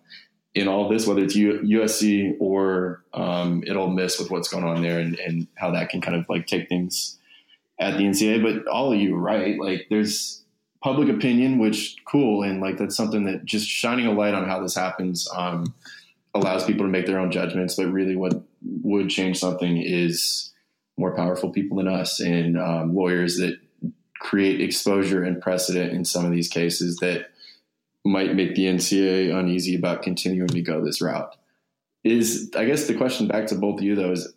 in 0.53 0.67
all 0.67 0.87
this, 0.87 1.07
whether 1.07 1.23
it's 1.23 1.35
U- 1.35 1.61
USC 1.63 2.35
or 2.39 3.03
um, 3.13 3.63
Ole 3.69 3.89
Miss 3.89 4.19
with 4.19 4.29
what's 4.29 4.47
going 4.47 4.63
on 4.63 4.83
there 4.83 4.99
and, 4.99 5.17
and 5.17 5.47
how 5.55 5.71
that 5.71 5.89
can 5.89 6.01
kind 6.01 6.15
of 6.15 6.29
like 6.29 6.45
take 6.45 6.69
things 6.69 7.17
at 7.79 7.97
the 7.97 8.03
NCAA. 8.03 8.43
But 8.43 8.71
all 8.71 8.93
of 8.93 8.99
you, 8.99 9.15
right? 9.15 9.59
Like 9.59 9.87
there's 9.89 10.43
public 10.83 11.09
opinion, 11.09 11.57
which 11.57 11.95
cool, 12.05 12.43
and 12.43 12.61
like 12.61 12.77
that's 12.77 12.95
something 12.95 13.25
that 13.25 13.45
just 13.45 13.67
shining 13.67 14.05
a 14.05 14.11
light 14.11 14.35
on 14.35 14.47
how 14.47 14.61
this 14.61 14.75
happens 14.75 15.27
um, 15.35 15.73
allows 16.35 16.65
people 16.65 16.85
to 16.85 16.91
make 16.91 17.07
their 17.07 17.19
own 17.19 17.31
judgments. 17.31 17.75
But 17.75 17.87
really, 17.87 18.15
what 18.15 18.39
would 18.61 19.09
change 19.09 19.39
something 19.39 19.81
is 19.81 20.51
more 20.97 21.15
powerful 21.15 21.49
people 21.49 21.77
than 21.77 21.87
us 21.87 22.19
and 22.19 22.59
um, 22.59 22.93
lawyers 22.93 23.37
that 23.37 23.57
create 24.23 24.61
exposure 24.61 25.23
and 25.23 25.41
precedent 25.41 25.91
in 25.91 26.05
some 26.05 26.25
of 26.25 26.31
these 26.31 26.47
cases 26.47 26.97
that 26.97 27.29
might 28.05 28.33
make 28.35 28.55
the 28.55 28.65
NCAA 28.65 29.37
uneasy 29.37 29.75
about 29.75 30.01
continuing 30.01 30.47
to 30.47 30.61
go 30.61 30.83
this 30.83 31.01
route. 31.01 31.35
Is 32.03 32.51
I 32.55 32.65
guess 32.65 32.87
the 32.87 32.95
question 32.95 33.27
back 33.27 33.47
to 33.47 33.55
both 33.55 33.79
of 33.79 33.83
you 33.83 33.95
though 33.95 34.11
is 34.11 34.33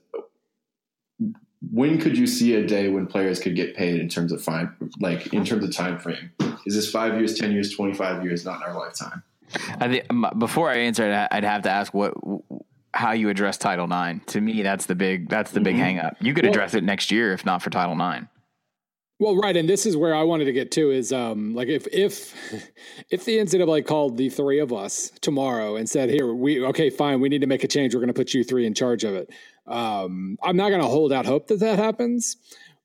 when 1.73 2.01
could 2.01 2.19
you 2.19 2.27
see 2.27 2.55
a 2.55 2.67
day 2.67 2.89
when 2.89 3.07
players 3.07 3.41
could 3.41 3.57
get 3.57 3.77
paid 3.77 4.01
in 4.01 4.09
terms 4.09 4.33
of 4.33 4.43
fine 4.43 4.73
like 5.01 5.33
in 5.33 5.45
terms 5.45 5.65
of 5.65 5.75
time 5.75 5.99
frame? 5.99 6.31
Is 6.67 6.75
this 6.75 6.91
five 6.91 7.15
years, 7.15 7.39
ten 7.39 7.53
years, 7.53 7.75
twenty 7.75 7.95
five 7.95 8.25
years, 8.25 8.45
not 8.45 8.57
in 8.57 8.63
our 8.63 8.79
lifetime? 8.79 9.23
I 9.81 9.89
think 9.89 10.07
before 10.39 10.71
I 10.71 10.79
answer 10.79 11.11
it, 11.11 11.29
I'd 11.31 11.45
have 11.45 11.63
to 11.63 11.71
ask 11.71 11.95
what 11.95 12.15
how 12.93 13.13
you 13.13 13.29
address 13.29 13.59
Title 13.59 13.87
IX. 13.87 14.25
To 14.33 14.41
me, 14.41 14.63
that's 14.63 14.87
the 14.87 14.95
big 14.95 15.29
that's 15.29 15.51
the 15.53 15.61
big 15.61 15.75
mm-hmm. 15.75 15.83
hang 15.83 15.99
up. 15.99 16.17
You 16.21 16.35
could 16.35 16.45
well, 16.45 16.53
address 16.53 16.75
it 16.75 16.85
next 16.85 17.11
year 17.11 17.33
if 17.33 17.45
not 17.45 17.63
for 17.63 17.71
Title 17.71 17.95
IX. 17.95 18.27
Well, 19.19 19.35
right, 19.37 19.57
and 19.57 19.67
this 19.67 19.87
is 19.87 19.97
where 19.97 20.15
I 20.15 20.25
wanted 20.25 20.45
to 20.45 20.53
get 20.53 20.71
to 20.73 20.91
is 20.91 21.11
um, 21.11 21.55
like 21.55 21.69
if 21.69 21.87
if 21.91 22.35
if 23.11 23.25
the 23.25 23.39
NCAA 23.39 23.87
called 23.87 24.19
the 24.19 24.29
three 24.29 24.59
of 24.59 24.73
us 24.73 25.11
tomorrow 25.21 25.77
and 25.77 25.89
said, 25.89 26.11
"Here, 26.11 26.33
we 26.33 26.63
okay, 26.67 26.91
fine, 26.91 27.21
we 27.21 27.31
need 27.31 27.41
to 27.41 27.47
make 27.47 27.65
a 27.65 27.69
change. 27.69 27.95
We're 27.95 28.01
going 28.01 28.09
to 28.09 28.15
put 28.15 28.35
you 28.35 28.45
three 28.45 28.67
in 28.67 28.75
charge 28.75 29.05
of 29.05 29.15
it." 29.15 29.31
Um, 29.67 30.37
I'm 30.43 30.57
not 30.57 30.69
going 30.69 30.83
to 30.83 30.89
hold 30.89 31.13
out 31.13 31.25
hope 31.25 31.47
that 31.49 31.61
that 31.61 31.79
happens, 31.79 32.37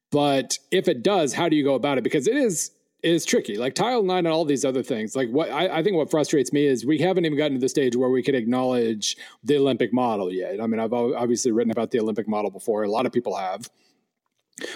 but 0.09 0.57
if 0.71 0.88
it 0.88 1.03
does, 1.03 1.34
how 1.34 1.49
do 1.49 1.55
you 1.55 1.63
go 1.63 1.75
about 1.75 1.97
it? 1.97 2.03
Because 2.03 2.27
it 2.27 2.38
is 2.38 2.71
it 3.03 3.11
is 3.11 3.25
tricky. 3.25 3.57
Like 3.57 3.75
Title 3.75 4.03
Nine 4.03 4.19
and 4.19 4.29
all 4.29 4.45
these 4.45 4.63
other 4.63 4.84
things. 4.84 5.17
Like 5.17 5.29
what 5.29 5.49
I, 5.51 5.79
I, 5.79 5.84
think 5.84 5.97
what 5.97 6.09
frustrates 6.11 6.53
me 6.53 6.65
is 6.65 6.86
we 6.86 6.99
haven't 6.99 7.25
even 7.25 7.38
gotten 7.38 7.55
to 7.55 7.59
the 7.59 7.69
stage 7.69 7.95
where 7.95 8.09
we 8.09 8.23
could 8.23 8.36
acknowledge 8.36 9.17
the 9.43 9.57
Olympic 9.57 9.91
model 9.91 10.32
yet. 10.32 10.61
I 10.61 10.67
mean, 10.67 10.79
I've 10.79 10.93
obviously 10.93 11.51
written 11.51 11.71
about 11.71 11.91
the 11.91 11.99
Olympic 11.99 12.27
model 12.27 12.51
before. 12.51 12.84
A 12.84 12.91
lot 12.91 13.05
of 13.05 13.11
people 13.11 13.36
have 13.36 13.69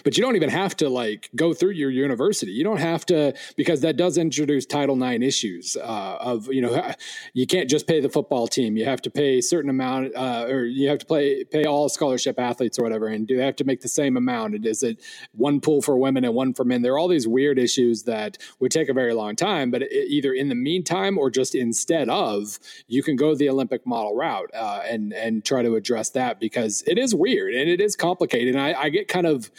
but 0.04 0.18
you 0.18 0.24
don't 0.24 0.36
even 0.36 0.50
have 0.50 0.76
to 0.78 0.90
like 0.90 1.30
go 1.36 1.54
through 1.54 1.72
your 1.72 1.90
university. 1.90 2.52
You 2.52 2.64
don't 2.64 2.80
have 2.80 3.06
to 3.08 3.34
because 3.56 3.82
that 3.82 3.98
does 3.98 4.18
introduce 4.18 4.66
title 4.66 5.02
ix 5.04 5.24
issues 5.26 5.78
uh, 5.78 6.18
of 6.20 6.48
you 6.52 6.62
know 6.62 6.92
you 7.34 7.48
can't 7.48 7.70
just 7.70 7.88
pay 7.88 8.00
the 8.00 8.10
football 8.10 8.48
team. 8.48 8.78
You 8.78 8.86
have 8.86 9.02
to 9.04 9.10
pay 9.10 9.40
a 9.40 9.42
certain 9.42 9.70
amount 9.70 10.16
uh, 10.16 10.46
or 10.48 10.66
you 10.66 10.90
have 10.90 11.00
to 11.00 11.06
pay 11.06 11.44
pay 11.44 11.66
all 11.66 11.90
scholarship 11.90 12.40
athletes 12.40 12.80
or 12.80 12.84
whatever 12.84 13.08
and 13.08 13.28
do 13.28 13.38
they 13.38 13.46
have 13.46 13.56
to 13.58 13.64
make 13.64 13.82
the 13.82 13.88
same 13.88 14.18
amount. 14.18 14.56
And 14.56 14.66
is 14.66 14.84
it 14.84 15.02
one 15.34 15.62
pool 15.62 15.82
for 15.82 15.98
women 15.98 16.24
and 16.24 16.34
one 16.34 16.54
for 16.54 16.64
men? 16.64 16.82
There 16.82 16.94
are 16.94 17.00
all 17.00 17.08
these 17.08 17.28
weird 17.28 17.60
issues 17.60 18.04
that 18.04 18.38
would 18.60 18.72
take 18.72 18.90
a 18.90 18.94
very 18.94 19.14
long 19.14 19.36
time 19.36 19.72
but 19.72 19.82
it, 19.82 19.92
either 19.92 20.34
in 20.34 20.50
the 20.50 20.56
meantime 20.56 21.18
or 21.18 21.30
just 21.30 21.56
instead 21.56 22.10
of 22.10 22.60
you 22.88 23.04
can 23.04 23.16
go 23.16 23.36
the 23.36 23.50
olympic 23.50 23.86
model 23.86 24.16
route 24.16 24.50
uh, 24.54 24.82
and 24.86 25.14
and 25.14 25.44
try 25.46 25.62
to 25.62 25.76
address 25.76 26.10
that 26.12 26.40
because 26.40 26.84
it 26.88 26.98
is 26.98 27.14
weird 27.14 27.54
and 27.54 27.70
it 27.70 27.82
is 27.82 27.96
complicated. 27.96 28.56
And 28.56 28.64
I, 28.64 28.84
I 28.84 28.90
get 28.90 29.08
kind 29.08 29.26
of 29.26 29.52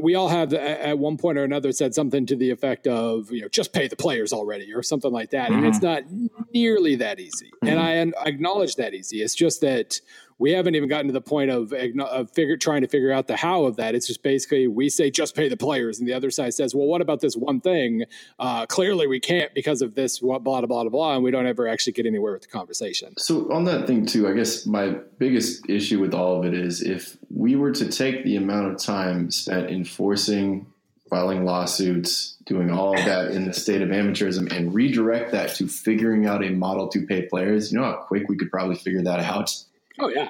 we 0.00 0.14
all 0.14 0.28
have 0.28 0.52
at 0.52 0.98
one 0.98 1.16
point 1.16 1.38
or 1.38 1.44
another 1.44 1.70
said 1.70 1.94
something 1.94 2.26
to 2.26 2.36
the 2.36 2.50
effect 2.50 2.86
of 2.86 3.30
you 3.30 3.42
know 3.42 3.48
just 3.48 3.72
pay 3.72 3.86
the 3.86 3.96
players 3.96 4.32
already 4.32 4.72
or 4.72 4.82
something 4.82 5.12
like 5.12 5.30
that 5.30 5.50
mm-hmm. 5.50 5.58
and 5.58 5.66
it's 5.66 5.78
mm-hmm. 5.78 6.24
not 6.24 6.25
nearly 6.52 6.94
that 6.96 7.18
easy 7.20 7.50
mm-hmm. 7.64 7.68
and 7.68 8.14
i 8.18 8.28
acknowledge 8.28 8.76
that 8.76 8.94
easy 8.94 9.22
it's 9.22 9.34
just 9.34 9.60
that 9.60 10.00
we 10.38 10.52
haven't 10.52 10.74
even 10.74 10.88
gotten 10.88 11.06
to 11.06 11.12
the 11.12 11.20
point 11.20 11.50
of, 11.50 11.72
of 11.72 12.30
figure, 12.30 12.56
trying 12.56 12.82
to 12.82 12.88
figure 12.88 13.10
out 13.10 13.26
the 13.26 13.36
how 13.36 13.64
of 13.64 13.76
that. 13.76 13.94
It's 13.94 14.06
just 14.06 14.22
basically 14.22 14.68
we 14.68 14.88
say 14.88 15.10
just 15.10 15.34
pay 15.34 15.48
the 15.48 15.56
players, 15.56 15.98
and 15.98 16.06
the 16.06 16.12
other 16.12 16.30
side 16.30 16.54
says, 16.54 16.74
well, 16.74 16.86
what 16.86 17.00
about 17.00 17.20
this 17.20 17.34
one 17.34 17.60
thing? 17.60 18.04
Uh, 18.38 18.66
clearly, 18.66 19.06
we 19.06 19.20
can't 19.20 19.52
because 19.54 19.82
of 19.82 19.94
this, 19.94 20.20
blah 20.20 20.38
blah 20.38 20.60
blah 20.60 20.82
blah 20.82 20.90
blah, 20.90 21.14
and 21.14 21.24
we 21.24 21.30
don't 21.30 21.46
ever 21.46 21.66
actually 21.66 21.94
get 21.94 22.06
anywhere 22.06 22.32
with 22.32 22.42
the 22.42 22.48
conversation. 22.48 23.14
So 23.18 23.50
on 23.52 23.64
that 23.64 23.86
thing 23.86 24.04
too, 24.04 24.28
I 24.28 24.32
guess 24.32 24.66
my 24.66 24.96
biggest 25.18 25.68
issue 25.68 26.00
with 26.00 26.12
all 26.12 26.38
of 26.38 26.44
it 26.44 26.54
is 26.54 26.82
if 26.82 27.16
we 27.34 27.56
were 27.56 27.72
to 27.72 27.88
take 27.88 28.24
the 28.24 28.36
amount 28.36 28.72
of 28.72 28.78
time 28.78 29.30
spent 29.30 29.70
enforcing 29.70 30.66
filing 31.08 31.44
lawsuits, 31.44 32.36
doing 32.46 32.70
all 32.70 32.96
of 32.96 33.04
that 33.04 33.30
in 33.30 33.46
the 33.46 33.52
state 33.52 33.82
of 33.82 33.90
amateurism, 33.90 34.50
and 34.52 34.74
redirect 34.74 35.32
that 35.32 35.54
to 35.56 35.68
figuring 35.68 36.26
out 36.26 36.44
a 36.44 36.50
model 36.50 36.88
to 36.88 37.06
pay 37.06 37.22
players, 37.22 37.72
you 37.72 37.78
know 37.78 37.84
how 37.84 37.96
quick 37.96 38.28
we 38.28 38.36
could 38.36 38.50
probably 38.50 38.76
figure 38.76 39.02
that 39.02 39.20
out? 39.20 39.54
Oh 39.98 40.08
yeah. 40.08 40.28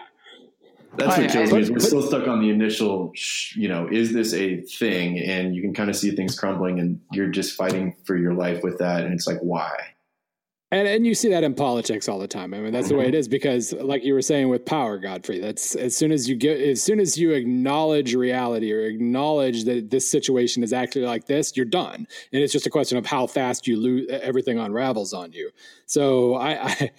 That's 0.97 1.19
what 1.19 1.31
kills 1.31 1.53
me. 1.53 1.61
Is 1.61 1.71
we're 1.71 1.79
still 1.79 2.01
stuck 2.01 2.27
on 2.27 2.41
the 2.41 2.49
initial, 2.49 3.13
you 3.55 3.69
know, 3.69 3.87
is 3.91 4.15
this 4.15 4.33
a 4.33 4.63
thing? 4.63 5.19
And 5.19 5.55
you 5.55 5.61
can 5.61 5.75
kind 5.75 5.91
of 5.91 5.97
see 5.97 6.13
things 6.13 6.39
crumbling, 6.39 6.81
and 6.81 7.01
you're 7.13 7.29
just 7.29 7.55
fighting 7.55 7.97
for 8.05 8.17
your 8.17 8.33
life 8.33 8.63
with 8.63 8.79
that. 8.79 9.05
And 9.05 9.13
it's 9.13 9.27
like, 9.27 9.39
why? 9.41 9.75
And 10.73 10.89
and 10.89 11.07
you 11.07 11.15
see 11.15 11.29
that 11.29 11.45
in 11.45 11.55
politics 11.55 12.09
all 12.09 12.19
the 12.19 12.27
time. 12.27 12.53
I 12.53 12.59
mean, 12.59 12.73
that's 12.73 12.89
the 12.89 12.97
way 12.97 13.07
it 13.07 13.15
is 13.15 13.29
because, 13.29 13.73
like 13.73 14.03
you 14.03 14.15
were 14.15 14.23
saying 14.23 14.49
with 14.49 14.65
power, 14.65 14.99
Godfrey. 14.99 15.39
That's 15.39 15.77
as 15.77 15.97
soon 15.97 16.11
as 16.11 16.29
you 16.29 16.35
get, 16.35 16.61
as 16.61 16.83
soon 16.83 16.99
as 16.99 17.17
you 17.17 17.31
acknowledge 17.33 18.17
reality 18.17 18.73
or 18.73 18.81
acknowledge 18.81 19.63
that 19.65 19.91
this 19.91 20.11
situation 20.11 20.65
is 20.65 20.73
actually 20.73 21.05
like 21.05 21.27
this, 21.27 21.57
you're 21.57 21.67
done. 21.67 22.09
And 22.33 22.43
it's 22.43 22.53
just 22.53 22.67
a 22.67 22.71
question 22.71 22.99
of 22.99 23.07
how 23.07 23.29
fast 23.29 23.69
you 23.69 23.77
lose. 23.81 24.09
Everything 24.11 24.59
unravels 24.59 25.13
on 25.13 25.31
you. 25.33 25.51
So 25.87 26.35
I, 26.35 26.65
I 26.65 26.91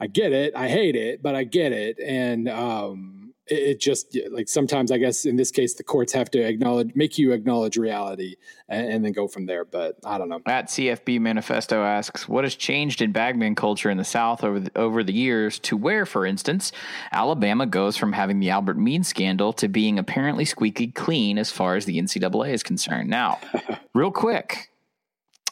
I 0.00 0.06
get 0.06 0.32
it. 0.32 0.54
I 0.54 0.68
hate 0.68 0.96
it, 0.96 1.22
but 1.22 1.34
I 1.34 1.44
get 1.44 1.72
it. 1.72 1.98
And 2.00 2.48
um, 2.48 3.23
it, 3.46 3.80
just 3.80 4.16
like 4.30 4.48
sometimes, 4.48 4.90
I 4.90 4.98
guess 4.98 5.26
in 5.26 5.36
this 5.36 5.50
case, 5.50 5.74
the 5.74 5.84
courts 5.84 6.12
have 6.12 6.30
to 6.30 6.40
acknowledge, 6.40 6.92
make 6.94 7.18
you 7.18 7.32
acknowledge 7.32 7.76
reality, 7.76 8.36
and, 8.68 8.88
and, 8.88 9.04
then 9.04 9.12
go 9.12 9.28
from 9.28 9.46
there. 9.46 9.64
But 9.64 9.98
I 10.04 10.16
don't 10.16 10.28
know. 10.28 10.40
At 10.46 10.68
CFB 10.68 11.20
Manifesto 11.20 11.82
asks, 11.82 12.28
what 12.28 12.44
has 12.44 12.54
changed 12.54 13.02
in 13.02 13.12
bagman 13.12 13.54
culture 13.54 13.90
in 13.90 13.98
the 13.98 14.04
South 14.04 14.44
over 14.44 14.60
the, 14.60 14.70
over 14.76 15.04
the 15.04 15.12
years 15.12 15.58
to 15.60 15.76
where, 15.76 16.06
for 16.06 16.24
instance, 16.24 16.72
Alabama 17.12 17.66
goes 17.66 17.96
from 17.96 18.12
having 18.12 18.40
the 18.40 18.50
Albert 18.50 18.78
Means 18.78 19.08
scandal 19.08 19.52
to 19.54 19.68
being 19.68 19.98
apparently 19.98 20.46
squeaky 20.46 20.88
clean 20.88 21.36
as 21.36 21.50
far 21.50 21.76
as 21.76 21.84
the 21.84 22.00
NCAA 22.00 22.52
is 22.52 22.62
concerned. 22.62 23.10
Now, 23.10 23.38
real 23.94 24.10
quick 24.10 24.70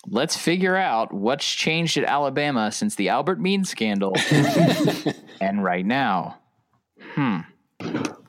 let's 0.09 0.37
figure 0.37 0.75
out 0.75 1.13
what's 1.13 1.49
changed 1.49 1.97
at 1.97 2.03
Alabama 2.03 2.73
since 2.73 2.97
the 2.97 3.09
Albert 3.09 3.41
Means 3.41 3.71
scandal 3.71 4.17
and 5.41 5.63
right 5.63 5.87
now. 5.87 6.39
Hmm. 7.15 7.43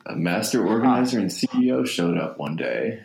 A 0.06 0.14
master 0.14 0.66
organizer 0.66 1.18
and 1.18 1.30
CEO 1.30 1.86
showed 1.86 2.18
up 2.18 2.38
one 2.38 2.56
day. 2.56 3.00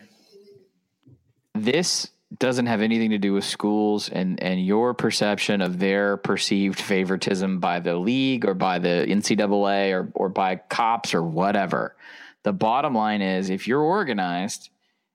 This 1.54 2.10
doesn't 2.38 2.66
have 2.66 2.80
anything 2.80 3.10
to 3.10 3.18
do 3.18 3.32
with 3.32 3.44
schools 3.44 4.08
and, 4.08 4.40
and 4.42 4.64
your 4.64 4.94
perception 4.94 5.60
of 5.60 5.78
their 5.78 6.16
perceived 6.16 6.80
favoritism 6.80 7.58
by 7.58 7.80
the 7.80 7.96
league 7.96 8.44
or 8.44 8.54
by 8.54 8.78
the 8.78 9.06
NCAA 9.08 9.92
or, 9.92 10.12
or 10.14 10.28
by 10.28 10.56
cops 10.56 11.12
or 11.12 11.22
whatever. 11.22 11.96
The 12.44 12.52
bottom 12.52 12.94
line 12.94 13.20
is 13.20 13.50
if 13.50 13.66
you're 13.66 13.80
organized 13.80 14.70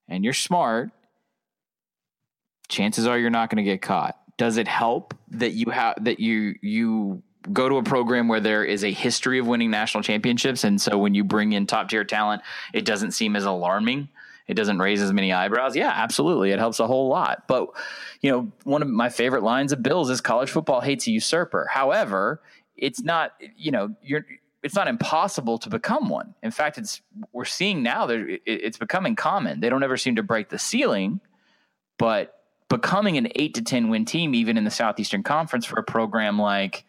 and 0.07 0.23
you're 0.23 0.33
smart 0.33 0.91
chances 2.67 3.07
are 3.07 3.17
you're 3.17 3.29
not 3.29 3.49
going 3.49 3.63
to 3.63 3.69
get 3.69 3.81
caught. 3.81 4.19
Does 4.38 4.57
it 4.57 4.67
help 4.67 5.13
that 5.31 5.53
you 5.53 5.71
have 5.71 6.03
that 6.03 6.19
you 6.19 6.55
you 6.61 7.23
go 7.51 7.69
to 7.69 7.77
a 7.77 7.83
program 7.83 8.27
where 8.27 8.39
there 8.39 8.63
is 8.63 8.83
a 8.83 8.91
history 8.91 9.39
of 9.39 9.47
winning 9.47 9.71
national 9.71 10.03
championships. 10.03 10.63
And 10.63 10.79
so 10.79 10.97
when 10.97 11.13
you 11.13 11.23
bring 11.23 11.53
in 11.53 11.67
top 11.67 11.89
tier 11.89 12.03
talent 12.03 12.41
it 12.73 12.85
doesn't 12.85 13.11
seem 13.11 13.35
as 13.35 13.45
alarming. 13.45 14.09
It 14.47 14.53
doesn't 14.53 14.77
raise 14.77 15.01
as 15.01 15.11
many 15.11 15.33
eyebrows. 15.33 15.75
Yeah 15.75 15.91
absolutely. 15.93 16.51
It 16.51 16.59
helps 16.59 16.79
a 16.79 16.87
whole 16.87 17.07
lot. 17.07 17.47
But 17.47 17.69
you 18.21 18.31
know 18.31 18.51
one 18.63 18.81
of 18.81 18.87
my 18.87 19.09
favorite 19.09 19.43
lines 19.43 19.71
of 19.71 19.83
bills 19.83 20.09
is 20.09 20.21
college 20.21 20.49
football 20.49 20.81
hates 20.81 21.07
a 21.07 21.11
usurper. 21.11 21.67
However 21.71 22.41
it's 22.75 23.01
not 23.01 23.33
you 23.57 23.71
know 23.71 23.95
you're 24.01 24.25
it's 24.63 24.75
not 24.75 24.87
impossible 24.87 25.59
to 25.59 25.69
become 25.69 26.09
one. 26.09 26.33
In 26.41 26.51
fact 26.51 26.77
it's 26.77 27.01
we're 27.31 27.45
seeing 27.45 27.83
now 27.83 28.05
that 28.07 28.39
it's 28.45 28.77
becoming 28.77 29.15
common. 29.15 29.59
They 29.59 29.69
don't 29.69 29.83
ever 29.83 29.97
seem 29.97 30.15
to 30.15 30.23
break 30.23 30.49
the 30.49 30.59
ceiling 30.59 31.21
but 31.97 32.34
becoming 32.70 33.18
an 33.18 33.28
eight 33.36 33.53
to 33.55 33.61
10 33.61 33.89
win 33.89 34.05
team, 34.05 34.34
even 34.34 34.57
in 34.57 34.63
the 34.63 34.72
Southeastern 34.72 35.24
Conference 35.24 35.66
for 35.66 35.80
a 35.80 35.84
program 35.84 36.39
like 36.39 36.86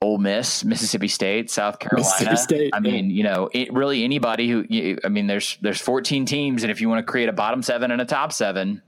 Ole 0.00 0.18
Miss, 0.18 0.64
Mississippi 0.64 1.08
State, 1.08 1.50
South 1.50 1.78
Carolina. 1.80 2.36
State, 2.36 2.70
I 2.72 2.80
mean, 2.80 3.10
you 3.10 3.24
know, 3.24 3.50
it, 3.52 3.72
really 3.72 4.04
anybody 4.04 4.48
who, 4.48 4.64
I 5.04 5.08
mean, 5.08 5.26
there's, 5.26 5.58
there's 5.60 5.80
14 5.80 6.24
teams. 6.24 6.62
And 6.62 6.70
if 6.70 6.80
you 6.80 6.88
want 6.88 7.04
to 7.04 7.10
create 7.10 7.28
a 7.28 7.32
bottom 7.32 7.62
seven 7.62 7.90
and 7.90 8.00
a 8.00 8.04
top 8.04 8.32
seven, 8.32 8.82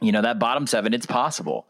you 0.00 0.12
know, 0.12 0.22
that 0.22 0.38
bottom 0.38 0.66
seven, 0.66 0.94
it's 0.94 1.06
possible. 1.06 1.68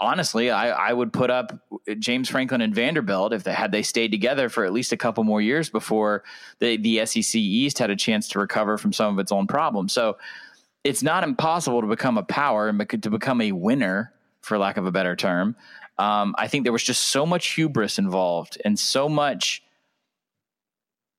Honestly, 0.00 0.50
I, 0.50 0.70
I 0.70 0.92
would 0.92 1.12
put 1.12 1.28
up 1.28 1.60
James 1.98 2.28
Franklin 2.28 2.60
and 2.60 2.74
Vanderbilt 2.74 3.32
if 3.32 3.42
they 3.42 3.52
had 3.52 3.72
they 3.72 3.82
stayed 3.82 4.12
together 4.12 4.48
for 4.48 4.64
at 4.64 4.72
least 4.72 4.92
a 4.92 4.96
couple 4.96 5.24
more 5.24 5.42
years 5.42 5.68
before 5.68 6.22
the, 6.60 6.76
the 6.76 7.04
SEC 7.04 7.34
East 7.34 7.78
had 7.78 7.90
a 7.90 7.96
chance 7.96 8.28
to 8.28 8.38
recover 8.38 8.78
from 8.78 8.92
some 8.92 9.12
of 9.12 9.18
its 9.18 9.32
own 9.32 9.48
problems. 9.48 9.92
So, 9.92 10.18
it's 10.84 11.02
not 11.02 11.24
impossible 11.24 11.80
to 11.80 11.86
become 11.86 12.18
a 12.18 12.22
power 12.22 12.68
and 12.68 13.02
to 13.02 13.10
become 13.10 13.40
a 13.40 13.52
winner, 13.52 14.12
for 14.40 14.58
lack 14.58 14.76
of 14.76 14.86
a 14.86 14.92
better 14.92 15.14
term. 15.14 15.54
Um, 15.98 16.34
I 16.38 16.48
think 16.48 16.64
there 16.64 16.72
was 16.72 16.82
just 16.82 17.06
so 17.06 17.26
much 17.26 17.48
hubris 17.48 17.98
involved 17.98 18.60
and 18.64 18.78
so 18.78 19.08
much. 19.08 19.62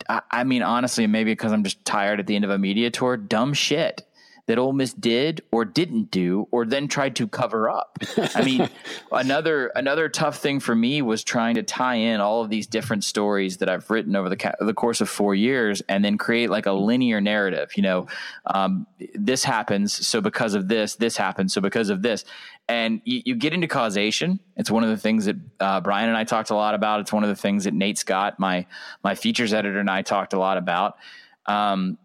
I, 0.09 0.22
I 0.32 0.43
mean, 0.43 0.64
honestly, 0.64 1.05
maybe 1.05 1.32
because 1.32 1.51
I'm 1.51 1.64
just 1.64 1.84
tired 1.86 2.20
at 2.20 2.26
the 2.26 2.36
end 2.36 2.45
of 2.45 2.51
a 2.51 2.57
media 2.57 2.89
tour, 2.89 3.16
dumb 3.18 3.53
shit 3.53 4.03
that 4.52 4.60
Ole 4.60 4.74
Miss 4.74 4.91
did 4.91 5.43
or 5.54 5.64
didn't 5.64 6.12
do 6.12 6.45
or 6.52 6.66
then 6.66 6.89
tried 6.89 7.16
to 7.16 7.26
cover 7.26 7.70
up. 7.70 7.97
I 8.36 8.43
mean, 8.43 8.70
another 9.14 9.68
another 9.76 10.10
tough 10.10 10.39
thing 10.39 10.60
for 10.60 10.76
me 10.76 11.02
was 11.02 11.24
trying 11.24 11.56
to 11.56 11.64
tie 11.64 11.95
in 11.95 12.20
all 12.20 12.41
of 12.41 12.49
these 12.49 12.68
different 12.68 13.06
stories 13.06 13.58
that 13.58 13.70
I've 13.70 13.89
written 13.89 14.14
over 14.14 14.28
the 14.28 14.36
ca- 14.36 14.56
the 14.60 14.74
course 14.74 14.99
of 14.99 15.08
4 15.08 15.36
years 15.36 15.82
and 15.88 16.04
then 16.04 16.18
create 16.18 16.49
like 16.49 16.66
a 16.66 16.74
linear 16.74 17.22
narrative, 17.22 17.78
you 17.78 17.84
know, 17.84 18.08
um, 18.45 18.88
this 19.16 19.45
happens 19.45 20.06
so 20.06 20.20
because 20.20 20.54
of 20.54 20.68
this, 20.68 20.95
this 20.95 21.16
happens 21.16 21.54
so 21.54 21.62
because 21.62 21.89
of 21.89 22.02
this. 22.02 22.26
And 22.68 22.99
you, 23.06 23.22
you 23.24 23.36
get 23.36 23.54
into 23.54 23.68
causation. 23.68 24.41
It's 24.58 24.70
one 24.70 24.84
of 24.84 24.89
the 24.89 24.97
things 24.97 25.24
that 25.26 25.38
uh, 25.62 25.80
Brian 25.80 26.10
and 26.10 26.18
I 26.18 26.26
talked 26.26 26.49
a 26.49 26.56
lot 26.56 26.76
about. 26.76 26.99
It's 26.99 27.14
one 27.14 27.24
of 27.24 27.30
the 27.30 27.38
things 27.38 27.64
that 27.64 27.74
Nate 27.74 27.97
Scott, 27.97 28.38
my 28.38 28.66
my 29.02 29.16
features 29.16 29.54
editor, 29.54 29.80
and 29.80 29.89
I 29.89 30.02
talked 30.02 30.34
a 30.34 30.39
lot 30.39 30.58
about. 30.58 30.97
Um, 31.45 31.97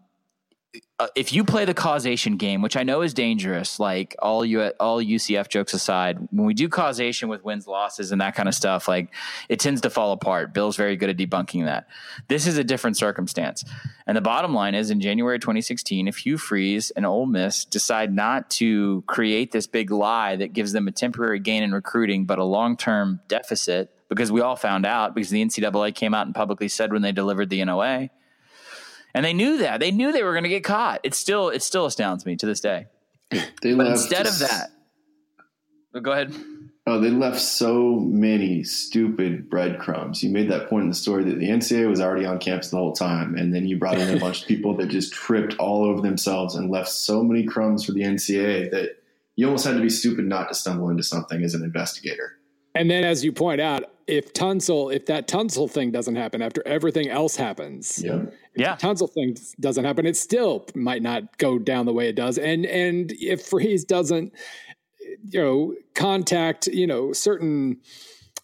uh, 0.99 1.07
if 1.15 1.31
you 1.31 1.43
play 1.43 1.63
the 1.63 1.73
causation 1.73 2.37
game, 2.37 2.61
which 2.61 2.75
I 2.75 2.83
know 2.83 3.01
is 3.01 3.13
dangerous, 3.13 3.79
like 3.79 4.15
all 4.19 4.43
you 4.43 4.61
all 4.79 5.01
UCF 5.01 5.47
jokes 5.47 5.73
aside, 5.73 6.17
when 6.31 6.45
we 6.45 6.53
do 6.53 6.67
causation 6.67 7.29
with 7.29 7.43
wins, 7.43 7.67
losses, 7.67 8.11
and 8.11 8.19
that 8.21 8.35
kind 8.35 8.49
of 8.49 8.55
stuff, 8.55 8.87
like 8.87 9.13
it 9.47 9.59
tends 9.59 9.81
to 9.81 9.89
fall 9.89 10.11
apart. 10.11 10.53
Bill's 10.53 10.75
very 10.75 10.95
good 10.95 11.09
at 11.09 11.17
debunking 11.17 11.65
that. 11.65 11.87
This 12.27 12.47
is 12.47 12.57
a 12.57 12.63
different 12.63 12.97
circumstance, 12.97 13.63
and 14.07 14.17
the 14.17 14.21
bottom 14.21 14.53
line 14.53 14.75
is, 14.75 14.89
in 14.89 14.99
January 14.99 15.39
2016, 15.39 16.07
if 16.07 16.17
Hugh 16.17 16.37
Freeze 16.37 16.91
and 16.91 17.05
Ole 17.05 17.27
Miss 17.27 17.63
decide 17.63 18.13
not 18.13 18.49
to 18.51 19.03
create 19.07 19.51
this 19.51 19.67
big 19.67 19.91
lie 19.91 20.35
that 20.35 20.53
gives 20.53 20.73
them 20.73 20.87
a 20.87 20.91
temporary 20.91 21.39
gain 21.39 21.63
in 21.63 21.73
recruiting, 21.73 22.25
but 22.25 22.39
a 22.39 22.43
long 22.43 22.75
term 22.75 23.21
deficit, 23.27 23.93
because 24.09 24.31
we 24.31 24.41
all 24.41 24.55
found 24.55 24.85
out 24.85 25.13
because 25.13 25.29
the 25.29 25.43
NCAA 25.43 25.93
came 25.93 26.13
out 26.13 26.25
and 26.25 26.33
publicly 26.33 26.67
said 26.67 26.91
when 26.91 27.03
they 27.03 27.11
delivered 27.11 27.49
the 27.49 27.63
NOA 27.63 28.09
and 29.17 29.25
they 29.25 29.33
knew 29.33 29.57
that 29.57 29.79
they 29.79 29.89
knew 29.89 30.11
they 30.11 30.21
were 30.21 30.33
going 30.33 30.43
to 30.43 30.49
get 30.49 30.63
caught. 30.63 31.01
It 31.03 31.15
still 31.15 31.49
it 31.49 31.63
still 31.63 31.87
astounds 31.87 32.23
me 32.23 32.35
to 32.35 32.45
this 32.45 32.59
day. 32.59 32.85
They 33.31 33.73
but 33.73 33.87
instead 33.87 34.27
of 34.27 34.37
that, 34.39 34.69
oh, 35.95 35.99
go 35.99 36.11
ahead. 36.11 36.35
Oh, 36.85 37.01
they 37.01 37.09
left 37.09 37.41
so 37.41 37.95
many 37.95 38.63
stupid 38.63 39.49
breadcrumbs. 39.49 40.23
You 40.23 40.29
made 40.29 40.49
that 40.51 40.69
point 40.69 40.83
in 40.83 40.89
the 40.89 40.95
story 40.95 41.23
that 41.25 41.39
the 41.39 41.49
NCAA 41.49 41.89
was 41.89 41.99
already 41.99 42.25
on 42.25 42.37
campus 42.37 42.69
the 42.69 42.77
whole 42.77 42.93
time, 42.93 43.35
and 43.35 43.53
then 43.53 43.65
you 43.65 43.77
brought 43.79 43.97
in 43.97 44.15
a 44.15 44.19
bunch 44.19 44.43
of 44.43 44.47
people 44.47 44.77
that 44.77 44.89
just 44.89 45.11
tripped 45.11 45.55
all 45.57 45.83
over 45.83 45.99
themselves 45.99 46.53
and 46.53 46.69
left 46.69 46.87
so 46.87 47.23
many 47.23 47.43
crumbs 47.43 47.83
for 47.83 47.93
the 47.93 48.03
NCAA 48.03 48.69
that 48.69 49.01
you 49.35 49.47
almost 49.47 49.65
had 49.65 49.73
to 49.73 49.81
be 49.81 49.89
stupid 49.89 50.25
not 50.25 50.47
to 50.47 50.53
stumble 50.53 50.89
into 50.89 51.03
something 51.03 51.43
as 51.43 51.55
an 51.55 51.63
investigator. 51.63 52.36
And 52.77 52.89
then, 52.89 53.03
as 53.03 53.23
you 53.23 53.31
point 53.31 53.61
out, 53.61 53.83
if 54.07 54.33
Tunsil, 54.33 54.93
if 54.93 55.05
that 55.07 55.27
Tunsil 55.27 55.69
thing 55.69 55.91
doesn't 55.91 56.15
happen 56.15 56.41
after 56.41 56.65
everything 56.65 57.09
else 57.09 57.35
happens, 57.35 58.01
yeah, 58.03 58.23
yeah, 58.55 58.75
Tunsil 58.77 59.11
thing 59.11 59.35
doesn't 59.59 59.83
happen, 59.83 60.05
it 60.05 60.15
still 60.15 60.65
might 60.75 61.01
not 61.01 61.37
go 61.37 61.59
down 61.59 61.85
the 61.85 61.93
way 61.93 62.07
it 62.07 62.15
does. 62.15 62.37
And 62.37 62.65
and 62.65 63.11
if 63.13 63.45
Freeze 63.45 63.83
doesn't, 63.83 64.33
you 65.29 65.41
know, 65.41 65.75
contact, 65.93 66.67
you 66.67 66.87
know, 66.87 67.11
certain, 67.11 67.81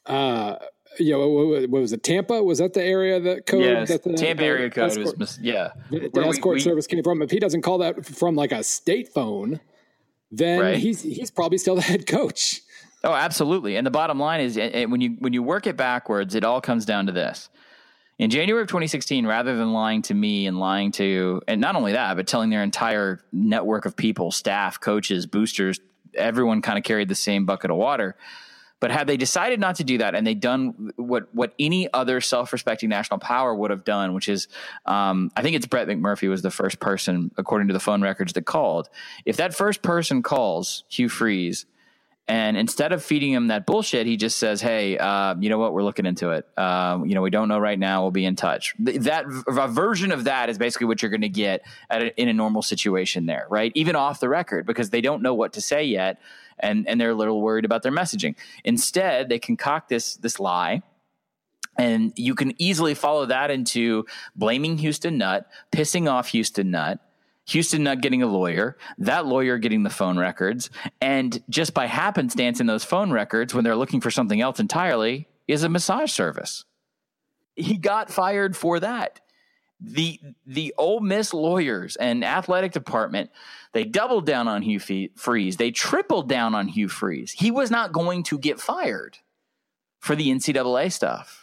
uh, 0.06 0.56
you 1.00 1.14
know, 1.14 1.28
what, 1.30 1.70
was 1.70 1.94
it? 1.94 2.04
Tampa 2.04 2.44
was 2.44 2.58
that 2.58 2.74
the 2.74 2.84
area 2.84 3.20
that 3.20 3.46
code? 3.46 3.64
Yes, 3.64 3.88
that 3.88 4.04
the, 4.04 4.14
Tampa 4.14 4.42
the 4.42 4.48
area 4.48 4.70
code 4.70 4.92
escort, 4.92 5.18
was 5.18 5.40
yeah. 5.42 5.70
The, 5.92 6.10
the 6.14 6.22
escort 6.28 6.56
we, 6.56 6.60
service 6.60 6.88
came 6.88 7.04
from. 7.04 7.22
If 7.22 7.32
he 7.32 7.40
doesn't 7.40 7.62
call 7.62 7.78
that 7.78 8.06
from 8.06 8.36
like 8.36 8.52
a 8.52 8.64
state 8.64 9.10
phone, 9.10 9.62
then 10.30 10.60
right. 10.60 10.78
he's 10.78 11.02
he's 11.02 11.32
probably 11.32 11.58
still 11.58 11.76
the 11.76 11.82
head 11.82 12.06
coach. 12.06 12.62
Oh, 13.04 13.14
absolutely. 13.14 13.76
And 13.76 13.86
the 13.86 13.92
bottom 13.92 14.20
line 14.20 14.40
is, 14.40 14.56
when 14.56 15.02
you 15.02 15.16
when 15.20 15.34
you 15.34 15.44
work 15.44 15.68
it 15.68 15.76
backwards, 15.76 16.36
it 16.36 16.44
all 16.44 16.62
comes 16.62 16.86
down 16.86 17.08
to 17.08 17.12
this. 17.12 17.50
In 18.20 18.30
January 18.30 18.62
of 18.62 18.70
2016, 18.70 19.26
rather 19.26 19.58
than 19.58 19.74
lying 19.74 20.04
to 20.04 20.14
me 20.14 20.48
and 20.48 20.60
lying 20.60 20.92
to, 20.94 21.42
and 21.48 21.60
not 21.60 21.76
only 21.76 21.94
that, 21.94 22.16
but 22.16 22.28
telling 22.28 22.52
their 22.52 22.64
entire 22.64 23.20
network 23.32 23.86
of 23.86 23.96
people, 23.96 24.32
staff, 24.32 24.80
coaches, 24.80 25.26
boosters, 25.26 25.80
everyone 26.14 26.62
kind 26.62 26.78
of 26.78 26.84
carried 26.84 27.10
the 27.10 27.16
same 27.16 27.46
bucket 27.46 27.72
of 27.72 27.78
water. 27.78 28.16
But 28.80 28.92
had 28.92 29.08
they 29.08 29.18
decided 29.18 29.60
not 29.60 29.78
to 29.78 29.84
do 29.84 29.98
that, 29.98 30.14
and 30.14 30.28
they'd 30.28 30.40
done 30.40 30.92
what 30.96 31.34
what 31.34 31.54
any 31.58 31.92
other 31.92 32.22
self 32.22 32.54
respecting 32.54 32.90
national 32.90 33.20
power 33.20 33.54
would 33.54 33.72
have 33.72 33.84
done, 33.84 34.14
which 34.14 34.30
is, 34.30 34.48
um, 34.86 35.32
I 35.36 35.42
think 35.42 35.56
it's 35.56 35.66
Brett 35.66 35.88
McMurphy 35.88 36.30
was 36.30 36.42
the 36.42 36.52
first 36.52 36.80
person, 36.80 37.32
according 37.38 37.70
to 37.70 37.74
the 37.74 37.80
phone 37.80 38.02
records, 38.02 38.34
that 38.34 38.46
called. 38.46 38.90
If 39.26 39.38
that 39.38 39.56
first 39.56 39.82
person 39.82 40.22
calls 40.22 40.84
Hugh 40.90 41.10
Freeze 41.10 41.66
and 42.28 42.56
instead 42.56 42.94
of 42.94 43.04
feeding 43.04 43.34
him 43.34 43.48
that 43.48 43.66
bullshit, 43.66 44.08
he 44.08 44.16
just 44.16 44.38
says, 44.38 44.62
"Hey, 44.62 44.98
uh, 44.98 45.36
you 45.40 45.50
know 45.50 45.58
what? 45.58 45.74
We're 45.74 45.84
looking 45.84 46.06
into 46.06 46.30
it. 46.30 46.48
Um, 46.58 47.06
you 47.06 47.16
know, 47.16 47.22
we 47.22 47.30
don't 47.30 47.50
know 47.50 47.60
right 47.60 47.78
now. 47.78 48.02
We'll 48.02 48.12
be 48.12 48.26
in 48.26 48.38
touch." 48.38 48.74
That 48.80 49.26
a 49.48 49.68
version 49.68 50.12
of 50.12 50.24
that 50.24 50.50
is 50.50 50.58
basically 50.58 50.88
what 50.88 51.02
you're 51.02 51.12
going 51.12 51.22
to 51.22 51.30
get 51.30 51.64
a, 51.90 52.18
in 52.20 52.30
a 52.30 52.34
normal 52.34 52.62
situation 52.62 53.26
there, 53.26 53.46
right? 53.50 53.74
Even 53.76 53.98
off 53.98 54.22
the 54.22 54.30
record, 54.30 54.66
because 54.66 54.90
they 54.90 55.02
don't 55.02 55.22
know 55.22 55.34
what 55.34 55.52
to 55.54 55.62
say 55.62 55.84
yet, 55.84 56.22
and 56.60 56.88
and 56.88 57.00
they're 57.00 57.10
a 57.10 57.16
little 57.16 57.42
worried 57.42 57.66
about 57.66 57.84
their 57.84 57.92
messaging. 57.92 58.36
Instead, 58.64 59.28
they 59.28 59.40
concoct 59.40 59.90
this 59.90 60.16
this 60.16 60.40
lie. 60.40 60.82
And 61.76 62.14
you 62.16 62.36
can 62.36 62.54
easily 62.62 62.94
follow 62.94 63.26
that 63.26 63.50
into 63.50 64.06
blaming 64.36 64.78
Houston 64.78 65.18
Nutt, 65.18 65.48
pissing 65.72 66.08
off 66.08 66.28
Houston 66.28 66.70
Nutt, 66.70 67.00
Houston 67.48 67.84
Nutt 67.84 68.02
getting 68.02 68.24
a 68.24 68.28
lawyer, 68.28 68.78
that 68.98 69.26
lawyer 69.26 69.58
getting 69.58 69.84
the 69.84 69.90
phone 69.90 70.18
records, 70.18 70.70
and 71.02 71.44
just 71.50 71.74
by 71.74 71.88
happenstance 71.88 72.60
in 72.60 72.68
those 72.68 72.86
phone 72.86 73.12
records, 73.12 73.54
when 73.54 73.64
they're 73.64 73.76
looking 73.76 74.02
for 74.02 74.12
something 74.12 74.40
else 74.40 74.60
entirely, 74.60 75.28
is 75.48 75.64
a 75.64 75.70
massage 75.70 76.12
service. 76.12 76.66
He 77.56 77.78
got 77.78 78.10
fired 78.10 78.56
for 78.56 78.80
that. 78.80 79.20
The 79.80 80.20
the 80.46 80.74
Ole 80.78 81.02
Miss 81.02 81.34
lawyers 81.34 81.98
and 81.98 82.24
athletic 82.24 82.72
department, 82.72 83.32
they 83.74 83.84
doubled 83.84 84.26
down 84.26 84.48
on 84.48 84.62
Hugh 84.62 84.80
Freeze. 84.80 85.58
They 85.58 85.72
tripled 85.72 86.30
down 86.30 86.56
on 86.56 86.70
Hugh 86.70 86.88
Freeze. 86.88 87.34
He 87.34 87.52
was 87.52 87.70
not 87.70 87.92
going 87.92 88.24
to 88.24 88.38
get 88.38 88.62
fired 88.62 89.18
for 90.00 90.16
the 90.16 90.30
NCAA 90.30 90.92
stuff. 90.92 91.43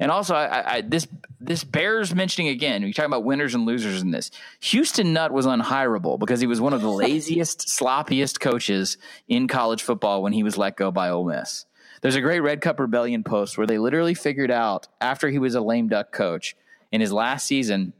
And 0.00 0.10
also, 0.10 0.34
I, 0.34 0.76
I, 0.76 0.80
this 0.82 1.06
this 1.40 1.64
bears 1.64 2.14
mentioning 2.14 2.48
again. 2.48 2.82
You're 2.82 2.92
talking 2.92 3.10
about 3.10 3.24
winners 3.24 3.54
and 3.54 3.66
losers 3.66 4.02
in 4.02 4.10
this. 4.10 4.30
Houston 4.60 5.12
Nutt 5.12 5.32
was 5.32 5.46
unhirable 5.46 6.18
because 6.18 6.40
he 6.40 6.46
was 6.46 6.60
one 6.60 6.72
of 6.72 6.82
the 6.82 6.90
laziest, 6.90 7.68
sloppiest 7.68 8.40
coaches 8.40 8.98
in 9.28 9.48
college 9.48 9.82
football 9.82 10.22
when 10.22 10.32
he 10.32 10.42
was 10.42 10.58
let 10.58 10.76
go 10.76 10.90
by 10.90 11.08
Ole 11.08 11.26
Miss. 11.26 11.66
There's 12.02 12.16
a 12.16 12.20
great 12.20 12.40
Red 12.40 12.60
Cup 12.60 12.78
Rebellion 12.78 13.22
post 13.22 13.56
where 13.56 13.66
they 13.66 13.78
literally 13.78 14.14
figured 14.14 14.50
out 14.50 14.88
after 15.00 15.28
he 15.28 15.38
was 15.38 15.54
a 15.54 15.60
lame 15.60 15.88
duck 15.88 16.12
coach 16.12 16.56
in 16.92 17.00
his 17.00 17.12
last 17.12 17.46
season 17.46 17.92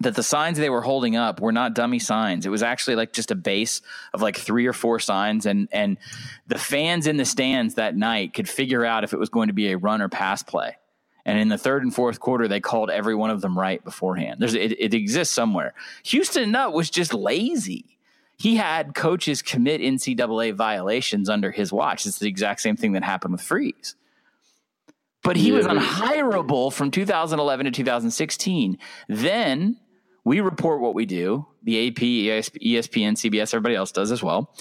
that 0.00 0.14
the 0.14 0.22
signs 0.22 0.58
they 0.58 0.70
were 0.70 0.82
holding 0.82 1.16
up 1.16 1.40
were 1.40 1.52
not 1.52 1.74
dummy 1.74 1.98
signs. 1.98 2.46
It 2.46 2.50
was 2.50 2.62
actually 2.62 2.96
like 2.96 3.12
just 3.12 3.30
a 3.30 3.34
base 3.34 3.82
of 4.14 4.22
like 4.22 4.36
three 4.36 4.66
or 4.66 4.72
four 4.72 4.98
signs, 4.98 5.46
and 5.46 5.68
and 5.72 5.98
the 6.46 6.58
fans 6.58 7.06
in 7.06 7.16
the 7.16 7.24
stands 7.24 7.74
that 7.74 7.96
night 7.96 8.34
could 8.34 8.48
figure 8.48 8.84
out 8.84 9.04
if 9.04 9.12
it 9.12 9.18
was 9.18 9.28
going 9.28 9.48
to 9.48 9.54
be 9.54 9.72
a 9.72 9.78
run 9.78 10.00
or 10.00 10.08
pass 10.08 10.42
play. 10.42 10.76
And 11.28 11.38
in 11.38 11.50
the 11.50 11.58
third 11.58 11.82
and 11.82 11.94
fourth 11.94 12.20
quarter, 12.20 12.48
they 12.48 12.58
called 12.58 12.88
every 12.88 13.14
one 13.14 13.28
of 13.28 13.42
them 13.42 13.56
right 13.56 13.84
beforehand. 13.84 14.36
There's 14.38 14.54
it, 14.54 14.80
it 14.80 14.94
exists 14.94 15.34
somewhere. 15.34 15.74
Houston 16.04 16.50
Nutt 16.50 16.72
was 16.72 16.88
just 16.88 17.12
lazy. 17.12 17.98
He 18.38 18.56
had 18.56 18.94
coaches 18.94 19.42
commit 19.42 19.82
NCAA 19.82 20.54
violations 20.54 21.28
under 21.28 21.50
his 21.50 21.70
watch. 21.70 22.06
It's 22.06 22.18
the 22.18 22.28
exact 22.28 22.62
same 22.62 22.76
thing 22.76 22.92
that 22.92 23.04
happened 23.04 23.32
with 23.32 23.42
Freeze. 23.42 23.94
But 25.22 25.36
he 25.36 25.50
yeah. 25.50 25.56
was 25.56 25.66
unhirable 25.66 26.72
from 26.72 26.90
2011 26.90 27.66
to 27.66 27.72
2016. 27.72 28.78
Then 29.10 29.76
we 30.24 30.40
report 30.40 30.80
what 30.80 30.94
we 30.94 31.04
do. 31.04 31.46
The 31.62 31.88
AP, 31.88 31.96
ESPN, 31.96 33.12
CBS, 33.18 33.52
everybody 33.52 33.74
else 33.74 33.92
does 33.92 34.10
as 34.10 34.22
well. 34.22 34.54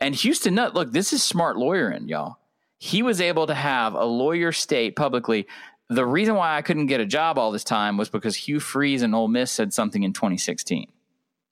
And 0.00 0.14
Houston 0.14 0.54
Nutt, 0.54 0.74
look, 0.74 0.90
this 0.90 1.12
is 1.12 1.22
smart 1.22 1.58
lawyering, 1.58 2.08
y'all. 2.08 2.38
He 2.78 3.02
was 3.02 3.20
able 3.20 3.46
to 3.46 3.54
have 3.54 3.92
a 3.92 4.04
lawyer 4.04 4.52
state 4.52 4.96
publicly 4.96 5.46
the 5.88 6.04
reason 6.04 6.34
why 6.34 6.56
I 6.56 6.62
couldn't 6.62 6.86
get 6.86 7.00
a 7.00 7.06
job 7.06 7.38
all 7.38 7.50
this 7.50 7.64
time 7.64 7.96
was 7.96 8.08
because 8.08 8.36
Hugh 8.36 8.60
Freeze 8.60 9.02
and 9.02 9.14
Ole 9.14 9.28
Miss 9.28 9.50
said 9.50 9.72
something 9.72 10.02
in 10.02 10.12
2016. 10.12 10.88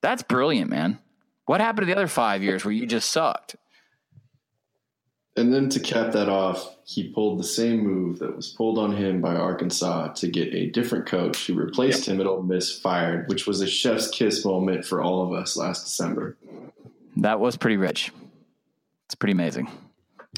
That's 0.03 0.23
brilliant, 0.23 0.71
man. 0.71 0.99
What 1.47 1.61
happened 1.61 1.87
to 1.87 1.87
the 1.87 1.97
other 1.97 2.09
five 2.09 2.43
years 2.43 2.65
where 2.65 2.73
you 2.73 2.87
just 2.87 3.11
sucked? 3.11 3.57
And 5.37 5.53
then 5.53 5.69
to 5.71 5.81
cap 5.81 6.13
that 6.13 6.29
off, 6.29 6.77
he 6.85 7.11
pulled 7.11 7.39
the 7.39 7.45
same 7.45 7.81
move 7.81 8.19
that 8.21 8.35
was 8.35 8.49
pulled 8.49 8.79
on 8.79 8.97
him 8.97 9.21
by 9.21 9.35
Arkansas 9.37 10.09
to 10.15 10.29
get 10.29 10.55
a 10.55 10.71
different 10.71 11.07
coach 11.07 11.47
who 11.47 11.55
replaced 11.55 12.07
yep. 12.07 12.15
him 12.15 12.21
at 12.21 12.27
Ole 12.27 12.43
Miss 12.43 12.79
fired, 12.79 13.29
which 13.29 13.47
was 13.47 13.61
a 13.61 13.67
chef's 13.67 14.09
kiss 14.09 14.45
moment 14.45 14.85
for 14.85 15.03
all 15.03 15.23
of 15.23 15.39
us 15.39 15.57
last 15.57 15.85
December. 15.85 16.37
That 17.17 17.39
was 17.39 17.57
pretty 17.57 17.77
rich. 17.77 18.13
It's 19.05 19.15
pretty 19.15 19.33
amazing. 19.33 19.69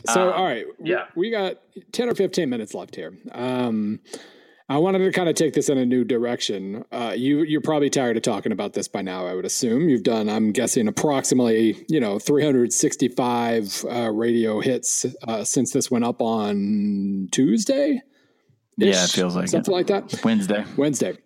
So, 0.06 0.28
um, 0.28 0.34
all 0.34 0.44
right, 0.44 0.66
yeah, 0.82 1.06
we, 1.14 1.30
got 1.30 1.58
ten 1.92 2.08
or 2.08 2.14
fifteen 2.14 2.48
minutes 2.48 2.74
left 2.74 2.94
here. 2.94 3.16
Um, 3.32 4.00
I 4.70 4.76
wanted 4.76 4.98
to 4.98 5.12
kind 5.12 5.28
of 5.28 5.34
take 5.34 5.54
this 5.54 5.70
in 5.70 5.78
a 5.78 5.86
new 5.86 6.04
direction. 6.04 6.84
Uh, 6.92 7.14
you 7.16 7.42
you're 7.42 7.60
probably 7.60 7.90
tired 7.90 8.16
of 8.16 8.22
talking 8.22 8.52
about 8.52 8.74
this 8.74 8.86
by 8.86 9.02
now. 9.02 9.26
I 9.26 9.34
would 9.34 9.44
assume 9.44 9.88
you've 9.88 10.02
done. 10.02 10.28
I'm 10.28 10.52
guessing 10.52 10.88
approximately 10.88 11.84
you 11.88 12.00
know 12.00 12.18
365 12.18 13.84
uh, 13.90 14.10
radio 14.12 14.60
hits 14.60 15.06
uh, 15.26 15.44
since 15.44 15.72
this 15.72 15.90
went 15.90 16.04
up 16.04 16.20
on 16.20 17.28
Tuesday. 17.32 18.02
Yeah, 18.76 19.04
it 19.04 19.10
feels 19.10 19.34
like 19.34 19.48
something 19.48 19.72
it. 19.72 19.76
like 19.76 19.86
that. 19.88 20.22
Wednesday. 20.22 20.64
Wednesday. 20.76 21.18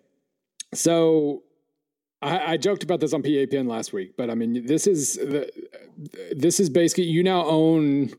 So 0.73 1.43
I, 2.23 2.53
I, 2.53 2.57
joked 2.57 2.83
about 2.83 2.99
this 2.99 3.13
on 3.13 3.21
PAPN 3.21 3.67
last 3.67 3.93
week, 3.93 4.15
but 4.17 4.31
I 4.31 4.35
mean, 4.35 4.65
this 4.65 4.87
is 4.87 5.15
the, 5.15 5.51
this 6.35 6.59
is 6.59 6.69
basically 6.69 7.03
you 7.03 7.21
now 7.21 7.45
own 7.45 8.11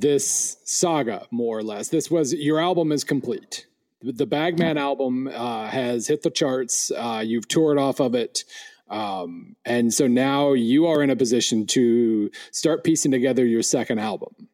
this 0.00 0.56
saga 0.64 1.26
more 1.30 1.58
or 1.58 1.62
less. 1.62 1.88
This 1.88 2.10
was 2.10 2.34
your 2.34 2.60
album 2.60 2.92
is 2.92 3.04
complete 3.04 3.66
the 4.04 4.26
Bagman 4.26 4.76
album 4.76 5.28
uh, 5.28 5.66
has 5.68 6.06
hit 6.06 6.22
the 6.22 6.30
charts. 6.30 6.90
Uh, 6.90 7.22
you've 7.24 7.48
toured 7.48 7.78
off 7.78 8.00
of 8.00 8.14
it. 8.14 8.44
Um, 8.90 9.56
and 9.64 9.92
so 9.92 10.06
now 10.06 10.52
you 10.52 10.86
are 10.86 11.02
in 11.02 11.10
a 11.10 11.16
position 11.16 11.66
to 11.68 12.30
start 12.50 12.84
piecing 12.84 13.12
together 13.12 13.46
your 13.46 13.62
second 13.62 13.98
album. 13.98 14.48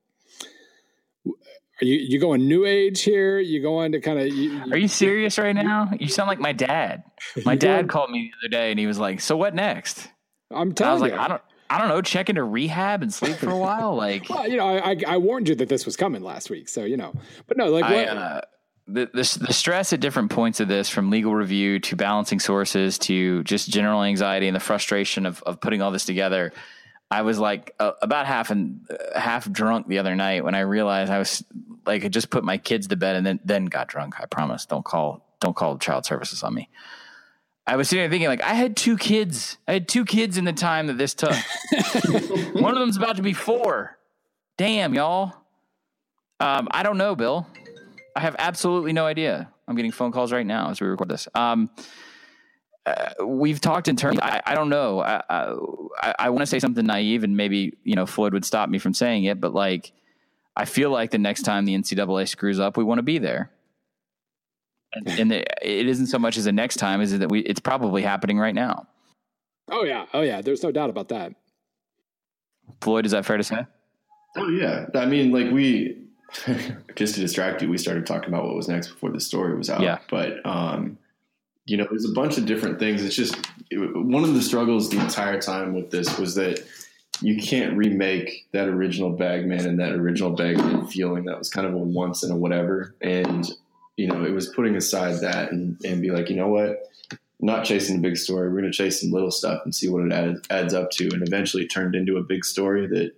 Are 1.26 1.86
you 1.86 1.96
you 1.96 2.20
going 2.20 2.46
new 2.46 2.66
age 2.66 3.02
here? 3.02 3.38
You 3.40 3.62
going 3.62 3.92
to 3.92 4.00
kind 4.00 4.18
of? 4.18 4.72
Are 4.72 4.76
you 4.76 4.86
serious 4.86 5.38
right 5.38 5.54
now? 5.54 5.90
You 5.98 6.08
sound 6.08 6.28
like 6.28 6.38
my 6.38 6.52
dad. 6.52 7.02
My 7.44 7.54
dad 7.56 7.88
called 7.88 8.10
me 8.10 8.30
the 8.30 8.46
other 8.46 8.50
day 8.50 8.70
and 8.70 8.78
he 8.78 8.86
was 8.86 8.98
like, 8.98 9.20
"So 9.20 9.34
what 9.34 9.54
next?" 9.54 10.06
I'm 10.50 10.74
telling 10.74 10.90
I 10.90 10.92
was 10.92 11.10
you. 11.10 11.16
like, 11.16 11.24
"I 11.24 11.28
don't." 11.28 11.42
I 11.70 11.78
don't 11.78 11.88
know, 11.88 12.02
check 12.02 12.28
into 12.28 12.42
rehab 12.42 13.00
and 13.02 13.14
sleep 13.14 13.36
for 13.36 13.48
a 13.48 13.56
while. 13.56 13.94
Like, 13.94 14.28
well, 14.28 14.48
you 14.48 14.56
know, 14.56 14.66
I, 14.66 14.96
I 15.06 15.16
warned 15.18 15.48
you 15.48 15.54
that 15.54 15.68
this 15.68 15.86
was 15.86 15.96
coming 15.96 16.20
last 16.20 16.50
week, 16.50 16.68
so 16.68 16.84
you 16.84 16.96
know. 16.96 17.14
But 17.46 17.56
no, 17.56 17.68
like, 17.68 17.84
I, 17.84 18.06
uh, 18.06 18.40
the, 18.88 19.06
the, 19.06 19.38
the 19.46 19.52
stress 19.52 19.92
at 19.92 20.00
different 20.00 20.32
points 20.32 20.58
of 20.58 20.66
this, 20.66 20.88
from 20.88 21.10
legal 21.10 21.32
review 21.32 21.78
to 21.78 21.94
balancing 21.94 22.40
sources 22.40 22.98
to 22.98 23.44
just 23.44 23.70
general 23.70 24.02
anxiety 24.02 24.48
and 24.48 24.56
the 24.56 24.60
frustration 24.60 25.26
of 25.26 25.42
of 25.44 25.60
putting 25.60 25.80
all 25.80 25.92
this 25.92 26.04
together. 26.04 26.52
I 27.08 27.22
was 27.22 27.38
like 27.38 27.74
uh, 27.78 27.92
about 28.02 28.26
half 28.26 28.50
and 28.50 28.86
uh, 28.90 29.18
half 29.18 29.50
drunk 29.50 29.86
the 29.86 29.98
other 29.98 30.16
night 30.16 30.44
when 30.44 30.56
I 30.56 30.60
realized 30.60 31.10
I 31.10 31.18
was 31.18 31.44
like 31.86 32.04
I 32.04 32.08
just 32.08 32.30
put 32.30 32.42
my 32.42 32.58
kids 32.58 32.88
to 32.88 32.96
bed 32.96 33.14
and 33.14 33.24
then 33.24 33.38
then 33.44 33.66
got 33.66 33.86
drunk. 33.86 34.14
I 34.20 34.26
promise. 34.26 34.66
Don't 34.66 34.84
call 34.84 35.24
don't 35.40 35.54
call 35.54 35.78
child 35.78 36.04
services 36.04 36.42
on 36.42 36.54
me. 36.54 36.68
I 37.70 37.76
was 37.76 37.88
sitting 37.88 38.02
there 38.02 38.10
thinking 38.10 38.28
like 38.28 38.42
I 38.42 38.54
had 38.54 38.76
two 38.76 38.96
kids. 38.96 39.56
I 39.68 39.74
had 39.74 39.88
two 39.88 40.04
kids 40.04 40.36
in 40.36 40.44
the 40.44 40.52
time 40.52 40.88
that 40.88 40.98
this 40.98 41.14
took. 41.14 41.30
One 42.54 42.74
of 42.74 42.80
them's 42.80 42.96
about 42.96 43.14
to 43.16 43.22
be 43.22 43.32
four. 43.32 43.96
Damn, 44.58 44.92
y'all. 44.92 45.32
Um, 46.40 46.66
I 46.72 46.82
don't 46.82 46.98
know, 46.98 47.14
Bill. 47.14 47.46
I 48.16 48.20
have 48.20 48.34
absolutely 48.40 48.92
no 48.92 49.06
idea. 49.06 49.52
I'm 49.68 49.76
getting 49.76 49.92
phone 49.92 50.10
calls 50.10 50.32
right 50.32 50.44
now 50.44 50.70
as 50.70 50.80
we 50.80 50.88
record 50.88 51.10
this. 51.10 51.28
Um, 51.32 51.70
uh, 52.86 53.24
we've 53.24 53.60
talked 53.60 53.86
in 53.86 53.94
terms. 53.94 54.18
I, 54.20 54.42
I 54.44 54.56
don't 54.56 54.68
know. 54.68 55.00
I, 55.00 55.22
I, 55.30 56.14
I 56.18 56.30
want 56.30 56.40
to 56.40 56.46
say 56.46 56.58
something 56.58 56.84
naive, 56.84 57.22
and 57.22 57.36
maybe 57.36 57.78
you 57.84 57.94
know 57.94 58.04
Floyd 58.04 58.32
would 58.32 58.44
stop 58.44 58.68
me 58.68 58.80
from 58.80 58.94
saying 58.94 59.24
it, 59.24 59.40
but 59.40 59.54
like, 59.54 59.92
I 60.56 60.64
feel 60.64 60.90
like 60.90 61.12
the 61.12 61.18
next 61.18 61.42
time 61.42 61.66
the 61.66 61.76
NCAA 61.76 62.26
screws 62.26 62.58
up, 62.58 62.76
we 62.76 62.82
want 62.82 62.98
to 62.98 63.04
be 63.04 63.18
there. 63.18 63.52
And, 64.92 65.08
and 65.08 65.30
the, 65.30 65.40
it 65.66 65.86
isn't 65.86 66.06
so 66.06 66.18
much 66.18 66.36
as 66.36 66.44
the 66.44 66.52
next 66.52 66.76
time, 66.76 67.00
is 67.00 67.12
it 67.12 67.18
that 67.18 67.30
we? 67.30 67.40
It's 67.40 67.60
probably 67.60 68.02
happening 68.02 68.38
right 68.38 68.54
now. 68.54 68.86
Oh 69.68 69.84
yeah, 69.84 70.06
oh 70.12 70.22
yeah. 70.22 70.40
There's 70.40 70.62
no 70.62 70.72
doubt 70.72 70.90
about 70.90 71.08
that. 71.10 71.34
Floyd, 72.80 73.06
is 73.06 73.12
that 73.12 73.24
fair 73.24 73.36
to 73.36 73.44
say? 73.44 73.66
Oh 74.36 74.48
yeah. 74.48 74.86
I 74.94 75.06
mean, 75.06 75.30
like 75.30 75.50
we 75.52 76.02
just 76.96 77.14
to 77.14 77.20
distract 77.20 77.62
you, 77.62 77.68
we 77.68 77.78
started 77.78 78.06
talking 78.06 78.28
about 78.28 78.44
what 78.44 78.56
was 78.56 78.68
next 78.68 78.88
before 78.88 79.10
the 79.10 79.20
story 79.20 79.56
was 79.56 79.70
out. 79.70 79.80
Yeah. 79.80 79.98
But 80.08 80.44
um, 80.44 80.98
you 81.66 81.76
know, 81.76 81.86
there's 81.88 82.08
a 82.08 82.12
bunch 82.12 82.38
of 82.38 82.46
different 82.46 82.78
things. 82.78 83.04
It's 83.04 83.14
just 83.14 83.36
it, 83.70 83.78
one 83.78 84.24
of 84.24 84.34
the 84.34 84.42
struggles 84.42 84.90
the 84.90 84.98
entire 84.98 85.40
time 85.40 85.74
with 85.74 85.90
this 85.90 86.18
was 86.18 86.34
that 86.34 86.64
you 87.22 87.40
can't 87.40 87.76
remake 87.76 88.46
that 88.52 88.68
original 88.68 89.10
Bagman 89.10 89.66
and 89.66 89.78
that 89.78 89.92
original 89.92 90.30
Bagman 90.30 90.86
feeling 90.86 91.24
that 91.24 91.38
was 91.38 91.50
kind 91.50 91.66
of 91.66 91.74
a 91.74 91.78
once 91.78 92.22
and 92.22 92.32
a 92.32 92.36
whatever. 92.36 92.94
And 93.00 93.48
you 94.00 94.06
know, 94.06 94.24
it 94.24 94.32
was 94.32 94.48
putting 94.48 94.76
aside 94.76 95.20
that 95.20 95.52
and, 95.52 95.78
and 95.84 96.00
be 96.00 96.10
like, 96.10 96.30
you 96.30 96.36
know 96.36 96.48
what, 96.48 96.88
not 97.38 97.66
chasing 97.66 97.98
a 97.98 98.00
big 98.00 98.16
story. 98.16 98.48
We're 98.48 98.60
going 98.60 98.72
to 98.72 98.76
chase 98.76 99.02
some 99.02 99.10
little 99.10 99.30
stuff 99.30 99.60
and 99.62 99.74
see 99.74 99.90
what 99.90 100.06
it 100.06 100.12
adds, 100.12 100.40
adds 100.48 100.72
up 100.72 100.90
to. 100.92 101.10
And 101.12 101.22
eventually, 101.22 101.66
turned 101.66 101.94
into 101.94 102.16
a 102.16 102.22
big 102.22 102.46
story 102.46 102.86
that 102.86 103.12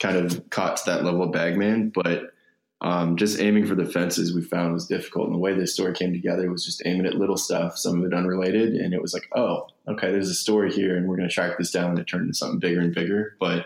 kind 0.00 0.16
of 0.16 0.50
caught 0.50 0.78
to 0.78 0.82
that 0.86 1.04
level 1.04 1.22
of 1.22 1.30
Bagman, 1.30 1.90
but 1.90 2.32
um, 2.80 3.16
just 3.16 3.40
aiming 3.40 3.66
for 3.66 3.76
the 3.76 3.86
fences 3.86 4.34
we 4.34 4.42
found 4.42 4.74
was 4.74 4.86
difficult. 4.88 5.26
And 5.26 5.34
the 5.36 5.40
way 5.40 5.54
this 5.54 5.72
story 5.72 5.94
came 5.94 6.12
together 6.12 6.50
was 6.50 6.64
just 6.64 6.82
aiming 6.84 7.06
at 7.06 7.14
little 7.14 7.36
stuff, 7.36 7.78
some 7.78 8.00
of 8.00 8.04
it 8.04 8.14
unrelated. 8.14 8.74
And 8.74 8.92
it 8.92 9.00
was 9.00 9.14
like, 9.14 9.28
oh, 9.36 9.68
okay, 9.86 10.10
there's 10.10 10.30
a 10.30 10.34
story 10.34 10.72
here 10.72 10.96
and 10.96 11.08
we're 11.08 11.16
going 11.16 11.28
to 11.28 11.34
track 11.34 11.58
this 11.58 11.70
down 11.70 11.90
and 11.90 11.98
it 12.00 12.06
turned 12.06 12.22
into 12.22 12.34
something 12.34 12.58
bigger 12.58 12.80
and 12.80 12.94
bigger. 12.94 13.36
But 13.38 13.64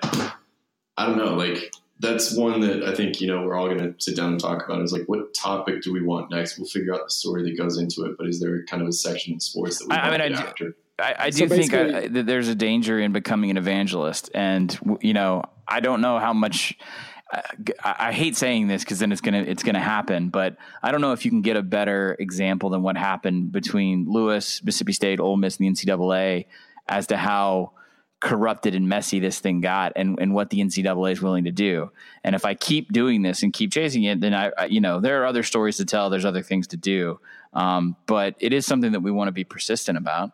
I 0.99 1.07
don't 1.07 1.19
know, 1.19 1.35
like 1.35 1.73
that's 2.03 2.37
one 2.37 2.61
that 2.61 2.83
I 2.83 2.95
think, 2.95 3.21
you 3.21 3.29
know, 3.29 3.47
we're 3.47 3.55
all 3.55 3.67
going 3.67 3.79
to 3.79 3.95
sit 3.99 4.17
down 4.17 4.33
and 4.33 4.41
talk 4.41 4.65
about 4.65 4.83
is 4.83 4.93
like, 4.93 5.05
what 5.07 5.33
topic 5.33 5.83
do 5.83 5.93
we 5.93 6.03
want 6.03 6.33
next? 6.33 6.59
We'll 6.59 6.69
figure 6.69 6.93
out 6.93 7.05
the 7.05 7.11
story 7.11 7.45
that 7.45 7.57
goes 7.57 7.79
into 7.79 8.03
it. 8.05 8.17
But 8.19 8.27
is 8.27 8.41
there 8.41 8.65
kind 8.65 8.83
of 8.83 8.89
a 8.89 8.93
section 8.93 9.35
in 9.35 9.41
sports 9.41 9.79
that 9.79 9.89
we 9.89 9.95
I, 9.95 10.09
I 10.09 10.11
mean, 10.11 10.21
I 10.21 10.41
after? 10.41 10.71
Do, 10.71 10.75
I, 10.99 11.15
I 11.19 11.31
do 11.31 11.49
so 11.49 11.57
think 11.57 11.73
uh, 11.73 11.79
I, 11.79 12.09
that 12.09 12.27
there's 12.27 12.49
a 12.49 12.57
danger 12.57 12.99
in 12.99 13.13
becoming 13.13 13.51
an 13.51 13.57
evangelist. 13.57 14.31
And, 14.35 14.99
you 15.01 15.15
know, 15.15 15.45
I 15.67 15.79
don't 15.79 16.01
know 16.01 16.19
how 16.19 16.33
much 16.33 16.77
uh,– 17.33 17.41
I, 17.85 18.09
I 18.09 18.13
hate 18.13 18.37
saying 18.37 18.67
this 18.67 18.83
because 18.83 18.99
then 18.99 19.13
it's 19.13 19.21
gonna 19.21 19.43
it's 19.43 19.63
gonna 19.63 19.81
happen, 19.81 20.29
but 20.29 20.57
I 20.83 20.91
don't 20.91 21.01
know 21.01 21.13
if 21.13 21.25
you 21.25 21.31
can 21.31 21.43
get 21.43 21.57
a 21.57 21.63
better 21.63 22.17
example 22.19 22.71
than 22.71 22.83
what 22.83 22.97
happened 22.97 23.53
between 23.53 24.07
Lewis, 24.11 24.61
Mississippi 24.63 24.93
State, 24.93 25.21
Ole 25.21 25.37
Miss, 25.37 25.57
and 25.59 25.77
the 25.77 25.87
NCAA 25.87 26.47
as 26.89 27.07
to 27.07 27.17
how 27.17 27.73
corrupted 28.23 28.75
and 28.75 28.89
messy 28.89 29.19
this 29.19 29.41
thing 29.41 29.61
got 29.61 29.93
and, 29.97 30.19
and 30.21 30.33
what 30.33 30.51
the 30.51 30.61
NCAA 30.61 31.13
is 31.13 31.21
willing 31.21 31.45
to 31.45 31.53
do. 31.53 31.91
And 32.25 32.35
if 32.35 32.45
I 32.45 32.55
keep 32.55 32.93
doing 32.93 33.23
this 33.23 33.43
and 33.43 33.53
keep 33.53 33.73
chasing 33.73 34.05
it, 34.05 34.21
then 34.21 34.33
I, 34.33 34.53
I 34.57 34.65
you 34.67 34.81
know, 34.81 35.01
there 35.01 35.23
are 35.23 35.27
other 35.27 35.43
stories 35.43 35.77
to 35.79 35.85
tell. 35.85 36.09
There's 36.09 36.25
other 36.25 36.43
things 36.43 36.69
to 36.69 36.77
do. 36.77 37.21
Um, 37.53 37.97
but 38.07 38.37
it 38.39 38.53
is 38.53 38.65
something 38.65 38.93
that 38.93 39.01
we 39.01 39.11
want 39.11 39.29
to 39.29 39.33
be 39.33 39.45
persistent 39.45 39.99
about. 39.99 40.31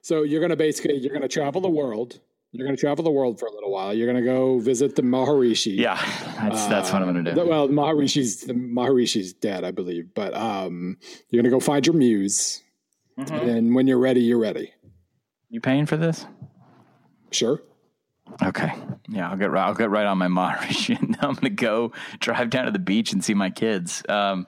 So 0.00 0.22
you're 0.22 0.40
going 0.40 0.50
to 0.50 0.56
basically, 0.56 0.96
you're 0.96 1.12
going 1.12 1.22
to 1.22 1.28
travel 1.28 1.60
the 1.60 1.68
world 1.68 2.20
you're 2.52 2.66
going 2.66 2.76
to 2.76 2.80
travel 2.80 3.02
the 3.02 3.10
world 3.10 3.40
for 3.40 3.46
a 3.46 3.52
little 3.52 3.72
while. 3.72 3.94
You're 3.94 4.06
going 4.06 4.22
to 4.22 4.30
go 4.30 4.58
visit 4.58 4.94
the 4.94 5.02
Maharishi. 5.02 5.74
Yeah, 5.74 5.96
that's 6.36 6.66
that's 6.66 6.90
uh, 6.90 6.92
what 6.92 7.02
I'm 7.02 7.12
going 7.12 7.24
to 7.24 7.34
do. 7.34 7.48
well, 7.48 7.66
Maharishi's 7.68 8.42
the 8.42 8.52
Maharishi's 8.52 9.32
dead, 9.32 9.64
I 9.64 9.70
believe, 9.70 10.14
but 10.14 10.34
um, 10.34 10.98
you're 11.30 11.42
going 11.42 11.50
to 11.50 11.56
go 11.56 11.60
find 11.60 11.86
your 11.86 11.96
muse, 11.96 12.62
mm-hmm. 13.18 13.34
and 13.34 13.74
when 13.74 13.86
you're 13.86 13.98
ready, 13.98 14.20
you're 14.20 14.38
ready. 14.38 14.74
You 15.48 15.62
paying 15.62 15.86
for 15.86 15.96
this? 15.96 16.26
Sure. 17.32 17.62
Okay. 18.40 18.72
Yeah, 19.08 19.28
I'll 19.28 19.36
get 19.36 19.50
right, 19.50 19.66
I'll 19.66 19.74
get 19.74 19.90
right 19.90 20.06
on 20.06 20.16
my 20.16 20.26
and 20.26 21.18
I'm 21.20 21.36
to 21.36 21.50
go 21.50 21.92
drive 22.20 22.50
down 22.50 22.66
to 22.66 22.70
the 22.70 22.78
beach 22.78 23.12
and 23.12 23.22
see 23.22 23.34
my 23.34 23.50
kids. 23.50 24.02
Um, 24.08 24.46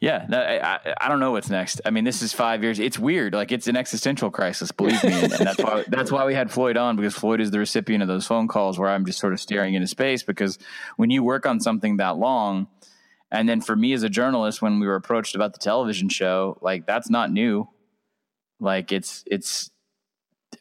yeah, 0.00 0.26
I, 0.32 0.58
I, 0.58 0.94
I, 1.02 1.08
don't 1.08 1.20
know 1.20 1.30
what's 1.30 1.50
next. 1.50 1.80
I 1.84 1.90
mean, 1.90 2.04
this 2.04 2.22
is 2.22 2.32
five 2.32 2.64
years. 2.64 2.80
It's 2.80 2.98
weird. 2.98 3.34
Like 3.34 3.52
it's 3.52 3.68
an 3.68 3.76
existential 3.76 4.30
crisis, 4.30 4.72
believe 4.72 5.02
me. 5.04 5.12
And 5.12 5.32
that's 5.32 5.62
why, 5.62 5.84
that's 5.86 6.10
why 6.10 6.24
we 6.24 6.34
had 6.34 6.50
Floyd 6.50 6.76
on 6.76 6.96
because 6.96 7.14
Floyd 7.14 7.40
is 7.40 7.50
the 7.50 7.58
recipient 7.58 8.02
of 8.02 8.08
those 8.08 8.26
phone 8.26 8.48
calls 8.48 8.78
where 8.78 8.88
I'm 8.88 9.04
just 9.04 9.18
sort 9.18 9.34
of 9.34 9.40
staring 9.40 9.74
into 9.74 9.86
space 9.86 10.22
because 10.22 10.58
when 10.96 11.10
you 11.10 11.22
work 11.22 11.46
on 11.46 11.60
something 11.60 11.98
that 11.98 12.16
long, 12.16 12.66
and 13.30 13.48
then 13.48 13.60
for 13.60 13.76
me 13.76 13.92
as 13.92 14.02
a 14.02 14.08
journalist, 14.08 14.60
when 14.60 14.80
we 14.80 14.86
were 14.86 14.96
approached 14.96 15.34
about 15.34 15.52
the 15.52 15.58
television 15.58 16.08
show, 16.08 16.58
like 16.60 16.86
that's 16.86 17.08
not 17.08 17.30
new. 17.30 17.68
Like 18.58 18.90
it's, 18.90 19.22
it's, 19.26 19.70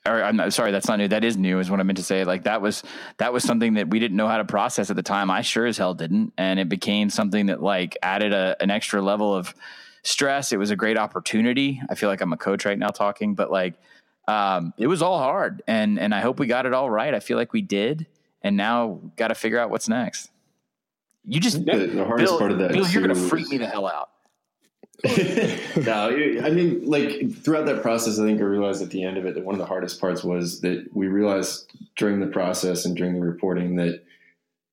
or 0.05 0.23
I'm 0.23 0.35
not, 0.35 0.53
sorry, 0.53 0.71
that's 0.71 0.87
not 0.87 0.97
new. 0.97 1.07
That 1.07 1.23
is 1.23 1.37
new, 1.37 1.59
is 1.59 1.69
what 1.69 1.79
I 1.79 1.83
meant 1.83 1.97
to 1.97 2.03
say. 2.03 2.23
Like 2.23 2.43
that 2.43 2.61
was 2.61 2.83
that 3.17 3.33
was 3.33 3.43
something 3.43 3.75
that 3.75 3.89
we 3.89 3.99
didn't 3.99 4.17
know 4.17 4.27
how 4.27 4.37
to 4.37 4.45
process 4.45 4.89
at 4.89 4.95
the 4.95 5.03
time. 5.03 5.29
I 5.29 5.41
sure 5.41 5.65
as 5.65 5.77
hell 5.77 5.93
didn't, 5.93 6.33
and 6.37 6.59
it 6.59 6.69
became 6.69 7.09
something 7.09 7.47
that 7.47 7.61
like 7.61 7.97
added 8.01 8.33
a, 8.33 8.55
an 8.59 8.71
extra 8.71 9.01
level 9.01 9.35
of 9.35 9.53
stress. 10.03 10.51
It 10.51 10.57
was 10.57 10.71
a 10.71 10.75
great 10.75 10.97
opportunity. 10.97 11.81
I 11.89 11.95
feel 11.95 12.09
like 12.09 12.21
I'm 12.21 12.33
a 12.33 12.37
coach 12.37 12.65
right 12.65 12.77
now 12.77 12.89
talking, 12.89 13.35
but 13.35 13.51
like 13.51 13.75
um, 14.27 14.73
it 14.77 14.87
was 14.87 15.01
all 15.01 15.19
hard, 15.19 15.61
and 15.67 15.99
and 15.99 16.15
I 16.15 16.21
hope 16.21 16.39
we 16.39 16.47
got 16.47 16.65
it 16.65 16.73
all 16.73 16.89
right. 16.89 17.13
I 17.13 17.19
feel 17.19 17.37
like 17.37 17.53
we 17.53 17.61
did, 17.61 18.07
and 18.41 18.57
now 18.57 18.99
got 19.17 19.27
to 19.27 19.35
figure 19.35 19.59
out 19.59 19.69
what's 19.69 19.87
next. 19.87 20.31
You 21.25 21.39
just 21.39 21.63
the, 21.63 21.87
the 21.87 22.05
hardest 22.05 22.31
Bill, 22.31 22.39
part 22.39 22.51
of 22.51 22.57
that. 22.59 22.71
Bill, 22.71 22.87
you're 22.87 23.03
going 23.03 23.15
to 23.15 23.29
freak 23.29 23.49
me 23.49 23.57
the 23.57 23.67
hell 23.67 23.87
out. 23.87 24.09
no, 25.83 26.09
I 26.43 26.51
mean, 26.51 26.85
like 26.85 27.33
throughout 27.33 27.65
that 27.65 27.81
process, 27.81 28.19
I 28.19 28.23
think 28.23 28.39
I 28.39 28.43
realized 28.43 28.83
at 28.83 28.91
the 28.91 29.03
end 29.03 29.17
of 29.17 29.25
it 29.25 29.33
that 29.35 29.43
one 29.43 29.55
of 29.55 29.59
the 29.59 29.65
hardest 29.65 29.99
parts 29.99 30.23
was 30.23 30.61
that 30.61 30.87
we 30.93 31.07
realized 31.07 31.71
during 31.97 32.19
the 32.19 32.27
process 32.27 32.85
and 32.85 32.95
during 32.95 33.15
the 33.15 33.21
reporting 33.21 33.77
that 33.77 34.03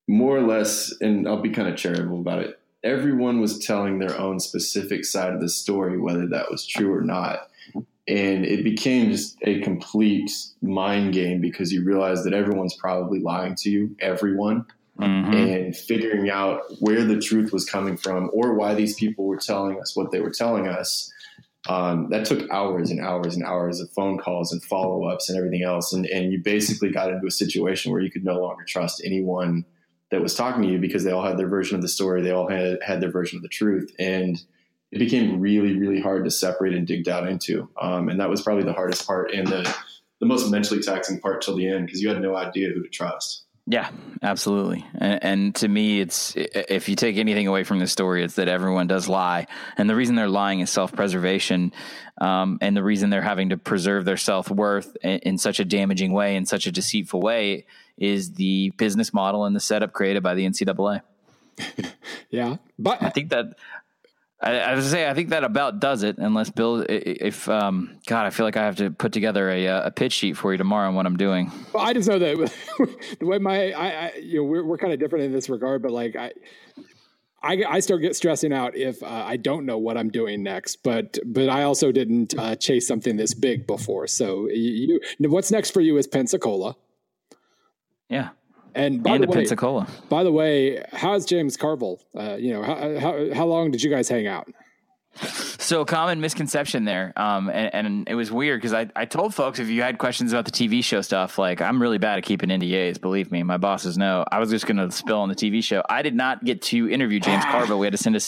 more 0.07 0.37
or 0.37 0.41
less, 0.41 0.93
and 1.01 1.27
I'll 1.27 1.41
be 1.41 1.49
kind 1.49 1.67
of 1.67 1.77
charitable 1.77 2.19
about 2.19 2.39
it, 2.39 2.59
everyone 2.83 3.41
was 3.41 3.59
telling 3.59 3.99
their 3.99 4.17
own 4.19 4.39
specific 4.39 5.05
side 5.05 5.33
of 5.33 5.41
the 5.41 5.49
story, 5.49 5.99
whether 5.99 6.27
that 6.27 6.51
was 6.51 6.65
true 6.65 6.93
or 6.93 7.01
not. 7.01 7.49
And 8.07 8.45
it 8.45 8.63
became 8.63 9.11
just 9.11 9.37
a 9.43 9.61
complete 9.61 10.31
mind 10.61 11.13
game 11.13 11.41
because 11.41 11.71
you 11.71 11.83
realize 11.83 12.23
that 12.23 12.33
everyone's 12.33 12.75
probably 12.75 13.19
lying 13.19 13.55
to 13.57 13.69
you, 13.69 13.95
everyone. 13.99 14.65
Mm-hmm. 14.99 15.33
and 15.33 15.75
figuring 15.75 16.29
out 16.29 16.61
where 16.79 17.03
the 17.03 17.19
truth 17.19 17.51
was 17.53 17.65
coming 17.65 17.97
from 17.97 18.29
or 18.33 18.53
why 18.53 18.73
these 18.73 18.95
people 18.95 19.25
were 19.25 19.37
telling 19.37 19.79
us 19.79 19.95
what 19.95 20.11
they 20.11 20.19
were 20.19 20.31
telling 20.31 20.67
us. 20.67 21.11
Um, 21.67 22.09
that 22.09 22.25
took 22.25 22.49
hours 22.49 22.89
and 22.89 23.01
hours 23.01 23.35
and 23.35 23.45
hours 23.45 23.81
of 23.81 23.91
phone 23.91 24.17
calls 24.17 24.51
and 24.51 24.63
follow 24.63 25.03
ups 25.05 25.29
and 25.29 25.37
everything 25.37 25.63
else. 25.63 25.93
And, 25.93 26.05
and 26.05 26.31
you 26.31 26.41
basically 26.41 26.89
got 26.89 27.11
into 27.11 27.27
a 27.27 27.31
situation 27.31 27.91
where 27.91 28.01
you 28.01 28.09
could 28.09 28.23
no 28.23 28.39
longer 28.39 28.63
trust 28.63 29.01
anyone 29.05 29.65
that 30.09 30.21
was 30.21 30.35
talking 30.35 30.63
to 30.63 30.69
you 30.69 30.79
because 30.79 31.03
they 31.03 31.11
all 31.11 31.25
had 31.25 31.37
their 31.37 31.49
version 31.49 31.75
of 31.75 31.81
the 31.81 31.87
story. 31.87 32.21
They 32.21 32.31
all 32.31 32.49
had, 32.49 32.79
had 32.81 33.01
their 33.01 33.11
version 33.11 33.37
of 33.37 33.43
the 33.43 33.49
truth. 33.49 33.93
And 33.99 34.41
it 34.91 34.99
became 34.99 35.39
really, 35.39 35.77
really 35.77 36.01
hard 36.01 36.23
to 36.23 36.31
separate 36.31 36.73
and 36.73 36.87
dig 36.87 37.03
down 37.03 37.27
into. 37.27 37.69
Um, 37.79 38.09
and 38.09 38.19
that 38.19 38.29
was 38.29 38.41
probably 38.41 38.63
the 38.63 38.73
hardest 38.73 39.05
part 39.05 39.31
and 39.31 39.45
the, 39.45 39.75
the 40.19 40.25
most 40.25 40.49
mentally 40.49 40.81
taxing 40.81 41.19
part 41.19 41.41
till 41.41 41.55
the 41.55 41.67
end 41.67 41.85
because 41.85 42.01
you 42.01 42.09
had 42.09 42.21
no 42.21 42.35
idea 42.35 42.69
who 42.69 42.81
to 42.81 42.89
trust. 42.89 43.45
Yeah, 43.71 43.91
absolutely. 44.23 44.83
And, 44.95 45.23
and, 45.23 45.55
to 45.57 45.67
me, 45.67 46.01
it's 46.01 46.33
if 46.35 46.89
you 46.89 46.95
take 46.95 47.17
anything 47.17 47.45
away 47.45 47.63
from 47.63 47.77
the 47.77 47.85
story, 47.85 48.23
it's 48.23 48.33
that 48.33 48.47
everyone 48.47 48.87
does 48.87 49.07
lie, 49.07 49.45
and 49.77 49.87
the 49.87 49.93
reason 49.93 50.15
they're 50.15 50.27
lying 50.27 50.61
is 50.61 50.71
self 50.71 50.91
preservation, 50.91 51.71
um, 52.19 52.57
and 52.61 52.75
the 52.75 52.81
reason 52.81 53.11
they're 53.11 53.21
having 53.21 53.49
to 53.49 53.57
preserve 53.57 54.05
their 54.05 54.17
self 54.17 54.49
worth 54.49 54.97
in, 55.03 55.19
in, 55.19 55.37
such 55.37 55.59
a 55.59 55.65
damaging 55.65 56.13
way, 56.13 56.35
in 56.35 56.47
such 56.47 56.65
a 56.65 56.71
deceitful 56.71 57.21
way, 57.21 57.67
is 57.95 58.33
the 58.33 58.71
business 58.77 59.13
model 59.13 59.45
and 59.45 59.55
the 59.55 59.59
setup 59.59 59.93
created 59.93 60.23
by 60.23 60.33
the 60.33 60.47
NCAA. 60.47 61.01
yeah, 62.31 62.55
but 62.79 63.03
I 63.03 63.11
think 63.11 63.29
that 63.29 63.53
I, 64.41 64.59
I 64.59 64.75
was 64.75 64.89
say 64.89 65.09
I 65.09 65.13
think 65.13 65.29
that 65.29 65.43
about 65.43 65.79
does 65.79 66.03
it. 66.03 66.17
Unless 66.17 66.51
Bill, 66.51 66.85
if 66.87 67.49
um, 67.49 67.99
God, 68.07 68.25
I 68.25 68.29
feel 68.29 68.45
like 68.45 68.55
I 68.55 68.63
have 68.63 68.77
to 68.77 68.89
put 68.89 69.11
together 69.11 69.49
a, 69.49 69.67
uh, 69.67 69.87
a 69.87 69.91
pitch 69.91 70.13
sheet 70.13 70.37
for 70.37 70.53
you 70.53 70.57
tomorrow 70.57 70.87
on 70.87 70.95
what 70.95 71.05
I'm 71.05 71.17
doing. 71.17 71.51
Well, 71.73 71.83
I 71.83 71.93
just 71.93 72.07
know 72.07 72.19
that 72.19 72.51
the 73.19 73.25
way 73.25 73.37
my 73.37 73.71
I, 73.71 73.87
I 73.87 74.13
you 74.15 74.37
know 74.37 74.43
we're 74.43 74.63
we're 74.63 74.77
kind 74.77 74.93
of 74.93 74.99
different 74.99 75.25
in 75.25 75.31
this 75.31 75.49
regard, 75.49 75.81
but 75.81 75.91
like 75.91 76.15
I. 76.15 76.31
I, 77.41 77.63
I 77.69 77.79
start 77.79 78.01
get 78.01 78.17
stressing 78.17 78.51
out 78.51 78.75
if 78.75 79.01
uh, 79.01 79.05
I 79.05 79.37
don't 79.37 79.65
know 79.65 79.77
what 79.77 79.97
I'm 79.97 80.09
doing 80.09 80.43
next, 80.43 80.83
but 80.83 81.17
but 81.25 81.47
I 81.47 81.63
also 81.63 81.89
didn't 81.89 82.37
uh, 82.37 82.57
chase 82.57 82.85
something 82.85 83.15
this 83.15 83.33
big 83.33 83.65
before. 83.65 84.07
So 84.07 84.49
you, 84.49 84.99
you, 85.19 85.29
what's 85.29 85.49
next 85.49 85.71
for 85.71 85.79
you 85.79 85.95
is 85.95 86.05
Pensacola. 86.05 86.75
Yeah, 88.09 88.31
and 88.75 89.03
by 89.03 89.15
and 89.15 89.23
the 89.23 89.27
way, 89.27 89.37
Pensacola. 89.37 89.87
By 90.09 90.23
the 90.23 90.31
way, 90.31 90.83
how's 90.91 91.25
James 91.25 91.57
Carville? 91.57 92.01
Uh, 92.17 92.35
you 92.35 92.53
know, 92.53 92.63
how, 92.63 92.99
how, 92.99 93.33
how 93.33 93.45
long 93.45 93.71
did 93.71 93.81
you 93.81 93.89
guys 93.89 94.09
hang 94.09 94.27
out? 94.27 94.47
So 95.21 95.83
common 95.83 96.21
misconception 96.21 96.85
there, 96.85 97.11
um, 97.17 97.49
and, 97.49 97.73
and, 97.73 98.09
it 98.09 98.15
was 98.15 98.31
weird 98.31 98.59
because 98.59 98.73
I, 98.73 98.89
I 98.95 99.05
told 99.05 99.35
folks 99.35 99.59
if 99.59 99.67
you 99.67 99.81
had 99.81 99.97
questions 99.97 100.31
about 100.31 100.45
the 100.45 100.51
TV 100.51 100.83
show 100.83 101.01
stuff, 101.01 101.37
like 101.37 101.61
I'm 101.61 101.81
really 101.81 101.97
bad 101.97 102.17
at 102.19 102.23
keeping 102.23 102.49
NDAs. 102.49 103.01
Believe 103.01 103.31
me, 103.31 103.43
my 103.43 103.57
bosses 103.57 103.97
know. 103.97 104.23
I 104.31 104.39
was 104.39 104.49
just 104.49 104.65
going 104.65 104.77
to 104.77 104.89
spill 104.91 105.19
on 105.19 105.27
the 105.27 105.35
TV 105.35 105.61
show. 105.61 105.83
I 105.89 106.03
did 106.03 106.15
not 106.15 106.45
get 106.45 106.61
to 106.63 106.89
interview 106.89 107.19
James 107.19 107.43
Carville. 107.51 107.79
We 107.79 107.85
had 107.85 107.91
to 107.91 107.97
send 107.97 108.15
a 108.15 108.21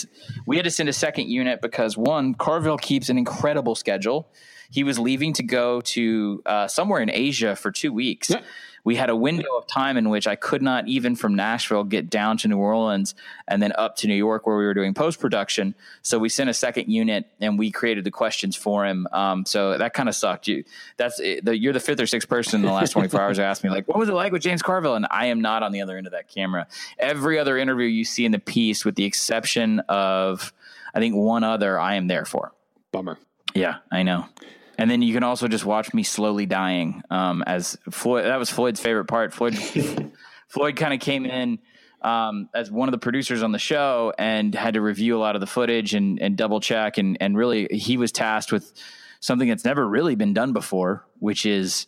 we 0.46 0.58
had 0.58 0.66
to 0.66 0.72
send 0.72 0.90
a 0.90 0.94
second 0.94 1.30
unit 1.30 1.62
because 1.62 1.98
one 1.98 2.34
Carville 2.34 2.78
keeps 2.78 3.10
an 3.10 3.18
incredible 3.18 3.76
schedule. 3.76 4.30
He 4.70 4.84
was 4.84 5.00
leaving 5.00 5.34
to 5.34 5.44
go 5.44 5.82
to 5.82 6.42
uh, 6.46 6.68
somewhere 6.68 7.02
in 7.02 7.10
Asia 7.10 7.56
for 7.56 7.72
two 7.72 7.94
weeks. 7.94 8.32
Yeah 8.32 8.42
we 8.84 8.96
had 8.96 9.10
a 9.10 9.16
window 9.16 9.56
of 9.58 9.68
time 9.68 9.98
in 9.98 10.10
which 10.10 10.28
I 10.28 10.36
could 10.36 10.62
not 10.62 10.88
even 10.88 11.16
from 11.16 11.36
Nashville 11.36 11.84
get 11.84 12.10
down 12.10 12.38
to 12.38 12.48
New 12.48 12.58
Orleans 12.58 13.16
and 13.48 13.62
then 13.62 13.74
up 13.78 13.96
to 13.98 14.08
New 14.08 14.16
York 14.16 14.48
where 14.48 14.58
we 14.58 14.66
were 14.66 14.74
doing 14.74 14.94
post 14.94 15.20
production. 15.20 15.76
So 16.02 16.18
we 16.20 16.30
sent 16.30 16.50
a 16.50 16.54
second 16.54 16.90
unit 16.90 17.28
and 17.40 17.60
we 17.60 17.72
created 17.72 18.04
the 18.04 18.12
questions 18.12 18.56
for 18.56 18.86
him. 18.86 19.08
Um, 19.12 19.46
so 19.46 19.78
that 19.78 19.94
kind 19.94 20.10
of 20.10 20.16
sucked. 20.16 20.48
You 20.48 20.64
that's 20.98 21.18
the, 21.18 21.58
you're 21.58 21.74
the 21.74 21.80
fifth 21.80 22.00
or 22.00 22.08
sixth 22.08 22.28
person 22.28 22.62
in 22.62 22.66
the 22.66 22.74
last 22.74 22.92
24 22.92 23.22
hours 23.22 23.38
who 23.38 23.44
asked 23.44 23.64
me 23.64 23.70
like, 23.70 23.88
what 23.88 23.98
was 23.98 24.10
it 24.10 24.14
like 24.14 24.32
with 24.32 24.42
James 24.42 24.62
Carville? 24.62 24.96
And 24.96 25.08
I 25.12 25.28
am 25.28 25.42
not 25.42 25.64
on 25.64 25.72
the 25.72 25.82
other 25.82 25.98
end 25.98 26.08
of 26.08 26.14
that 26.14 26.28
camera. 26.28 26.68
Every 26.98 27.38
other 27.38 27.58
interview 27.58 27.88
you 27.88 28.06
see 28.06 28.26
in 28.26 28.32
the 28.32 28.40
piece, 28.40 28.84
with 28.84 28.96
the 28.96 29.06
exception 29.06 29.80
of 29.90 30.54
I 30.94 31.00
think 31.00 31.16
one 31.16 31.44
other, 31.44 31.80
I 31.80 31.96
am 31.96 32.08
there 32.08 32.26
for. 32.26 32.52
Bummer. 32.92 33.18
Yeah, 33.54 33.78
I 33.92 34.04
know. 34.04 34.26
And 34.82 34.90
then 34.90 35.04
you 35.04 35.14
can 35.14 35.22
also 35.22 35.48
just 35.48 35.64
watch 35.64 35.94
me 35.94 36.02
slowly 36.02 36.48
dying. 36.48 37.04
Um, 37.12 37.44
as 37.46 37.78
Floyd, 37.92 38.26
that 38.26 38.40
was 38.40 38.50
Floyd's 38.50 38.80
favorite 38.80 39.06
part. 39.06 39.32
Floyd, 39.32 39.56
Floyd 40.48 40.76
kind 40.76 40.92
of 40.92 41.00
came 41.00 41.28
in 41.28 41.60
um, 42.02 42.50
as 42.56 42.72
one 42.72 42.88
of 42.88 42.92
the 42.92 42.98
producers 42.98 43.44
on 43.44 43.52
the 43.52 43.60
show 43.60 44.12
and 44.18 44.56
had 44.56 44.74
to 44.74 44.82
review 44.82 45.16
a 45.16 45.20
lot 45.20 45.36
of 45.36 45.40
the 45.40 45.46
footage 45.46 45.94
and, 45.94 46.20
and 46.20 46.36
double 46.36 46.60
check. 46.60 46.98
And, 46.98 47.16
and 47.22 47.38
really, 47.38 47.68
he 47.70 47.98
was 47.98 48.12
tasked 48.12 48.52
with 48.52 48.74
something 49.20 49.48
that's 49.48 49.64
never 49.64 49.88
really 49.88 50.16
been 50.16 50.34
done 50.34 50.52
before, 50.52 51.06
which 51.20 51.46
is 51.46 51.86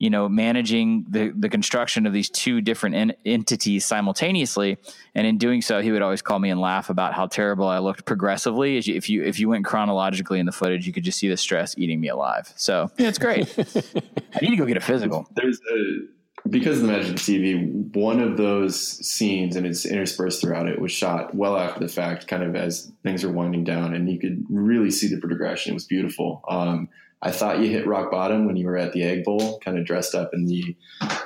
you 0.00 0.08
know, 0.08 0.30
managing 0.30 1.04
the, 1.10 1.28
the 1.28 1.50
construction 1.50 2.06
of 2.06 2.14
these 2.14 2.30
two 2.30 2.62
different 2.62 2.96
en- 2.96 3.12
entities 3.26 3.84
simultaneously. 3.84 4.78
And 5.14 5.26
in 5.26 5.36
doing 5.36 5.60
so, 5.60 5.82
he 5.82 5.92
would 5.92 6.00
always 6.00 6.22
call 6.22 6.38
me 6.38 6.48
and 6.48 6.58
laugh 6.58 6.88
about 6.88 7.12
how 7.12 7.26
terrible 7.26 7.68
I 7.68 7.80
looked 7.80 8.06
progressively. 8.06 8.78
If 8.78 9.10
you, 9.10 9.22
if 9.22 9.38
you 9.38 9.50
went 9.50 9.66
chronologically 9.66 10.40
in 10.40 10.46
the 10.46 10.52
footage, 10.52 10.86
you 10.86 10.94
could 10.94 11.04
just 11.04 11.18
see 11.18 11.28
the 11.28 11.36
stress 11.36 11.76
eating 11.76 12.00
me 12.00 12.08
alive. 12.08 12.50
So 12.56 12.90
yeah, 12.96 13.08
it's 13.08 13.18
great. 13.18 13.54
I 13.58 14.40
need 14.40 14.50
to 14.50 14.56
go 14.56 14.64
get 14.64 14.78
a 14.78 14.80
physical. 14.80 15.28
There's 15.34 15.60
a, 15.70 16.48
because 16.48 16.80
of 16.80 16.86
the 16.86 16.92
magic 16.92 17.10
of 17.10 17.16
TV, 17.16 17.94
one 17.94 18.20
of 18.20 18.38
those 18.38 18.80
scenes, 19.06 19.54
and 19.54 19.66
it's 19.66 19.84
interspersed 19.84 20.40
throughout 20.40 20.66
it, 20.66 20.80
was 20.80 20.92
shot 20.92 21.34
well 21.34 21.58
after 21.58 21.80
the 21.80 21.88
fact, 21.88 22.26
kind 22.26 22.42
of 22.42 22.56
as 22.56 22.90
things 23.02 23.22
are 23.22 23.30
winding 23.30 23.64
down, 23.64 23.92
and 23.92 24.10
you 24.10 24.18
could 24.18 24.46
really 24.48 24.90
see 24.90 25.08
the 25.08 25.20
progression. 25.20 25.72
It 25.72 25.74
was 25.74 25.84
beautiful. 25.84 26.42
Um, 26.48 26.88
I 27.22 27.30
thought 27.30 27.60
you 27.60 27.68
hit 27.68 27.86
rock 27.86 28.10
bottom 28.10 28.46
when 28.46 28.56
you 28.56 28.66
were 28.66 28.78
at 28.78 28.92
the 28.92 29.02
Egg 29.02 29.24
Bowl, 29.24 29.58
kind 29.58 29.78
of 29.78 29.84
dressed 29.84 30.14
up 30.14 30.32
in 30.32 30.46
the 30.46 30.74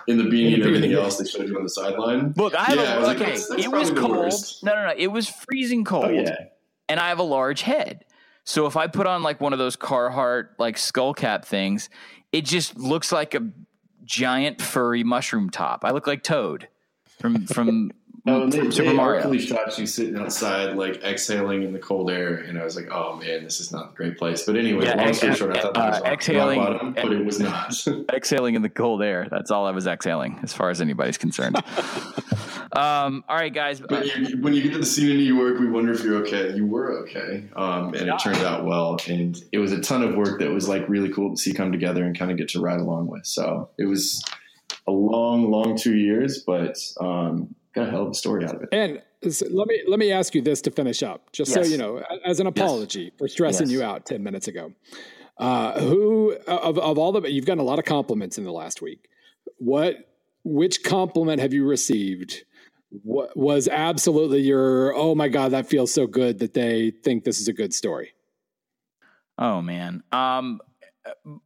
in 0.08 0.18
the 0.18 0.24
beanie 0.24 0.54
and 0.54 0.62
everything 0.64 0.92
else 0.92 1.18
they 1.18 1.24
showed 1.24 1.48
you 1.48 1.56
on 1.56 1.62
the 1.62 1.68
sideline. 1.68 2.34
Look, 2.36 2.54
I 2.54 2.64
have 2.64 2.76
yeah, 2.76 2.94
a, 2.94 3.00
was 3.00 3.08
okay. 3.10 3.18
Like, 3.18 3.28
that's, 3.28 3.48
that's 3.48 3.62
it 3.62 3.70
was 3.70 3.90
cold. 3.90 4.34
No, 4.62 4.74
no, 4.74 4.86
no. 4.88 4.94
It 4.96 5.08
was 5.08 5.28
freezing 5.28 5.82
oh, 5.82 5.90
cold. 5.90 6.04
Oh, 6.06 6.10
yeah. 6.10 6.36
And 6.88 6.98
I 6.98 7.08
have 7.08 7.20
a 7.20 7.24
large 7.24 7.62
head. 7.62 8.04
So 8.44 8.66
if 8.66 8.76
I 8.76 8.88
put 8.88 9.06
on 9.06 9.22
like 9.22 9.40
one 9.40 9.52
of 9.52 9.58
those 9.58 9.76
Carhartt 9.76 10.48
like 10.58 10.78
skull 10.78 11.14
cap 11.14 11.44
things, 11.44 11.88
it 12.32 12.44
just 12.44 12.76
looks 12.76 13.12
like 13.12 13.34
a 13.34 13.48
giant 14.04 14.60
furry 14.60 15.04
mushroom 15.04 15.48
top. 15.48 15.84
I 15.84 15.92
look 15.92 16.06
like 16.06 16.22
Toad 16.22 16.68
from 17.20 17.46
from 17.46 17.92
Oh, 18.26 18.48
they, 18.48 18.70
Super 18.70 18.88
they 18.88 18.94
Mario. 18.94 19.16
artfully 19.16 19.38
shot 19.38 19.78
you 19.78 19.86
sitting 19.86 20.16
outside, 20.16 20.76
like 20.76 21.02
exhaling 21.04 21.62
in 21.62 21.74
the 21.74 21.78
cold 21.78 22.10
air, 22.10 22.36
and 22.36 22.58
I 22.58 22.64
was 22.64 22.74
like, 22.74 22.88
"Oh 22.90 23.16
man, 23.16 23.44
this 23.44 23.60
is 23.60 23.70
not 23.70 23.90
a 23.90 23.94
great 23.94 24.16
place." 24.16 24.44
But 24.44 24.56
anyway, 24.56 24.86
yeah, 24.86 24.94
long 24.94 25.12
story 25.12 25.34
short, 25.34 25.54
I 25.54 25.60
thought 25.60 25.74
that 25.74 25.90
was 25.90 26.00
uh, 26.00 26.04
exhaling, 26.10 26.58
bottom, 26.58 26.94
but 26.94 27.12
it 27.12 27.22
was 27.22 27.38
not. 27.38 27.74
exhaling 28.14 28.54
in 28.54 28.62
the 28.62 28.70
cold 28.70 29.02
air. 29.02 29.28
That's 29.30 29.50
all 29.50 29.66
I 29.66 29.72
was 29.72 29.86
exhaling, 29.86 30.40
as 30.42 30.54
far 30.54 30.70
as 30.70 30.80
anybody's 30.80 31.18
concerned. 31.18 31.56
um, 32.72 33.24
all 33.28 33.36
right, 33.36 33.52
guys. 33.52 33.82
But 33.82 34.06
you, 34.16 34.40
when 34.40 34.54
you 34.54 34.62
get 34.62 34.72
to 34.72 34.78
the 34.78 34.86
scene 34.86 35.10
in 35.10 35.18
New 35.18 35.34
York, 35.34 35.58
we 35.58 35.68
wonder 35.68 35.92
if 35.92 36.02
you're 36.02 36.22
okay. 36.22 36.54
You 36.54 36.64
were 36.64 37.00
okay, 37.02 37.44
um, 37.56 37.92
and 37.92 38.08
it 38.08 38.18
turned 38.20 38.38
out 38.38 38.64
well. 38.64 38.96
And 39.06 39.36
it 39.52 39.58
was 39.58 39.72
a 39.72 39.82
ton 39.82 40.02
of 40.02 40.14
work 40.14 40.40
that 40.40 40.50
was 40.50 40.66
like 40.66 40.88
really 40.88 41.10
cool 41.10 41.32
to 41.32 41.36
see 41.36 41.52
come 41.52 41.72
together 41.72 42.02
and 42.02 42.18
kind 42.18 42.30
of 42.30 42.38
get 42.38 42.48
to 42.50 42.60
ride 42.60 42.80
along 42.80 43.08
with. 43.08 43.26
So 43.26 43.68
it 43.76 43.84
was 43.84 44.24
a 44.86 44.92
long, 44.92 45.50
long 45.50 45.76
two 45.76 45.94
years, 45.94 46.38
but. 46.38 46.78
Um, 46.98 47.54
got 47.74 47.88
a 47.88 47.90
hell 47.90 48.02
of 48.02 48.10
a 48.10 48.14
story 48.14 48.44
out 48.44 48.54
of 48.54 48.62
it. 48.62 48.68
And 48.72 49.02
let 49.50 49.68
me 49.68 49.82
let 49.86 49.98
me 49.98 50.12
ask 50.12 50.34
you 50.34 50.42
this 50.42 50.60
to 50.62 50.70
finish 50.70 51.02
up, 51.02 51.32
just 51.32 51.54
yes. 51.54 51.66
so 51.66 51.70
you 51.70 51.78
know, 51.78 52.02
as 52.24 52.40
an 52.40 52.46
apology 52.46 53.04
yes. 53.04 53.12
for 53.18 53.28
stressing 53.28 53.68
yes. 53.68 53.72
you 53.72 53.82
out 53.82 54.06
ten 54.06 54.22
minutes 54.22 54.48
ago. 54.48 54.72
Uh, 55.38 55.80
who 55.80 56.32
of 56.46 56.78
of 56.78 56.98
all 56.98 57.12
the 57.12 57.30
you've 57.30 57.46
gotten 57.46 57.60
a 57.60 57.64
lot 57.64 57.78
of 57.78 57.84
compliments 57.84 58.38
in 58.38 58.44
the 58.44 58.52
last 58.52 58.80
week. 58.80 59.08
What 59.58 59.96
which 60.44 60.84
compliment 60.84 61.40
have 61.40 61.52
you 61.52 61.66
received? 61.66 62.44
What 62.90 63.36
was 63.36 63.66
absolutely 63.66 64.40
your 64.40 64.94
oh 64.94 65.14
my 65.14 65.28
god 65.28 65.50
that 65.50 65.66
feels 65.66 65.92
so 65.92 66.06
good 66.06 66.38
that 66.38 66.54
they 66.54 66.92
think 67.02 67.24
this 67.24 67.40
is 67.40 67.48
a 67.48 67.52
good 67.52 67.74
story. 67.74 68.12
Oh 69.36 69.60
man, 69.60 70.04
um, 70.12 70.60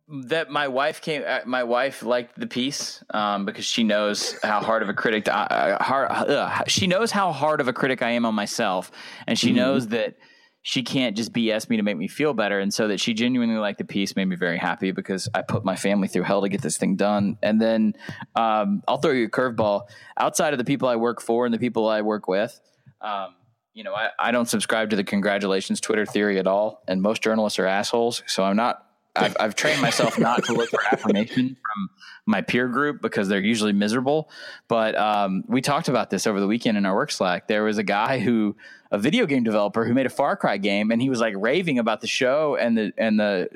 that 0.09 0.51
my 0.51 0.69
wife 0.69 1.01
came 1.01 1.23
uh, 1.27 1.41
my 1.45 1.65
wife 1.65 2.03
liked 2.03 2.39
the 2.39 2.47
piece 2.47 3.03
um, 3.11 3.45
because 3.45 3.65
she 3.65 3.83
knows 3.83 4.39
how 4.43 4.61
hard 4.61 4.83
of 4.83 4.89
a 4.89 4.95
critic 4.95 5.29
uh, 5.29 5.83
hard, 5.83 6.11
uh, 6.11 6.65
she 6.67 6.87
knows 6.87 7.11
how 7.11 7.33
hard 7.33 7.61
of 7.61 7.69
a 7.69 7.73
critic 7.73 8.03
I 8.03 8.11
am 8.11 8.25
on 8.25 8.35
myself 8.35 8.93
and 9.27 9.39
she 9.39 9.49
mm-hmm. 9.49 9.57
knows 9.57 9.89
that 9.89 10.17
she 10.63 10.83
can't 10.83 11.17
just 11.17 11.33
BS 11.33 11.69
me 11.71 11.77
to 11.77 11.83
make 11.83 11.97
me 11.97 12.09
feel 12.09 12.35
better 12.35 12.61
and 12.61 12.73
so 12.73 12.89
that 12.89 13.01
she 13.01 13.15
genuinely 13.15 13.57
liked 13.57 13.79
the 13.79 13.85
piece 13.85 14.15
made 14.15 14.27
me 14.27 14.37
very 14.37 14.59
happy 14.59 14.93
because 14.93 15.29
I 15.35 15.43
put 15.43 15.65
my 15.65 15.77
family 15.77 16.09
through 16.09 16.25
hell 16.25 16.43
to 16.43 16.49
get 16.49 16.63
this 16.63 16.77
thing 16.77 16.95
done 16.95 17.37
and 17.43 17.61
then 17.61 17.95
um, 18.37 18.83
I'll 18.87 18.99
throw 18.99 19.13
you 19.13 19.27
a 19.27 19.31
curveball 19.31 19.89
outside 20.19 20.55
of 20.55 20.59
the 20.59 20.65
people 20.65 20.89
I 20.89 20.97
work 20.97 21.21
for 21.21 21.47
and 21.47 21.55
the 21.55 21.59
people 21.59 21.89
I 21.89 22.03
work 22.03 22.29
with 22.29 22.61
um, 23.01 23.35
you 23.75 23.85
know, 23.85 23.95
I, 23.95 24.09
I 24.19 24.31
don't 24.33 24.49
subscribe 24.49 24.91
to 24.91 24.97
the 24.97 25.05
congratulations 25.05 25.81
Twitter 25.81 26.05
theory 26.05 26.41
at 26.41 26.49
all. 26.49 26.83
And 26.89 27.01
most 27.01 27.23
journalists 27.23 27.61
are 27.61 27.67
assholes. 27.67 28.25
So 28.27 28.43
I'm 28.43 28.57
not 28.57 28.85
I've, 29.19 29.37
I've 29.41 29.55
trained 29.55 29.83
myself 29.83 30.19
not 30.19 30.45
to 30.45 30.53
look 30.53 30.71
for 30.71 30.81
affirmation 30.93 31.57
from 31.57 31.91
my 32.27 32.41
peer 32.41 32.69
group 32.69 33.01
because 33.03 33.29
they're 33.29 33.41
usually 33.41 33.73
miserable. 33.73 34.31
But 34.69 34.97
um, 34.97 35.45
we 35.47 35.61
talked 35.61 35.89
about 35.89 36.11
this 36.11 36.27
over 36.27 36.41
the 36.41 36.47
weekend 36.47 36.79
in 36.79 36.87
our 36.87 36.95
work 36.95 37.11
Slack. 37.11 37.49
There 37.49 37.65
was 37.65 37.79
a 37.79 37.83
guy 37.83 38.19
who, 38.19 38.57
a 38.91 38.99
video 38.99 39.27
game 39.27 39.45
developer, 39.45 39.85
who 39.85 39.95
made 39.95 40.07
a 40.07 40.11
Far 40.11 40.37
Cry 40.37 40.57
game, 40.57 40.91
and 40.91 41.01
he 41.01 41.11
was 41.11 41.21
like 41.21 41.35
raving 41.37 41.79
about 41.79 42.01
the 42.01 42.07
show 42.07 42.57
and 42.57 42.77
the 42.77 42.93
and 42.97 43.19
the 43.19 43.49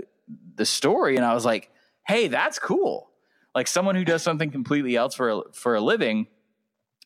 the 0.56 0.64
story. 0.64 1.16
And 1.16 1.24
I 1.24 1.34
was 1.34 1.44
like, 1.44 1.70
hey, 2.06 2.28
that's 2.28 2.58
cool. 2.58 3.10
Like 3.54 3.66
someone 3.66 3.94
who 3.94 4.04
does 4.04 4.22
something 4.22 4.50
completely 4.50 4.96
else 4.96 5.14
for 5.14 5.30
a, 5.30 5.40
for 5.52 5.74
a 5.74 5.80
living 5.80 6.26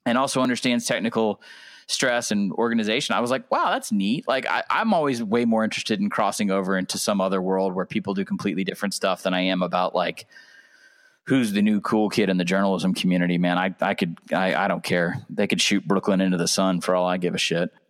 and 0.05 0.17
also 0.17 0.41
understands 0.41 0.87
technical 0.87 1.41
stress 1.87 2.31
and 2.31 2.53
organization. 2.53 3.15
I 3.15 3.21
was 3.21 3.31
like, 3.31 3.51
wow, 3.51 3.71
that's 3.71 3.93
neat. 3.93 4.27
Like 4.27 4.47
I, 4.47 4.65
I'm 4.69 4.93
always 4.93 5.23
way 5.23 5.45
more 5.45 5.65
interested 5.65 6.01
in 6.01 6.11
crossing 6.11 6.51
over 6.51 6.77
into 6.77 6.99
some 6.99 7.21
other 7.21 7.41
world 7.41 7.75
where 7.75 7.87
people 7.87 8.15
do 8.15 8.25
completely 8.25 8.65
different 8.65 8.95
stuff 8.95 9.23
than 9.23 9.35
I 9.35 9.43
am 9.43 9.63
about 9.63 9.95
like 9.95 10.27
who's 11.25 11.53
the 11.53 11.63
new 11.63 11.81
cool 11.81 12.09
kid 12.09 12.29
in 12.29 12.37
the 12.37 12.45
journalism 12.45 12.95
community, 12.95 13.37
man. 13.39 13.59
I, 13.59 13.75
I 13.81 13.95
could, 13.95 14.17
I, 14.33 14.55
I 14.55 14.69
don't 14.69 14.85
care. 14.85 15.25
They 15.29 15.47
could 15.47 15.61
shoot 15.61 15.87
Brooklyn 15.87 16.21
into 16.21 16.37
the 16.37 16.47
sun 16.47 16.81
for 16.81 16.95
all 16.95 17.07
I 17.07 17.17
give 17.17 17.35
a 17.35 17.39
shit. 17.39 17.73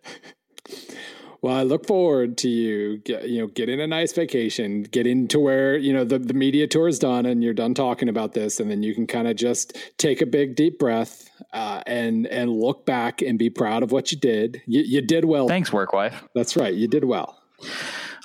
Well, 1.39 1.55
I 1.55 1.61
look 1.61 1.85
forward 1.85 2.35
to 2.39 2.49
you, 2.49 2.97
get, 2.97 3.29
you 3.29 3.39
know, 3.39 3.47
getting 3.47 3.79
a 3.79 3.85
nice 3.85 4.11
vacation, 4.11 4.81
getting 4.83 5.27
to 5.27 5.39
where 5.39 5.77
you 5.77 5.93
know 5.93 6.03
the, 6.03 6.17
the 6.17 6.33
media 6.33 6.65
tour 6.65 6.87
is 6.87 6.97
done, 6.97 7.27
and 7.27 7.43
you're 7.43 7.53
done 7.53 7.75
talking 7.75 8.09
about 8.09 8.33
this, 8.33 8.59
and 8.59 8.71
then 8.71 8.81
you 8.81 8.95
can 8.95 9.05
kind 9.05 9.27
of 9.27 9.35
just 9.35 9.77
take 9.97 10.19
a 10.19 10.25
big 10.25 10.55
deep 10.55 10.79
breath 10.79 11.26
uh, 11.53 11.81
and 11.85 12.27
and 12.27 12.51
look 12.51 12.85
back 12.85 13.21
and 13.21 13.37
be 13.37 13.49
proud 13.49 13.83
of 13.83 13.91
what 13.91 14.11
you 14.11 14.17
did. 14.17 14.61
You, 14.65 14.81
you 14.81 15.01
did 15.01 15.25
well. 15.25 15.47
Thanks, 15.47 15.71
work 15.71 15.93
wife. 15.93 16.23
That's 16.33 16.55
right. 16.55 16.73
You 16.73 16.87
did 16.87 17.03
well. 17.03 17.39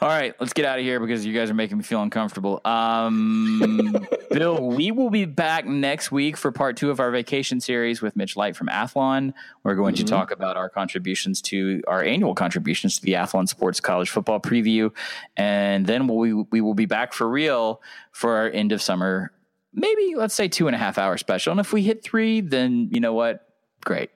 All 0.03 0.09
right, 0.09 0.35
let's 0.41 0.53
get 0.53 0.65
out 0.65 0.81
of 0.81 0.85
here 0.85 0.99
because 0.99 1.25
you 1.25 1.33
guys 1.33 1.49
are 1.49 1.55
making 1.55 1.79
me 1.79 1.85
feel 1.85 2.03
uncomfortable. 2.03 2.61
Um, 2.65 4.05
Bill, 4.33 4.61
we 4.61 4.91
will 4.91 5.11
be 5.11 5.27
back 5.27 5.65
next 5.65 6.11
week 6.11 6.37
for 6.37 6.51
part 6.51 6.77
two 6.77 6.91
of 6.91 6.99
our 6.99 7.13
vacation 7.13 7.61
series 7.61 8.03
with 8.03 8.17
Mitch 8.17 8.37
Light 8.37 8.57
from 8.57 8.67
Athlon. 8.67 9.33
We're 9.63 9.77
going 9.77 9.95
mm-hmm. 9.95 10.05
to 10.05 10.11
talk 10.11 10.33
about 10.33 10.57
our 10.57 10.69
contributions 10.69 11.41
to 11.43 11.85
our 11.87 12.03
annual 12.03 12.35
contributions 12.35 12.97
to 12.99 13.03
the 13.03 13.13
Athlon 13.13 13.49
Sports 13.49 13.79
College 13.79 14.11
Football 14.11 14.41
Preview, 14.41 14.91
and 15.37 15.87
then 15.87 16.09
we 16.09 16.33
we 16.33 16.61
will 16.61 16.75
be 16.75 16.87
back 16.87 17.13
for 17.13 17.29
real 17.29 17.81
for 18.11 18.35
our 18.39 18.51
end 18.51 18.73
of 18.73 18.83
summer, 18.83 19.31
maybe 19.75 20.15
let's 20.17 20.35
say 20.35 20.49
two 20.49 20.67
and 20.67 20.75
a 20.75 20.79
half 20.79 20.99
hour 20.99 21.17
special. 21.17 21.51
And 21.51 21.61
if 21.61 21.73
we 21.73 21.83
hit 21.83 22.03
three, 22.03 22.41
then 22.41 22.89
you 22.93 23.01
know 23.01 23.13
what, 23.13 23.47
great. 23.85 24.11